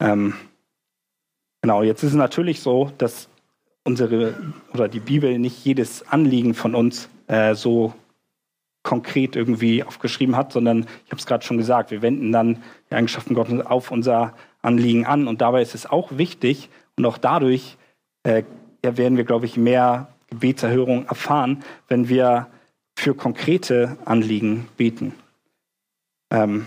Ähm, 0.00 0.34
genau, 1.62 1.82
jetzt 1.82 2.02
ist 2.02 2.10
es 2.10 2.16
natürlich 2.16 2.60
so, 2.60 2.92
dass 2.98 3.28
unsere 3.84 4.34
oder 4.72 4.88
die 4.88 5.00
Bibel 5.00 5.38
nicht 5.38 5.64
jedes 5.64 6.06
Anliegen 6.08 6.54
von 6.54 6.74
uns 6.74 7.08
äh, 7.28 7.54
so 7.54 7.94
konkret 8.82 9.36
irgendwie 9.36 9.84
aufgeschrieben 9.84 10.36
hat, 10.36 10.52
sondern 10.52 10.86
ich 11.04 11.12
habe 11.12 11.20
es 11.20 11.26
gerade 11.26 11.44
schon 11.44 11.56
gesagt, 11.56 11.92
wir 11.92 12.02
wenden 12.02 12.32
dann 12.32 12.62
die 12.90 12.94
Eigenschaften 12.94 13.34
Gottes 13.34 13.64
auf 13.64 13.92
unser 13.92 14.34
Anliegen 14.60 15.06
an. 15.06 15.28
Und 15.28 15.40
dabei 15.40 15.62
ist 15.62 15.74
es 15.74 15.86
auch 15.86 16.16
wichtig, 16.16 16.68
und 16.96 17.06
auch 17.06 17.18
dadurch 17.18 17.76
äh, 18.22 18.42
werden 18.82 19.16
wir, 19.16 19.24
glaube 19.24 19.46
ich, 19.46 19.56
mehr 19.56 20.08
Gebetserhörung 20.30 21.06
erfahren, 21.06 21.62
wenn 21.88 22.08
wir 22.08 22.48
für 22.96 23.14
konkrete 23.14 23.96
Anliegen 24.04 24.68
beten. 24.76 25.14
Ähm, 26.30 26.66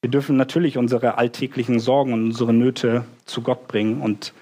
wir 0.00 0.10
dürfen 0.10 0.36
natürlich 0.36 0.78
unsere 0.78 1.18
alltäglichen 1.18 1.80
Sorgen 1.80 2.12
und 2.12 2.24
unsere 2.26 2.52
Nöte 2.52 3.04
zu 3.24 3.42
Gott 3.42 3.66
bringen. 3.68 4.00
Und 4.00 4.32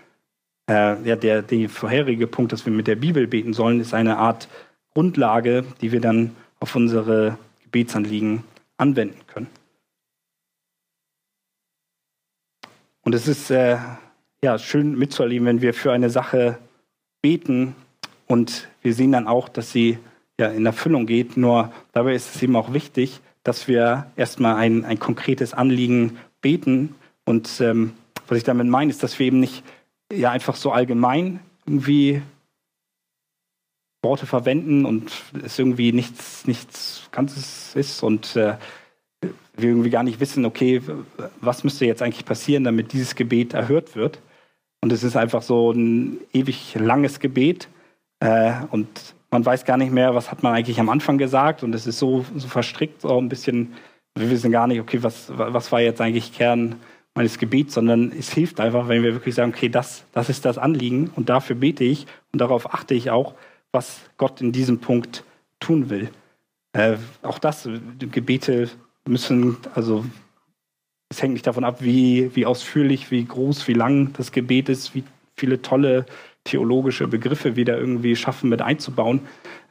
äh, 0.68 1.02
ja, 1.02 1.16
der, 1.16 1.42
der 1.42 1.68
vorherige 1.68 2.26
Punkt, 2.26 2.52
dass 2.52 2.66
wir 2.66 2.72
mit 2.72 2.86
der 2.86 2.96
Bibel 2.96 3.26
beten 3.26 3.54
sollen, 3.54 3.80
ist 3.80 3.94
eine 3.94 4.18
Art 4.18 4.48
Grundlage, 4.92 5.64
die 5.80 5.92
wir 5.92 6.00
dann 6.00 6.36
auf 6.60 6.74
unsere 6.74 7.38
Gebetsanliegen 7.64 8.44
anwenden 8.76 9.20
können. 9.26 9.48
Und 13.06 13.14
es 13.14 13.28
ist 13.28 13.52
äh, 13.52 13.76
ja, 14.42 14.58
schön 14.58 14.98
mitzuerleben, 14.98 15.46
wenn 15.46 15.60
wir 15.60 15.74
für 15.74 15.92
eine 15.92 16.10
Sache 16.10 16.58
beten 17.22 17.76
und 18.26 18.66
wir 18.82 18.94
sehen 18.94 19.12
dann 19.12 19.28
auch, 19.28 19.48
dass 19.48 19.70
sie 19.70 19.98
ja, 20.40 20.48
in 20.48 20.66
Erfüllung 20.66 21.06
geht. 21.06 21.36
Nur 21.36 21.72
dabei 21.92 22.16
ist 22.16 22.34
es 22.34 22.42
eben 22.42 22.56
auch 22.56 22.72
wichtig, 22.72 23.20
dass 23.44 23.68
wir 23.68 24.10
erstmal 24.16 24.56
ein, 24.56 24.84
ein 24.84 24.98
konkretes 24.98 25.54
Anliegen 25.54 26.18
beten. 26.40 26.96
Und 27.24 27.60
ähm, 27.60 27.92
was 28.26 28.38
ich 28.38 28.44
damit 28.44 28.66
meine, 28.66 28.90
ist, 28.90 29.04
dass 29.04 29.20
wir 29.20 29.26
eben 29.26 29.38
nicht 29.38 29.62
ja, 30.12 30.32
einfach 30.32 30.56
so 30.56 30.72
allgemein 30.72 31.38
irgendwie 31.64 32.22
Worte 34.02 34.26
verwenden 34.26 34.84
und 34.84 35.12
es 35.44 35.60
irgendwie 35.60 35.92
nichts, 35.92 36.44
nichts 36.48 37.08
Ganzes 37.12 37.76
ist 37.76 38.02
und 38.02 38.34
äh, 38.34 38.56
wir 39.56 39.70
irgendwie 39.70 39.90
gar 39.90 40.02
nicht 40.02 40.20
wissen, 40.20 40.44
okay, 40.44 40.82
was 41.40 41.64
müsste 41.64 41.86
jetzt 41.86 42.02
eigentlich 42.02 42.24
passieren, 42.24 42.64
damit 42.64 42.92
dieses 42.92 43.14
Gebet 43.14 43.54
erhört 43.54 43.96
wird. 43.96 44.20
Und 44.80 44.92
es 44.92 45.02
ist 45.02 45.16
einfach 45.16 45.42
so 45.42 45.72
ein 45.72 46.18
ewig 46.32 46.74
langes 46.74 47.20
Gebet 47.20 47.68
äh, 48.20 48.52
und 48.70 48.88
man 49.30 49.44
weiß 49.44 49.64
gar 49.64 49.76
nicht 49.76 49.92
mehr, 49.92 50.14
was 50.14 50.30
hat 50.30 50.42
man 50.42 50.54
eigentlich 50.54 50.78
am 50.80 50.88
Anfang 50.88 51.18
gesagt 51.18 51.62
und 51.62 51.74
es 51.74 51.86
ist 51.86 51.98
so, 51.98 52.24
so 52.36 52.48
verstrickt, 52.48 53.04
auch 53.04 53.18
ein 53.18 53.28
bisschen 53.28 53.74
Wir 54.14 54.30
wissen 54.30 54.50
gar 54.50 54.66
nicht, 54.66 54.80
okay, 54.80 55.02
was, 55.02 55.30
was 55.34 55.72
war 55.72 55.80
jetzt 55.80 56.00
eigentlich 56.00 56.32
Kern 56.32 56.76
meines 57.14 57.38
Gebets, 57.38 57.74
sondern 57.74 58.12
es 58.16 58.30
hilft 58.30 58.60
einfach, 58.60 58.88
wenn 58.88 59.02
wir 59.02 59.14
wirklich 59.14 59.34
sagen, 59.34 59.52
okay, 59.54 59.68
das, 59.68 60.04
das 60.12 60.28
ist 60.28 60.44
das 60.44 60.58
Anliegen 60.58 61.10
und 61.16 61.28
dafür 61.28 61.56
bete 61.56 61.84
ich 61.84 62.06
und 62.32 62.40
darauf 62.40 62.72
achte 62.72 62.94
ich 62.94 63.10
auch, 63.10 63.34
was 63.72 64.00
Gott 64.16 64.40
in 64.40 64.52
diesem 64.52 64.78
Punkt 64.78 65.24
tun 65.60 65.90
will. 65.90 66.10
Äh, 66.72 66.96
auch 67.22 67.38
das, 67.38 67.68
Gebete 67.98 68.70
müssen, 69.08 69.56
also 69.74 70.04
es 71.08 71.22
hängt 71.22 71.34
nicht 71.34 71.46
davon 71.46 71.64
ab, 71.64 71.82
wie, 71.82 72.34
wie 72.34 72.46
ausführlich, 72.46 73.10
wie 73.10 73.24
groß, 73.24 73.68
wie 73.68 73.74
lang 73.74 74.12
das 74.14 74.32
Gebet 74.32 74.68
ist, 74.68 74.94
wie 74.94 75.04
viele 75.36 75.62
tolle 75.62 76.06
theologische 76.44 77.06
Begriffe 77.06 77.56
wir 77.56 77.64
da 77.64 77.76
irgendwie 77.76 78.16
schaffen 78.16 78.48
mit 78.48 78.62
einzubauen. 78.62 79.20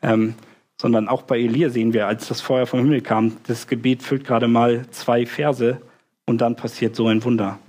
Ähm, 0.01 0.35
sondern 0.79 1.07
auch 1.07 1.21
bei 1.21 1.39
Elia 1.39 1.69
sehen 1.69 1.93
wir, 1.93 2.07
als 2.07 2.27
das 2.27 2.41
Feuer 2.41 2.67
vom 2.67 2.81
Himmel 2.81 3.01
kam, 3.01 3.37
das 3.47 3.67
Gebet 3.67 4.03
füllt 4.03 4.25
gerade 4.25 4.47
mal 4.47 4.85
zwei 4.91 5.25
Verse 5.25 5.81
und 6.25 6.41
dann 6.41 6.55
passiert 6.55 6.95
so 6.95 7.07
ein 7.07 7.23
Wunder. 7.23 7.59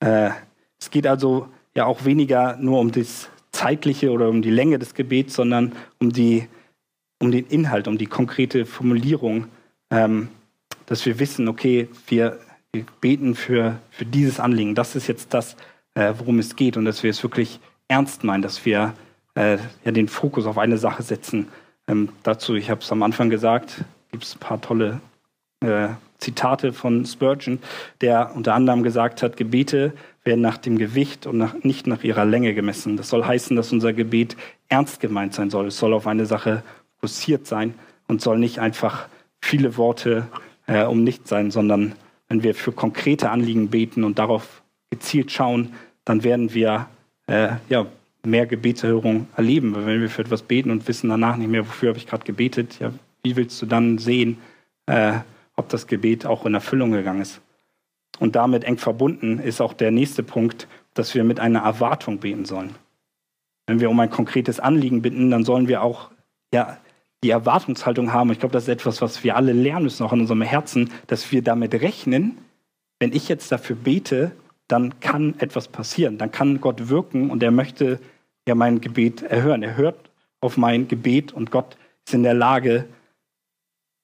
Äh, 0.00 0.30
es 0.80 0.90
geht 0.90 1.06
also 1.06 1.48
ja 1.74 1.86
auch 1.86 2.04
weniger 2.04 2.56
nur 2.58 2.78
um 2.78 2.92
das 2.92 3.28
zeitliche 3.50 4.10
oder 4.10 4.28
um 4.28 4.42
die 4.42 4.50
Länge 4.50 4.78
des 4.78 4.94
Gebets, 4.94 5.34
sondern 5.34 5.72
um, 5.98 6.12
die, 6.12 6.48
um 7.20 7.30
den 7.30 7.46
Inhalt, 7.46 7.88
um 7.88 7.98
die 7.98 8.06
konkrete 8.06 8.64
Formulierung, 8.64 9.46
ähm, 9.92 10.28
dass 10.86 11.06
wir 11.06 11.20
wissen, 11.20 11.46
okay, 11.46 11.88
wir, 12.08 12.40
wir 12.72 12.84
beten 13.00 13.36
für, 13.36 13.78
für 13.90 14.04
dieses 14.04 14.40
Anliegen. 14.40 14.74
Das 14.74 14.96
ist 14.96 15.06
jetzt 15.06 15.32
das, 15.32 15.56
äh, 15.94 16.14
worum 16.18 16.38
es 16.40 16.56
geht 16.56 16.76
und 16.76 16.86
dass 16.86 17.02
wir 17.02 17.10
es 17.10 17.22
wirklich 17.22 17.60
ernst 17.86 18.24
meinen, 18.24 18.42
dass 18.42 18.64
wir 18.64 18.94
äh, 19.34 19.58
ja, 19.84 19.92
den 19.92 20.08
Fokus 20.08 20.46
auf 20.46 20.58
eine 20.58 20.78
Sache 20.78 21.02
setzen. 21.02 21.48
Ähm, 21.86 22.08
dazu, 22.22 22.54
ich 22.54 22.70
habe 22.70 22.80
es 22.80 22.90
am 22.90 23.02
Anfang 23.02 23.30
gesagt, 23.30 23.84
gibt 24.10 24.24
es 24.24 24.34
ein 24.34 24.40
paar 24.40 24.60
tolle 24.60 25.00
äh, 25.60 25.88
Zitate 26.18 26.72
von 26.72 27.04
Spurgeon, 27.04 27.58
der 28.00 28.34
unter 28.34 28.54
anderem 28.54 28.82
gesagt 28.82 29.22
hat, 29.22 29.36
Gebete 29.36 29.92
werden 30.24 30.40
nach 30.40 30.56
dem 30.56 30.78
Gewicht 30.78 31.26
und 31.26 31.36
nach, 31.36 31.54
nicht 31.62 31.86
nach 31.86 32.04
ihrer 32.04 32.24
Länge 32.24 32.54
gemessen. 32.54 32.96
Das 32.96 33.08
soll 33.08 33.24
heißen, 33.24 33.56
dass 33.56 33.72
unser 33.72 33.92
Gebet 33.92 34.36
ernst 34.68 35.00
gemeint 35.00 35.34
sein 35.34 35.50
soll. 35.50 35.66
Es 35.66 35.78
soll 35.78 35.92
auf 35.92 36.06
eine 36.06 36.26
Sache 36.26 36.62
fokussiert 36.94 37.46
sein 37.46 37.74
und 38.06 38.22
soll 38.22 38.38
nicht 38.38 38.60
einfach 38.60 39.08
viele 39.42 39.76
Worte 39.76 40.28
äh, 40.66 40.84
um 40.84 41.04
nichts 41.04 41.28
sein, 41.28 41.50
sondern 41.50 41.94
wenn 42.28 42.42
wir 42.42 42.54
für 42.54 42.72
konkrete 42.72 43.30
Anliegen 43.30 43.68
beten 43.68 44.04
und 44.04 44.18
darauf 44.18 44.62
gezielt 44.90 45.30
schauen, 45.30 45.74
dann 46.04 46.24
werden 46.24 46.54
wir 46.54 46.88
äh, 47.26 47.50
ja, 47.68 47.86
mehr 48.24 48.46
Gebetserhörung 48.46 49.26
erleben. 49.36 49.74
Weil 49.74 49.86
wenn 49.86 50.00
wir 50.00 50.08
für 50.08 50.22
etwas 50.22 50.42
beten 50.42 50.70
und 50.70 50.88
wissen 50.88 51.10
danach 51.10 51.36
nicht 51.36 51.50
mehr, 51.50 51.66
wofür 51.66 51.90
habe 51.90 51.98
ich 51.98 52.06
gerade 52.06 52.24
gebetet, 52.24 52.78
ja, 52.80 52.92
wie 53.22 53.36
willst 53.36 53.60
du 53.60 53.66
dann 53.66 53.98
sehen, 53.98 54.38
äh, 54.86 55.14
ob 55.56 55.68
das 55.68 55.86
Gebet 55.86 56.24
auch 56.24 56.46
in 56.46 56.54
Erfüllung 56.54 56.92
gegangen 56.92 57.20
ist? 57.20 57.40
Und 58.18 58.36
damit 58.36 58.64
eng 58.64 58.78
verbunden 58.78 59.38
ist 59.38 59.60
auch 59.60 59.72
der 59.72 59.90
nächste 59.90 60.22
Punkt, 60.22 60.68
dass 60.94 61.14
wir 61.14 61.24
mit 61.24 61.40
einer 61.40 61.60
Erwartung 61.60 62.18
beten 62.18 62.44
sollen. 62.44 62.74
Wenn 63.66 63.80
wir 63.80 63.90
um 63.90 64.00
ein 64.00 64.10
konkretes 64.10 64.60
Anliegen 64.60 65.02
bitten, 65.02 65.30
dann 65.30 65.44
sollen 65.44 65.68
wir 65.68 65.82
auch 65.82 66.10
ja, 66.52 66.78
die 67.22 67.30
Erwartungshaltung 67.30 68.12
haben. 68.12 68.32
Ich 68.32 68.40
glaube, 68.40 68.52
das 68.52 68.64
ist 68.64 68.68
etwas, 68.68 69.00
was 69.00 69.22
wir 69.22 69.36
alle 69.36 69.52
lernen 69.52 69.84
müssen, 69.84 70.04
auch 70.04 70.12
in 70.12 70.20
unserem 70.20 70.42
Herzen, 70.42 70.90
dass 71.06 71.30
wir 71.30 71.42
damit 71.42 71.74
rechnen, 71.74 72.38
wenn 72.98 73.12
ich 73.12 73.28
jetzt 73.28 73.50
dafür 73.50 73.76
bete, 73.76 74.32
dann 74.68 75.00
kann 75.00 75.34
etwas 75.38 75.68
passieren. 75.68 76.18
Dann 76.18 76.30
kann 76.30 76.60
Gott 76.60 76.88
wirken 76.88 77.30
und 77.30 77.42
er 77.42 77.50
möchte 77.50 78.00
ja 78.46 78.54
mein 78.54 78.80
Gebet 78.80 79.22
erhören. 79.22 79.62
Er 79.62 79.76
hört 79.76 80.10
auf 80.40 80.56
mein 80.56 80.88
Gebet 80.88 81.32
und 81.32 81.50
Gott 81.50 81.76
ist 82.06 82.14
in 82.14 82.22
der 82.22 82.34
Lage, 82.34 82.86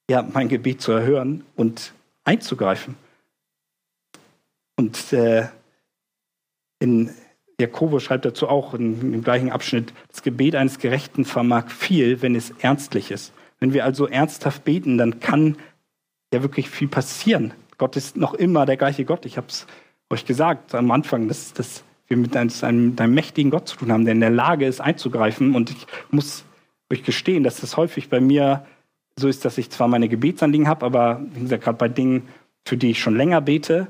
ja, 0.09 0.27
mein 0.33 0.49
Gebet 0.49 0.81
zu 0.81 0.91
erhören 0.91 1.43
und 1.55 1.93
einzugreifen. 2.23 2.95
Und 4.77 5.13
äh, 5.13 5.47
in 6.79 7.09
Jakobus 7.59 8.03
schreibt 8.03 8.25
dazu 8.25 8.47
auch 8.47 8.73
in, 8.73 9.11
dem 9.11 9.23
gleichen 9.23 9.51
Abschnitt, 9.51 9.93
das 10.09 10.23
Gebet 10.23 10.55
eines 10.55 10.79
Gerechten 10.79 11.25
vermag 11.25 11.69
viel, 11.69 12.21
wenn 12.21 12.35
es 12.35 12.51
ernstlich 12.59 13.11
ist. 13.11 13.33
Wenn 13.59 13.73
wir 13.73 13.83
also 13.83 14.07
ernsthaft 14.07 14.63
beten, 14.63 14.97
dann 14.97 15.19
kann 15.19 15.57
ja 16.33 16.41
wirklich 16.41 16.69
viel 16.69 16.87
passieren. 16.87 17.53
Gott 17.77 17.95
ist 17.95 18.17
noch 18.17 18.33
immer 18.33 18.65
der 18.65 18.77
gleiche 18.77 19.05
Gott. 19.05 19.25
Ich 19.25 19.37
habe 19.37 19.47
es 19.47 19.67
euch 20.09 20.25
gesagt 20.25 20.73
am 20.73 20.91
Anfang, 20.91 21.27
dass, 21.27 21.53
dass 21.53 21.83
wir 22.07 22.17
mit 22.17 22.35
einem, 22.35 22.51
einem, 22.61 22.95
einem, 22.97 23.13
mächtigen 23.13 23.51
Gott 23.51 23.67
zu 23.67 23.77
tun 23.77 23.91
haben, 23.91 24.05
der 24.05 24.13
in 24.13 24.21
der 24.21 24.29
Lage 24.29 24.65
ist, 24.65 24.81
einzugreifen. 24.81 25.55
Und 25.55 25.69
ich 25.69 25.85
muss 26.11 26.45
euch 26.91 27.03
gestehen, 27.03 27.43
dass 27.43 27.61
das 27.61 27.77
häufig 27.77 28.09
bei 28.09 28.19
mir 28.19 28.65
so 29.15 29.27
ist, 29.27 29.45
dass 29.45 29.57
ich 29.57 29.69
zwar 29.69 29.87
meine 29.87 30.07
Gebetsanliegen 30.07 30.67
habe, 30.67 30.85
aber 30.85 31.21
wie 31.33 31.41
gesagt, 31.41 31.63
gerade 31.63 31.77
bei 31.77 31.89
Dingen, 31.89 32.27
für 32.65 32.77
die 32.77 32.91
ich 32.91 32.99
schon 32.99 33.17
länger 33.17 33.41
bete, 33.41 33.87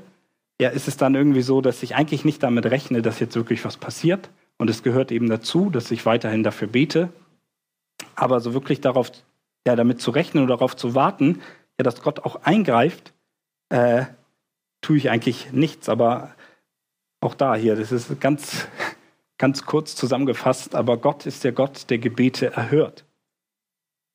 ja, 0.60 0.68
ist 0.68 0.88
es 0.88 0.98
dann 0.98 1.14
irgendwie 1.14 1.40
so, 1.40 1.62
dass 1.62 1.82
ich 1.82 1.96
eigentlich 1.96 2.26
nicht 2.26 2.42
damit 2.42 2.66
rechne, 2.66 3.00
dass 3.00 3.18
jetzt 3.18 3.34
wirklich 3.34 3.64
was 3.64 3.78
passiert. 3.78 4.28
Und 4.58 4.68
es 4.68 4.82
gehört 4.82 5.10
eben 5.10 5.30
dazu, 5.30 5.70
dass 5.70 5.90
ich 5.90 6.04
weiterhin 6.04 6.42
dafür 6.42 6.68
bete. 6.68 7.08
Aber 8.14 8.40
so 8.40 8.52
wirklich 8.52 8.82
darauf, 8.82 9.10
ja, 9.66 9.74
damit 9.74 10.02
zu 10.02 10.10
rechnen 10.10 10.44
oder 10.44 10.56
darauf 10.56 10.76
zu 10.76 10.94
warten, 10.94 11.40
ja, 11.78 11.82
dass 11.82 12.02
Gott 12.02 12.20
auch 12.20 12.42
eingreift, 12.42 13.14
äh, 13.70 14.04
tue 14.82 14.98
ich 14.98 15.08
eigentlich 15.08 15.50
nichts. 15.52 15.88
Aber 15.88 16.34
auch 17.22 17.34
da 17.34 17.54
hier, 17.54 17.74
das 17.74 17.90
ist 17.90 18.20
ganz, 18.20 18.68
ganz 19.38 19.64
kurz 19.64 19.96
zusammengefasst, 19.96 20.74
aber 20.74 20.98
Gott 20.98 21.24
ist 21.24 21.42
der 21.42 21.52
Gott, 21.52 21.88
der 21.88 21.96
Gebete 21.96 22.52
erhört. 22.52 23.06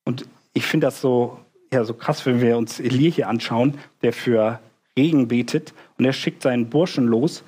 Und 0.04 0.28
ich 0.54 0.68
finde 0.68 0.86
das 0.86 1.02
so, 1.02 1.40
ja, 1.74 1.84
so 1.86 1.96
krass, 1.96 2.24
wenn 2.28 2.40
wir 2.40 2.56
uns 2.56 2.80
Elie 2.80 3.10
hier 3.10 3.30
anschauen, 3.30 3.80
der 4.04 4.14
für 4.14 4.60
Regen 4.98 5.28
betet 5.28 5.74
und 5.98 6.06
er 6.06 6.14
schickt 6.14 6.42
seinen 6.42 6.70
Burschen 6.70 7.08
los 7.08 7.44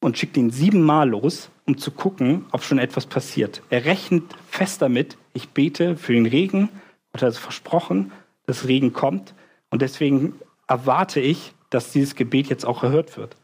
und 0.00 0.18
schickt 0.18 0.36
ihn 0.36 0.50
siebenmal 0.50 1.08
los, 1.08 1.50
um 1.66 1.78
zu 1.78 1.90
gucken, 1.90 2.46
ob 2.52 2.62
schon 2.62 2.78
etwas 2.78 3.06
passiert. 3.06 3.62
Er 3.70 3.84
rechnet 3.84 4.24
fest 4.48 4.82
damit, 4.82 5.16
ich 5.34 5.50
bete 5.50 5.96
für 5.96 6.12
den 6.12 6.26
Regen, 6.26 6.68
Gott 7.12 7.22
hat 7.22 7.30
es 7.30 7.38
versprochen, 7.38 8.12
dass 8.46 8.66
Regen 8.66 8.92
kommt 8.92 9.34
und 9.70 9.82
deswegen 9.82 10.34
erwarte 10.66 11.20
ich, 11.20 11.52
dass 11.70 11.92
dieses 11.92 12.14
Gebet 12.14 12.48
jetzt 12.48 12.64
auch 12.64 12.82
erhört 12.82 13.16
wird. 13.16 13.36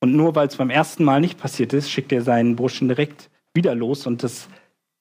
Und 0.00 0.14
nur 0.14 0.34
weil 0.34 0.48
es 0.48 0.56
beim 0.56 0.70
ersten 0.70 1.04
Mal 1.04 1.20
nicht 1.20 1.38
passiert 1.38 1.72
ist, 1.72 1.90
schickt 1.90 2.12
er 2.12 2.22
seinen 2.22 2.56
Burschen 2.56 2.88
direkt 2.88 3.30
wieder 3.54 3.74
los 3.74 4.06
und 4.06 4.22
das 4.22 4.48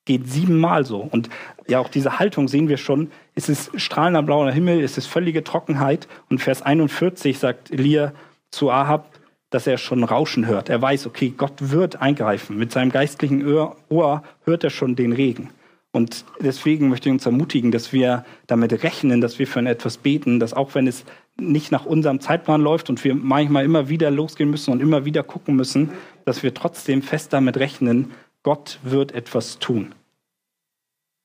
geht 0.06 0.28
siebenmal 0.28 0.86
so. 0.86 0.99
Und 0.99 1.30
ja, 1.68 1.80
auch 1.80 1.89
diese 1.89 2.20
Haltung 2.20 2.47
sehen 2.47 2.68
wir 2.68 2.78
schon. 2.78 3.12
Es 3.36 3.49
ist 3.49 3.80
strahlender 3.80 4.24
blauer 4.24 4.52
Himmel, 4.52 4.84
es 4.84 4.97
ist 4.97 5.08
völlige 5.08 5.43
Trockenheit. 5.43 6.08
Und 6.30 6.39
Vers 6.39 6.62
41 6.62 7.38
sagt 7.38 7.72
Elia 7.72 8.14
zu 8.49 8.72
Ahab, 8.72 9.10
dass 9.52 9.68
er 9.68 9.78
schon 9.78 10.04
Rauschen 10.04 10.47
hört. 10.47 10.70
Er 10.70 10.82
weiß, 10.82 11.06
okay, 11.08 11.34
Gott 11.36 11.54
wird 11.60 12.02
eingreifen. 12.02 12.58
Mit 12.58 12.72
seinem 12.72 12.91
geistlichen 12.91 13.45
Ohr 13.89 14.24
hört 14.43 14.64
er 14.64 14.70
schon 14.70 14.95
den 14.95 15.12
Regen. 15.12 15.49
Und 15.93 16.24
deswegen 16.39 16.88
möchte 16.88 17.10
ich 17.10 17.14
uns 17.14 17.26
ermutigen, 17.26 17.72
dass 17.72 17.91
wir 17.91 18.24
damit 18.47 18.82
rechnen, 18.82 19.20
dass 19.20 19.39
wir 19.39 19.47
für 19.47 19.60
etwas 19.60 19.97
beten, 19.97 20.39
dass 20.39 20.54
auch 20.54 20.74
wenn 20.74 20.88
es 20.88 21.04
nicht 21.38 21.72
nach 21.72 21.86
unserem 21.86 22.22
Zeitplan 22.22 22.62
läuft 22.62 22.89
und 22.89 23.04
wir 23.04 23.14
manchmal 23.14 23.66
immer 23.66 23.89
wieder 23.89 24.10
losgehen 24.10 24.49
müssen 24.49 24.72
und 24.72 24.82
immer 24.82 25.04
wieder 25.04 25.22
gucken 25.22 25.58
müssen, 25.58 25.91
dass 26.24 26.43
wir 26.43 26.54
trotzdem 26.54 27.02
fest 27.02 27.34
damit 27.34 27.58
rechnen, 27.58 28.12
Gott 28.44 28.80
wird 28.84 29.12
etwas 29.12 29.60
tun. 29.60 29.94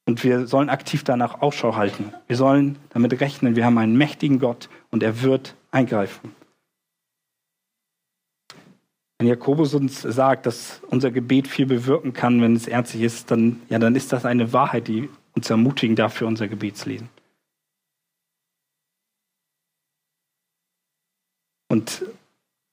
Und 0.06 0.22
wir 0.22 0.46
sollen 0.46 0.68
aktiv 0.68 1.02
danach 1.02 1.42
Ausschau 1.42 1.74
halten. 1.74 2.12
Wir 2.28 2.36
sollen 2.36 2.78
damit 2.90 3.20
rechnen, 3.20 3.56
wir 3.56 3.64
haben 3.64 3.78
einen 3.78 3.96
mächtigen 3.96 4.38
Gott 4.38 4.68
und 4.90 5.02
er 5.02 5.22
wird 5.22 5.56
eingreifen. 5.72 6.34
Wenn 9.18 9.28
Jakobus 9.28 9.74
uns 9.74 10.02
sagt, 10.02 10.46
dass 10.46 10.80
unser 10.90 11.10
Gebet 11.10 11.48
viel 11.48 11.66
bewirken 11.66 12.12
kann, 12.12 12.42
wenn 12.42 12.54
es 12.54 12.68
ernstlich 12.68 13.02
ist, 13.02 13.30
dann, 13.30 13.62
ja, 13.68 13.78
dann 13.78 13.96
ist 13.96 14.12
das 14.12 14.26
eine 14.26 14.52
Wahrheit, 14.52 14.88
die 14.88 15.08
uns 15.32 15.48
ermutigen 15.48 15.96
darf 15.96 16.14
für 16.14 16.26
unser 16.26 16.48
Gebetslesen. 16.48 17.08
Und 21.68 22.04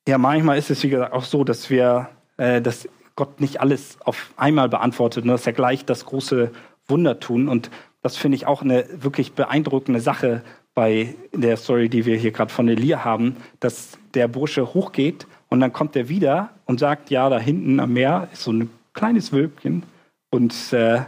ja, 0.08 0.18
manchmal 0.18 0.58
ist 0.58 0.70
es, 0.70 0.84
wie 0.84 0.90
gesagt, 0.90 1.14
auch 1.14 1.24
so, 1.24 1.44
dass 1.44 1.70
wir, 1.70 2.10
äh, 2.38 2.62
dass 2.62 2.88
Gott 3.16 3.42
nicht 3.42 3.62
alles 3.62 3.98
auf 4.04 4.34
einmal 4.38 4.70
beantwortet 4.70 5.24
und 5.24 5.30
dass 5.30 5.46
er 5.46 5.54
gleich 5.54 5.86
das 5.86 6.06
große 6.06 6.52
Wunder 6.88 7.20
tun. 7.20 7.48
Und 7.48 7.70
das 8.02 8.18
finde 8.18 8.36
ich 8.36 8.48
auch 8.48 8.62
eine 8.62 8.86
wirklich 8.92 9.34
beeindruckende 9.34 10.00
Sache 10.00 10.42
bei 10.74 11.16
der 11.32 11.58
Story, 11.58 11.90
die 11.90 12.06
wir 12.06 12.18
hier 12.18 12.32
gerade 12.32 12.52
von 12.52 12.68
Elia 12.68 13.06
haben, 13.06 13.38
dass 13.60 13.98
der 14.14 14.28
Bursche 14.28 14.74
hochgeht 14.74 15.28
und 15.50 15.60
dann 15.60 15.72
kommt 15.72 15.96
er 15.96 16.10
wieder 16.10 16.50
und 16.66 16.80
sagt, 16.80 17.12
ja, 17.12 17.30
da 17.30 17.40
hinten 17.40 17.80
am 17.80 17.94
Meer 17.94 18.28
ist 18.34 18.44
so 18.44 18.52
ein 18.52 18.72
kleines 18.94 19.32
Wölkchen 19.32 19.84
und 20.32 20.54
äh, 20.74 21.02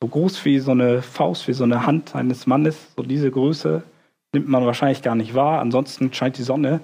so 0.00 0.06
groß 0.06 0.44
wie 0.44 0.60
so 0.60 0.70
eine 0.70 1.02
Faust, 1.02 1.48
wie 1.48 1.52
so 1.52 1.64
eine 1.64 1.84
Hand 1.84 2.14
eines 2.14 2.46
Mannes, 2.46 2.76
so 2.96 3.02
diese 3.02 3.30
Größe 3.30 3.82
nimmt 4.32 4.48
man 4.48 4.66
wahrscheinlich 4.66 5.02
gar 5.02 5.14
nicht 5.14 5.34
wahr. 5.34 5.60
Ansonsten 5.60 6.12
scheint 6.12 6.38
die 6.38 6.42
Sonne. 6.42 6.80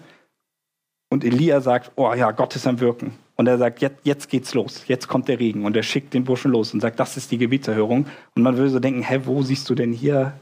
Und 1.10 1.24
Elia 1.24 1.60
sagt, 1.60 1.92
oh 1.96 2.12
ja, 2.14 2.30
Gott 2.32 2.56
ist 2.56 2.66
am 2.66 2.80
Wirken. 2.80 3.12
Und 3.36 3.48
er 3.48 3.58
sagt, 3.58 3.80
jetzt, 3.80 3.98
jetzt 4.04 4.28
geht's 4.28 4.54
los, 4.54 4.84
jetzt 4.86 5.08
kommt 5.08 5.28
der 5.28 5.40
Regen. 5.40 5.64
Und 5.64 5.76
er 5.76 5.82
schickt 5.82 6.14
den 6.14 6.24
Burschen 6.24 6.52
los 6.52 6.72
und 6.72 6.80
sagt, 6.80 7.00
das 7.00 7.16
ist 7.16 7.32
die 7.32 7.38
Gebetserhörung. 7.38 8.06
Und 8.34 8.42
man 8.42 8.56
würde 8.56 8.70
so 8.70 8.78
denken, 8.78 9.02
hä, 9.02 9.20
wo 9.24 9.42
siehst 9.42 9.68
du 9.68 9.74
denn 9.74 9.92
hier 9.92 10.34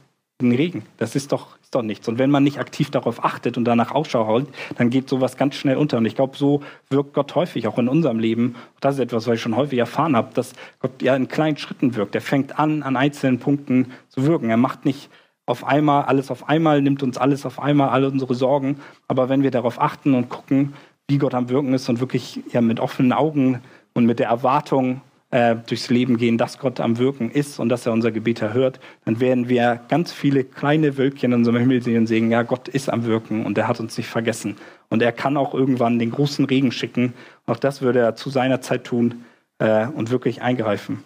den 0.42 0.52
Regen. 0.52 0.82
Das 0.98 1.16
ist 1.16 1.32
doch, 1.32 1.58
ist 1.62 1.74
doch 1.74 1.82
nichts. 1.82 2.08
Und 2.08 2.18
wenn 2.18 2.30
man 2.30 2.44
nicht 2.44 2.58
aktiv 2.58 2.90
darauf 2.90 3.24
achtet 3.24 3.56
und 3.56 3.64
danach 3.64 3.92
Ausschau 3.92 4.26
hält, 4.26 4.48
dann 4.76 4.90
geht 4.90 5.08
sowas 5.08 5.36
ganz 5.36 5.54
schnell 5.54 5.76
unter. 5.76 5.98
Und 5.98 6.06
ich 6.06 6.14
glaube, 6.14 6.36
so 6.36 6.62
wirkt 6.90 7.14
Gott 7.14 7.34
häufig, 7.34 7.66
auch 7.66 7.78
in 7.78 7.88
unserem 7.88 8.18
Leben. 8.18 8.56
Das 8.80 8.96
ist 8.96 9.00
etwas, 9.00 9.26
was 9.26 9.36
ich 9.36 9.40
schon 9.40 9.56
häufig 9.56 9.78
erfahren 9.78 10.16
habe, 10.16 10.34
dass 10.34 10.52
Gott 10.80 11.00
ja 11.00 11.16
in 11.16 11.28
kleinen 11.28 11.56
Schritten 11.56 11.94
wirkt. 11.94 12.14
Er 12.14 12.20
fängt 12.20 12.58
an, 12.58 12.82
an 12.82 12.96
einzelnen 12.96 13.38
Punkten 13.38 13.92
zu 14.08 14.26
wirken. 14.26 14.50
Er 14.50 14.56
macht 14.56 14.84
nicht 14.84 15.08
auf 15.46 15.64
einmal 15.64 16.04
alles 16.04 16.30
auf 16.30 16.48
einmal, 16.48 16.82
nimmt 16.82 17.02
uns 17.02 17.18
alles 17.18 17.44
auf 17.46 17.60
einmal, 17.60 17.88
alle 17.88 18.08
unsere 18.08 18.34
Sorgen. 18.34 18.80
Aber 19.08 19.28
wenn 19.28 19.42
wir 19.42 19.50
darauf 19.50 19.80
achten 19.80 20.14
und 20.14 20.28
gucken, 20.28 20.74
wie 21.08 21.18
Gott 21.18 21.34
am 21.34 21.48
Wirken 21.48 21.74
ist 21.74 21.88
und 21.88 22.00
wirklich 22.00 22.40
ja, 22.52 22.60
mit 22.60 22.80
offenen 22.80 23.12
Augen 23.12 23.60
und 23.94 24.06
mit 24.06 24.18
der 24.18 24.28
Erwartung 24.28 25.02
äh, 25.32 25.56
durchs 25.66 25.90
Leben 25.90 26.18
gehen, 26.18 26.38
dass 26.38 26.58
Gott 26.58 26.78
am 26.78 26.98
Wirken 26.98 27.30
ist 27.30 27.58
und 27.58 27.68
dass 27.68 27.86
er 27.86 27.92
unser 27.92 28.12
Gebet 28.12 28.42
erhört, 28.42 28.80
dann 29.04 29.18
werden 29.18 29.48
wir 29.48 29.80
ganz 29.88 30.12
viele 30.12 30.44
kleine 30.44 30.98
Wölkchen 30.98 31.32
in 31.32 31.38
unserem 31.38 31.56
Himmel 31.56 31.82
sehen 31.82 31.98
und 31.98 32.06
sehen, 32.06 32.30
ja, 32.30 32.42
Gott 32.42 32.68
ist 32.68 32.90
am 32.90 33.04
Wirken 33.04 33.44
und 33.46 33.56
er 33.58 33.66
hat 33.66 33.80
uns 33.80 33.96
nicht 33.96 34.08
vergessen. 34.08 34.56
Und 34.90 35.02
er 35.02 35.12
kann 35.12 35.36
auch 35.36 35.54
irgendwann 35.54 35.98
den 35.98 36.10
großen 36.10 36.44
Regen 36.44 36.70
schicken. 36.70 37.14
Auch 37.46 37.56
das 37.56 37.80
würde 37.80 38.00
er 38.00 38.14
zu 38.14 38.28
seiner 38.28 38.60
Zeit 38.60 38.84
tun 38.84 39.24
äh, 39.58 39.86
und 39.86 40.10
wirklich 40.10 40.42
eingreifen. 40.42 41.02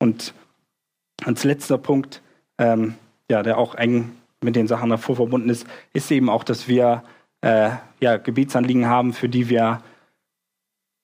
Und 0.00 0.34
als 1.24 1.44
letzter 1.44 1.78
Punkt, 1.78 2.20
ähm, 2.58 2.94
ja, 3.30 3.42
der 3.44 3.58
auch 3.58 3.76
eng 3.76 4.10
mit 4.40 4.56
den 4.56 4.66
Sachen 4.66 4.90
davor 4.90 5.16
verbunden 5.16 5.50
ist, 5.50 5.66
ist 5.92 6.10
eben 6.10 6.28
auch, 6.28 6.44
dass 6.44 6.66
wir 6.68 7.04
äh, 7.40 7.70
ja, 8.00 8.16
Gebetsanliegen 8.16 8.86
haben, 8.86 9.12
für 9.12 9.28
die 9.28 9.48
wir 9.48 9.82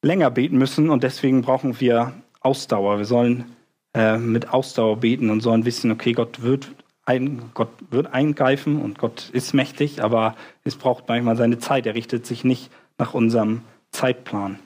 länger 0.03 0.31
beten 0.31 0.59
müssen 0.59 0.91
und 0.91 1.03
deswegen 1.03 1.43
brauchen 1.43 1.81
wir 1.81 2.13
Ausdauer. 2.41 2.99
Wir 2.99 3.07
sollen 3.07 3.57
äh, 3.95 4.19
mit 4.19 4.51
Ausdauer 4.51 4.99
beten 4.99 5.31
und 5.31 5.41
sollen 5.41 5.65
wissen, 5.65 5.91
okay, 5.91 6.13
Gott 6.13 6.43
wird, 6.43 6.73
ein, 7.07 7.51
Gott 7.55 7.71
wird 7.91 8.13
eingreifen 8.13 8.81
und 8.81 8.99
Gott 8.99 9.31
ist 9.33 9.55
mächtig, 9.55 10.03
aber 10.03 10.37
es 10.65 10.77
braucht 10.77 11.09
manchmal 11.09 11.37
seine 11.37 11.59
Zeit. 11.59 11.87
Er 11.87 11.95
richtet 11.95 12.27
sich 12.27 12.45
nicht 12.45 12.71
nach 12.99 13.15
unserem 13.15 13.63
Zeitplan. 13.93 14.59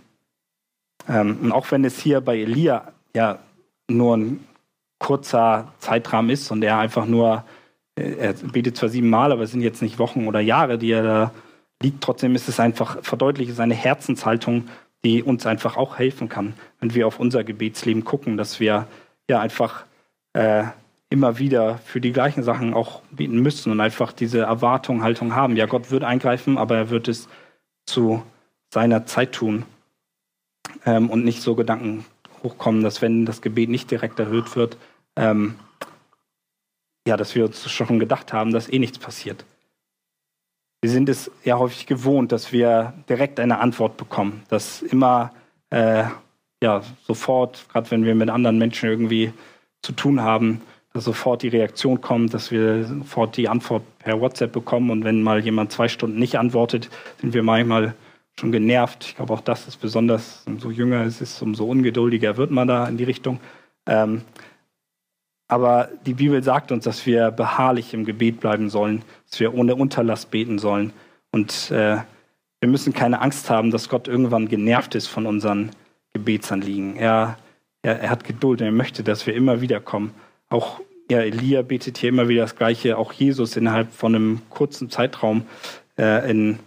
Ähm, 1.08 1.38
und 1.42 1.52
auch 1.52 1.70
wenn 1.70 1.84
es 1.84 2.00
hier 2.00 2.20
bei 2.20 2.38
Elia 2.38 2.92
ja 3.14 3.38
nur 3.88 4.16
ein 4.16 4.44
kurzer 4.98 5.72
Zeitrahmen 5.78 6.30
ist 6.30 6.50
und 6.50 6.62
er 6.62 6.78
einfach 6.78 7.06
nur, 7.06 7.44
äh, 7.96 8.14
er 8.14 8.32
betet 8.32 8.76
zwar 8.76 8.88
siebenmal, 8.88 9.32
aber 9.32 9.42
es 9.42 9.52
sind 9.52 9.60
jetzt 9.60 9.82
nicht 9.82 9.98
Wochen 9.98 10.26
oder 10.26 10.40
Jahre, 10.40 10.78
die 10.78 10.90
er 10.90 11.02
da 11.02 11.32
liegt, 11.82 12.02
trotzdem 12.02 12.34
ist 12.34 12.48
es 12.48 12.60
einfach, 12.60 13.02
verdeutlicht 13.02 13.54
seine 13.54 13.74
Herzenshaltung 13.74 14.68
die 15.04 15.22
uns 15.22 15.46
einfach 15.46 15.76
auch 15.76 15.98
helfen 15.98 16.28
kann, 16.28 16.54
wenn 16.80 16.94
wir 16.94 17.06
auf 17.06 17.20
unser 17.20 17.44
Gebetsleben 17.44 18.04
gucken, 18.04 18.36
dass 18.36 18.60
wir 18.60 18.88
ja 19.28 19.40
einfach 19.40 19.84
äh, 20.32 20.64
immer 21.10 21.38
wieder 21.38 21.78
für 21.78 22.00
die 22.00 22.12
gleichen 22.12 22.42
Sachen 22.42 22.74
auch 22.74 23.02
beten 23.10 23.38
müssen 23.38 23.70
und 23.72 23.80
einfach 23.80 24.12
diese 24.12 24.40
Erwartung, 24.40 25.02
Haltung 25.02 25.34
haben. 25.34 25.56
Ja, 25.56 25.66
Gott 25.66 25.90
wird 25.90 26.04
eingreifen, 26.04 26.58
aber 26.58 26.76
er 26.76 26.90
wird 26.90 27.08
es 27.08 27.28
zu 27.86 28.22
seiner 28.72 29.06
Zeit 29.06 29.32
tun 29.32 29.64
ähm, 30.84 31.08
und 31.08 31.24
nicht 31.24 31.42
so 31.42 31.54
Gedanken 31.54 32.04
hochkommen, 32.42 32.82
dass 32.82 33.00
wenn 33.00 33.24
das 33.24 33.40
Gebet 33.40 33.70
nicht 33.70 33.90
direkt 33.90 34.18
erhöht 34.18 34.54
wird, 34.56 34.76
ähm, 35.16 35.54
ja, 37.06 37.16
dass 37.16 37.34
wir 37.34 37.46
uns 37.46 37.70
schon 37.70 37.98
gedacht 37.98 38.32
haben, 38.32 38.52
dass 38.52 38.68
eh 38.68 38.78
nichts 38.78 38.98
passiert. 38.98 39.44
Wir 40.80 40.90
sind 40.90 41.08
es 41.08 41.30
ja 41.44 41.58
häufig 41.58 41.86
gewohnt, 41.86 42.30
dass 42.30 42.52
wir 42.52 42.94
direkt 43.08 43.40
eine 43.40 43.58
Antwort 43.58 43.96
bekommen, 43.96 44.42
dass 44.48 44.82
immer 44.82 45.32
äh, 45.70 46.04
ja 46.62 46.82
sofort, 47.06 47.66
gerade 47.68 47.90
wenn 47.90 48.04
wir 48.04 48.14
mit 48.14 48.30
anderen 48.30 48.58
Menschen 48.58 48.88
irgendwie 48.88 49.32
zu 49.82 49.92
tun 49.92 50.20
haben, 50.20 50.60
dass 50.92 51.04
sofort 51.04 51.42
die 51.42 51.48
Reaktion 51.48 52.00
kommt, 52.00 52.32
dass 52.32 52.50
wir 52.50 52.84
sofort 52.84 53.36
die 53.36 53.48
Antwort 53.48 53.82
per 53.98 54.20
WhatsApp 54.20 54.52
bekommen 54.52 54.90
und 54.90 55.04
wenn 55.04 55.22
mal 55.22 55.40
jemand 55.40 55.72
zwei 55.72 55.88
Stunden 55.88 56.18
nicht 56.18 56.38
antwortet, 56.38 56.90
sind 57.20 57.34
wir 57.34 57.42
manchmal 57.42 57.94
schon 58.38 58.52
genervt. 58.52 59.04
Ich 59.04 59.16
glaube, 59.16 59.32
auch 59.32 59.40
das 59.40 59.66
ist 59.66 59.78
besonders, 59.78 60.44
umso 60.46 60.70
jünger 60.70 61.02
es 61.04 61.20
ist, 61.20 61.42
umso 61.42 61.66
ungeduldiger 61.66 62.36
wird 62.36 62.50
man 62.50 62.68
da 62.68 62.86
in 62.86 62.96
die 62.96 63.04
Richtung. 63.04 63.40
Ähm, 63.86 64.22
aber 65.48 65.88
die 66.06 66.14
Bibel 66.14 66.42
sagt 66.42 66.70
uns, 66.72 66.84
dass 66.84 67.06
wir 67.06 67.30
beharrlich 67.30 67.94
im 67.94 68.04
Gebet 68.04 68.40
bleiben 68.40 68.68
sollen, 68.68 69.02
dass 69.28 69.40
wir 69.40 69.54
ohne 69.54 69.74
Unterlass 69.74 70.26
beten 70.26 70.58
sollen. 70.58 70.92
Und 71.32 71.70
äh, 71.70 71.96
wir 72.60 72.68
müssen 72.68 72.92
keine 72.92 73.20
Angst 73.20 73.48
haben, 73.50 73.70
dass 73.70 73.88
Gott 73.88 74.08
irgendwann 74.08 74.48
genervt 74.48 74.94
ist 74.94 75.06
von 75.06 75.26
unseren 75.26 75.70
Gebetsanliegen. 76.12 76.96
Er, 76.96 77.38
er, 77.82 78.00
er 78.00 78.10
hat 78.10 78.24
Geduld 78.24 78.60
und 78.60 78.66
er 78.66 78.72
möchte, 78.72 79.02
dass 79.02 79.26
wir 79.26 79.34
immer 79.34 79.60
wieder 79.60 79.80
kommen. 79.80 80.12
Auch 80.50 80.80
ja, 81.10 81.20
Elia 81.20 81.62
betet 81.62 81.96
hier 81.98 82.10
immer 82.10 82.28
wieder 82.28 82.42
das 82.42 82.56
Gleiche, 82.56 82.98
auch 82.98 83.12
Jesus 83.12 83.56
innerhalb 83.56 83.92
von 83.92 84.14
einem 84.14 84.42
kurzen 84.50 84.90
Zeitraum 84.90 85.44
äh, 85.96 86.30
in 86.30 86.58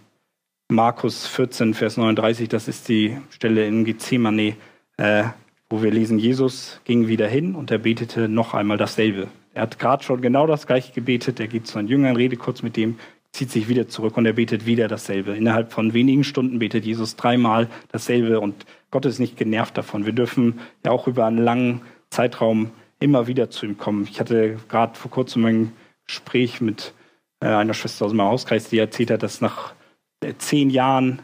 Markus 0.68 1.26
14, 1.26 1.74
Vers 1.74 1.96
39, 1.96 2.48
das 2.48 2.66
ist 2.66 2.88
die 2.88 3.18
Stelle 3.30 3.66
in 3.66 3.84
Gethsemane, 3.84 4.56
äh, 4.96 5.24
wo 5.72 5.82
wir 5.82 5.90
lesen, 5.90 6.18
Jesus 6.18 6.80
ging 6.84 7.08
wieder 7.08 7.26
hin 7.26 7.54
und 7.54 7.70
er 7.70 7.78
betete 7.78 8.28
noch 8.28 8.52
einmal 8.52 8.76
dasselbe. 8.76 9.28
Er 9.54 9.62
hat 9.62 9.78
gerade 9.78 10.04
schon 10.04 10.20
genau 10.20 10.46
das 10.46 10.66
gleiche 10.66 10.92
gebetet, 10.92 11.40
er 11.40 11.48
geht 11.48 11.66
zu 11.66 11.72
seinen 11.72 11.88
Jüngern, 11.88 12.14
redet 12.14 12.40
kurz 12.40 12.62
mit 12.62 12.76
dem, 12.76 12.98
zieht 13.32 13.50
sich 13.50 13.70
wieder 13.70 13.88
zurück 13.88 14.18
und 14.18 14.26
er 14.26 14.34
betet 14.34 14.66
wieder 14.66 14.86
dasselbe. 14.86 15.34
Innerhalb 15.34 15.72
von 15.72 15.94
wenigen 15.94 16.24
Stunden 16.24 16.58
betet 16.58 16.84
Jesus 16.84 17.16
dreimal 17.16 17.68
dasselbe 17.90 18.38
und 18.38 18.66
Gott 18.90 19.06
ist 19.06 19.18
nicht 19.18 19.38
genervt 19.38 19.78
davon. 19.78 20.04
Wir 20.04 20.12
dürfen 20.12 20.60
ja 20.84 20.92
auch 20.92 21.06
über 21.06 21.24
einen 21.24 21.38
langen 21.38 21.80
Zeitraum 22.10 22.72
immer 23.00 23.26
wieder 23.26 23.48
zu 23.48 23.64
ihm 23.64 23.78
kommen. 23.78 24.06
Ich 24.10 24.20
hatte 24.20 24.58
gerade 24.68 24.98
vor 24.98 25.10
kurzem 25.10 25.46
ein 25.46 25.72
Gespräch 26.06 26.60
mit 26.60 26.92
äh, 27.40 27.46
einer 27.46 27.72
Schwester 27.72 28.04
aus 28.04 28.12
meinem 28.12 28.28
Hauskreis, 28.28 28.68
die 28.68 28.76
erzählt 28.76 29.10
hat, 29.10 29.22
dass 29.22 29.40
nach 29.40 29.72
äh, 30.20 30.34
zehn 30.36 30.68
Jahren 30.68 31.22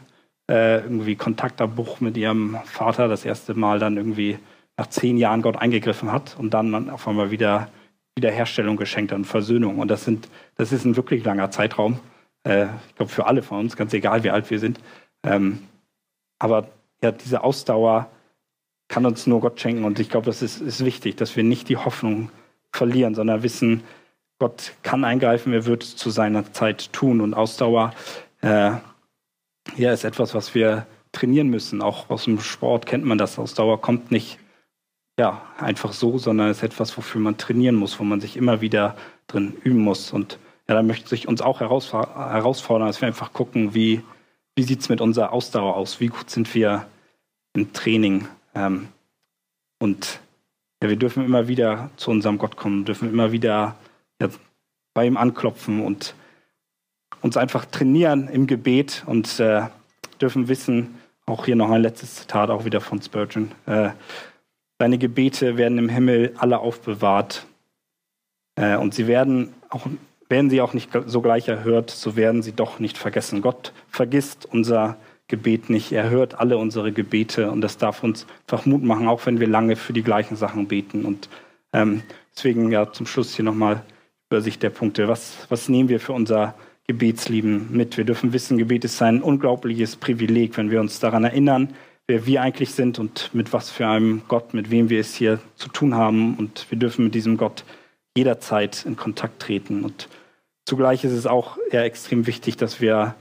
äh, 0.49 0.79
irgendwie 0.79 1.15
Kontaktabbruch 1.15 2.01
mit 2.01 2.17
ihrem 2.17 2.57
Vater 2.65 3.07
das 3.07 3.23
erste 3.23 3.53
Mal 3.53 3.79
dann 3.79 3.95
irgendwie 3.95 4.39
nach 4.77 4.87
zehn 4.87 5.17
Jahren 5.17 5.41
Gott 5.41 5.57
eingegriffen 5.57 6.11
hat 6.11 6.35
und 6.39 6.53
dann 6.53 6.89
auf 6.89 7.07
einmal 7.07 7.31
wieder 7.31 7.69
Wiederherstellung 8.15 8.75
geschenkt 8.75 9.13
und 9.13 9.25
Versöhnung. 9.25 9.79
Und 9.79 9.89
das, 9.89 10.03
sind, 10.03 10.27
das 10.55 10.71
ist 10.71 10.85
ein 10.85 10.95
wirklich 10.95 11.23
langer 11.23 11.51
Zeitraum. 11.51 11.99
Äh, 12.43 12.65
ich 12.87 12.95
glaube, 12.95 13.11
für 13.11 13.27
alle 13.27 13.43
von 13.43 13.59
uns, 13.59 13.75
ganz 13.77 13.93
egal, 13.93 14.23
wie 14.23 14.31
alt 14.31 14.49
wir 14.49 14.59
sind. 14.59 14.79
Ähm, 15.23 15.59
aber 16.39 16.67
ja, 17.03 17.11
diese 17.11 17.43
Ausdauer 17.43 18.09
kann 18.87 19.05
uns 19.05 19.27
nur 19.27 19.41
Gott 19.41 19.59
schenken. 19.59 19.83
Und 19.83 19.99
ich 19.99 20.09
glaube, 20.09 20.25
das 20.25 20.41
ist, 20.41 20.61
ist 20.61 20.83
wichtig, 20.83 21.15
dass 21.15 21.35
wir 21.35 21.43
nicht 21.43 21.69
die 21.69 21.77
Hoffnung 21.77 22.31
verlieren, 22.71 23.15
sondern 23.15 23.43
wissen, 23.43 23.83
Gott 24.39 24.73
kann 24.83 25.03
eingreifen, 25.03 25.53
er 25.53 25.65
wird 25.65 25.83
es 25.83 25.95
zu 25.95 26.09
seiner 26.09 26.51
Zeit 26.53 26.91
tun. 26.91 27.21
Und 27.21 27.33
Ausdauer 27.33 27.93
äh, 28.41 28.71
ja, 29.77 29.91
ist 29.91 30.03
etwas, 30.03 30.33
was 30.33 30.55
wir 30.55 30.85
trainieren 31.11 31.49
müssen. 31.49 31.81
Auch 31.81 32.09
aus 32.09 32.25
dem 32.25 32.39
Sport 32.39 32.85
kennt 32.85 33.05
man 33.05 33.17
das. 33.17 33.39
Ausdauer 33.39 33.81
kommt 33.81 34.11
nicht 34.11 34.39
ja, 35.19 35.41
einfach 35.57 35.91
so, 35.91 36.17
sondern 36.17 36.49
ist 36.49 36.63
etwas, 36.63 36.95
wofür 36.97 37.19
man 37.19 37.37
trainieren 37.37 37.75
muss, 37.75 37.99
wo 37.99 38.03
man 38.05 38.21
sich 38.21 38.37
immer 38.37 38.61
wieder 38.61 38.95
drin 39.27 39.53
üben 39.63 39.79
muss. 39.79 40.13
Und 40.13 40.39
ja, 40.67 40.75
da 40.75 40.81
möchte 40.81 41.13
ich 41.13 41.27
uns 41.27 41.41
auch 41.41 41.59
herausfordern, 41.59 42.87
dass 42.87 43.01
wir 43.01 43.07
einfach 43.07 43.33
gucken, 43.33 43.73
wie, 43.73 44.01
wie 44.55 44.63
sieht 44.63 44.79
es 44.79 44.89
mit 44.89 45.01
unserer 45.01 45.33
Ausdauer 45.33 45.75
aus? 45.75 45.99
Wie 45.99 46.07
gut 46.07 46.29
sind 46.29 46.53
wir 46.55 46.87
im 47.53 47.73
Training? 47.73 48.27
Ähm, 48.55 48.87
und 49.79 50.21
ja, 50.81 50.89
wir 50.89 50.95
dürfen 50.95 51.25
immer 51.25 51.49
wieder 51.49 51.89
zu 51.97 52.11
unserem 52.11 52.37
Gott 52.37 52.55
kommen, 52.55 52.85
dürfen 52.85 53.09
immer 53.09 53.33
wieder 53.33 53.75
ja, 54.21 54.29
bei 54.93 55.05
ihm 55.05 55.17
anklopfen 55.17 55.83
und 55.83 56.13
uns 57.21 57.37
einfach 57.37 57.65
trainieren 57.65 58.27
im 58.27 58.47
Gebet 58.47 59.03
und 59.05 59.39
äh, 59.39 59.63
dürfen 60.21 60.47
wissen, 60.47 60.95
auch 61.25 61.45
hier 61.45 61.55
noch 61.55 61.69
ein 61.69 61.81
letztes 61.81 62.15
Zitat, 62.15 62.49
auch 62.49 62.65
wieder 62.65 62.81
von 62.81 63.01
Spurgeon. 63.01 63.51
Äh, 63.65 63.91
Deine 64.79 64.97
Gebete 64.97 65.57
werden 65.57 65.77
im 65.77 65.89
Himmel 65.89 66.33
alle 66.37 66.59
aufbewahrt. 66.59 67.45
Äh, 68.55 68.77
und 68.77 68.93
sie 68.93 69.07
werden 69.07 69.53
auch, 69.69 69.87
werden 70.29 70.49
sie 70.49 70.61
auch 70.61 70.73
nicht 70.73 70.91
sogleich 71.05 71.49
erhört, 71.49 71.91
so 71.91 72.15
werden 72.15 72.41
sie 72.41 72.53
doch 72.53 72.79
nicht 72.79 72.97
vergessen. 72.97 73.41
Gott 73.41 73.73
vergisst 73.89 74.47
unser 74.49 74.95
Gebet 75.27 75.69
nicht. 75.69 75.91
Er 75.91 76.09
hört 76.09 76.39
alle 76.39 76.57
unsere 76.57 76.93
Gebete 76.93 77.51
und 77.51 77.59
das 77.59 77.77
darf 77.77 78.03
uns 78.03 78.25
einfach 78.47 78.65
Mut 78.65 78.81
machen, 78.81 79.09
auch 79.09 79.25
wenn 79.25 79.41
wir 79.41 79.47
lange 79.47 79.75
für 79.75 79.91
die 79.91 80.01
gleichen 80.01 80.37
Sachen 80.37 80.69
beten. 80.69 81.03
Und 81.03 81.27
ähm, 81.73 82.01
deswegen 82.33 82.71
ja 82.71 82.89
zum 82.89 83.05
Schluss 83.05 83.35
hier 83.35 83.43
nochmal 83.43 83.83
Übersicht 84.29 84.63
der 84.63 84.69
Punkte. 84.69 85.09
Was, 85.09 85.45
was 85.49 85.67
nehmen 85.67 85.89
wir 85.89 85.99
für 85.99 86.13
unser 86.13 86.55
Gebetsleben 86.89 87.67
mit. 87.69 87.97
Wir 87.97 88.03
dürfen 88.03 88.33
wissen, 88.33 88.57
Gebet 88.57 88.83
ist 88.83 88.99
ein 89.03 89.21
unglaubliches 89.21 89.95
Privileg, 89.95 90.57
wenn 90.57 90.71
wir 90.71 90.79
uns 90.79 90.99
daran 90.99 91.23
erinnern, 91.23 91.75
wer 92.07 92.25
wir 92.25 92.41
eigentlich 92.41 92.71
sind 92.71 92.97
und 92.97 93.29
mit 93.31 93.53
was 93.53 93.69
für 93.69 93.85
einem 93.85 94.23
Gott, 94.27 94.55
mit 94.55 94.71
wem 94.71 94.89
wir 94.89 94.99
es 94.99 95.13
hier 95.13 95.37
zu 95.53 95.69
tun 95.69 95.93
haben. 95.93 96.33
Und 96.33 96.65
wir 96.71 96.79
dürfen 96.79 97.03
mit 97.03 97.13
diesem 97.13 97.37
Gott 97.37 97.63
jederzeit 98.17 98.87
in 98.87 98.95
Kontakt 98.95 99.39
treten. 99.39 99.83
Und 99.83 100.09
zugleich 100.65 101.03
ist 101.03 101.11
es 101.11 101.27
auch 101.27 101.59
eher 101.69 101.83
extrem 101.83 102.25
wichtig, 102.25 102.57
dass 102.57 102.81
wir 102.81 103.13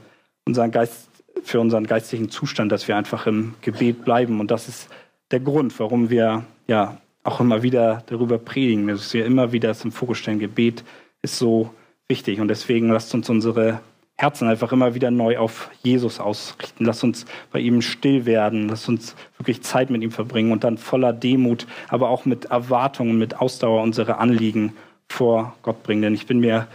unseren 0.47 0.71
Geist, 0.71 1.11
für 1.43 1.61
unseren 1.61 1.87
geistlichen 1.87 2.31
Zustand, 2.31 2.73
dass 2.73 2.89
wir 2.89 2.97
einfach 2.97 3.27
im 3.27 3.53
Gebet 3.61 4.03
bleiben. 4.03 4.41
Und 4.41 4.51
das 4.51 4.67
ist 4.69 4.89
der 5.31 5.41
Grund, 5.41 5.79
warum 5.79 6.09
wir 6.09 6.47
ja 6.69 6.97
auch 7.23 7.41
immer 7.41 7.63
wieder 7.63 8.03
darüber 8.07 8.39
predigen, 8.39 8.87
wir 8.87 9.27
immer 9.27 9.53
wieder 9.53 9.69
es 9.69 9.85
im 9.85 9.93
Fokus 9.93 10.17
stellen. 10.17 10.39
Gebet 10.39 10.85
ist 11.21 11.37
so 11.37 11.69
wichtig. 12.09 12.41
Und 12.41 12.49
deswegen 12.49 12.89
lasst 12.89 13.15
uns 13.15 13.29
unsere 13.31 13.81
Herzen 14.17 14.49
einfach 14.49 14.73
immer 14.73 14.95
wieder 14.95 15.11
neu 15.13 15.39
auf 15.39 15.71
Jesus 15.83 16.19
ausrichten. 16.19 16.85
Lass 16.85 17.05
uns 17.05 17.25
bei 17.53 17.61
ihm 17.61 17.83
still 17.83 18.27
werden. 18.27 18.69
Lass 18.69 18.89
uns 18.89 19.15
wirklich 19.39 19.63
Zeit 19.63 19.91
mit 19.91 20.03
ihm 20.03 20.11
verbringen 20.11 20.51
und 20.51 20.65
dann 20.65 20.77
voller 20.77 21.13
Demut, 21.13 21.67
aber 21.89 22.09
auch 22.09 22.25
mit 22.25 22.47
Erwartungen, 22.47 23.17
mit 23.17 23.41
Ausdauer 23.41 23.83
unsere 23.83 24.19
Anliegen 24.19 24.75
vor 25.09 25.55
Gott 25.63 25.85
bringen. 25.85 26.03
Denn 26.03 26.15
ich 26.15 26.27
bin 26.27 26.41
mir 26.41 26.67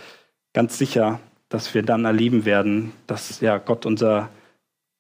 ganz 0.54 0.78
sicher, 0.78 1.20
dass 1.50 1.74
wir 1.74 1.84
dann 1.84 2.06
erleben 2.06 2.46
werden, 2.46 2.94
dass 3.08 3.42
ja 3.42 3.58
Gott 3.58 3.86
unser 3.86 4.30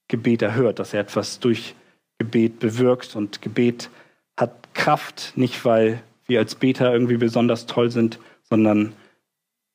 Gebet 0.09 0.41
erhört, 0.41 0.79
dass 0.79 0.93
er 0.93 0.99
etwas 0.99 1.39
durch 1.39 1.75
Gebet 2.19 2.59
bewirkt. 2.59 3.15
Und 3.15 3.41
Gebet 3.41 3.89
hat 4.37 4.51
Kraft, 4.73 5.33
nicht 5.35 5.63
weil 5.63 6.03
wir 6.27 6.39
als 6.39 6.55
Beter 6.55 6.91
irgendwie 6.91 7.17
besonders 7.17 7.67
toll 7.67 7.89
sind, 7.89 8.19
sondern 8.43 8.93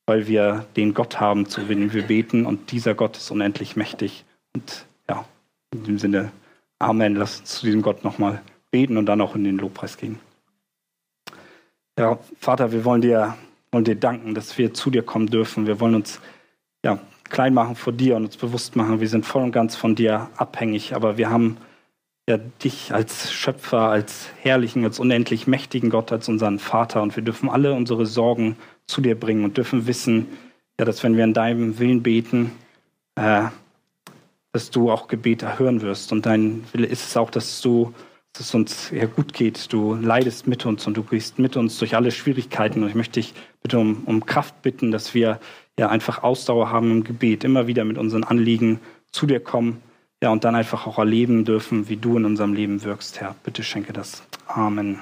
weil 0.09 0.26
wir 0.26 0.66
den 0.76 0.94
Gott 0.94 1.20
haben, 1.20 1.46
zu 1.46 1.61
dem 1.61 1.92
wir 1.92 2.02
beten. 2.02 2.46
Und 2.46 2.72
dieser 2.72 2.94
Gott 2.94 3.16
ist 3.16 3.30
unendlich 3.30 3.76
mächtig. 3.76 4.24
Und 4.54 4.86
ja, 5.09 5.24
in 5.72 5.84
dem 5.84 5.98
Sinne, 5.98 6.32
Amen. 6.78 7.16
Lass 7.16 7.40
uns 7.40 7.56
zu 7.56 7.66
diesem 7.66 7.82
Gott 7.82 8.04
nochmal 8.04 8.40
beten 8.70 8.96
und 8.96 9.06
dann 9.06 9.20
auch 9.20 9.34
in 9.34 9.44
den 9.44 9.59
Lobpreis 9.59 9.96
gehen. 9.96 10.20
Ja, 11.98 12.18
Vater, 12.38 12.70
wir 12.70 12.84
wollen 12.84 13.00
dir, 13.00 13.36
wollen 13.72 13.84
dir 13.84 13.96
danken, 13.96 14.34
dass 14.34 14.56
wir 14.59 14.72
zu 14.72 14.90
dir 14.90 15.02
kommen 15.02 15.26
dürfen. 15.26 15.66
Wir 15.66 15.80
wollen 15.80 15.96
uns 15.96 16.20
ja, 16.84 17.00
klein 17.24 17.54
machen 17.54 17.74
vor 17.74 17.92
dir 17.92 18.16
und 18.16 18.24
uns 18.26 18.36
bewusst 18.36 18.76
machen, 18.76 19.00
wir 19.00 19.09
sind 19.09 19.26
voll 19.26 19.42
und 19.42 19.52
ganz 19.52 19.74
von 19.74 19.94
dir 19.94 20.30
abhängig, 20.36 20.94
aber 20.94 21.18
wir 21.18 21.28
haben 21.28 21.56
ja 22.28 22.38
dich 22.38 22.94
als 22.94 23.32
Schöpfer, 23.32 23.80
als 23.80 24.28
herrlichen, 24.40 24.84
als 24.84 25.00
unendlich 25.00 25.46
mächtigen 25.46 25.90
Gott, 25.90 26.12
als 26.12 26.28
unseren 26.28 26.59
Vater 26.59 27.02
und 27.02 27.16
wir 27.16 27.24
dürfen 27.24 27.48
alle 27.48 27.74
unsere 27.74 28.06
Sorgen 28.06 28.56
zu 28.89 29.01
dir 29.01 29.18
bringen 29.18 29.45
und 29.45 29.57
dürfen 29.57 29.86
wissen, 29.86 30.26
ja, 30.78 30.84
dass 30.84 31.05
wenn 31.05 31.16
wir 31.16 31.22
in 31.24 31.34
deinem 31.34 31.78
Willen 31.78 32.03
beten, 32.03 32.51
äh, 33.14 33.45
dass 34.53 34.70
du 34.70 34.91
auch 34.91 35.07
Gebet 35.07 35.43
erhören 35.43 35.82
wirst. 35.82 36.11
Und 36.11 36.26
dein 36.26 36.64
Wille 36.72 36.86
ist 36.86 37.07
es 37.07 37.16
auch, 37.16 37.30
dass 37.30 37.61
du 37.61 37.95
dass 38.32 38.49
es 38.49 38.55
uns 38.55 38.91
ja, 38.91 39.07
gut 39.07 39.32
geht. 39.32 39.72
Du 39.72 39.95
leidest 39.95 40.47
mit 40.47 40.64
uns 40.64 40.86
und 40.86 40.97
du 40.97 41.03
gehst 41.03 41.39
mit 41.39 41.57
uns 41.57 41.78
durch 41.78 41.97
alle 41.97 42.11
Schwierigkeiten. 42.11 42.82
Und 42.82 42.89
ich 42.89 42.95
möchte 42.95 43.20
dich 43.20 43.34
bitte 43.62 43.78
um, 43.78 44.05
um 44.05 44.26
Kraft 44.26 44.62
bitten, 44.62 44.91
dass 44.91 45.14
wir 45.14 45.41
ja 45.78 45.89
einfach 45.89 46.22
Ausdauer 46.22 46.70
haben 46.70 46.91
im 46.91 47.05
Gebet, 47.05 47.45
immer 47.45 47.66
wieder 47.66 47.84
mit 47.84 47.99
unseren 47.99 48.24
Anliegen 48.24 48.80
zu 49.11 49.26
dir 49.26 49.41
kommen, 49.41 49.82
ja, 50.22 50.30
und 50.30 50.45
dann 50.45 50.55
einfach 50.55 50.86
auch 50.86 50.99
erleben 50.99 51.45
dürfen, 51.45 51.89
wie 51.89 51.97
du 51.97 52.16
in 52.16 52.24
unserem 52.24 52.53
Leben 52.53 52.82
wirkst, 52.82 53.20
Herr. 53.20 53.36
Bitte 53.45 53.62
schenke 53.62 53.93
das. 53.93 54.22
Amen. 54.47 54.99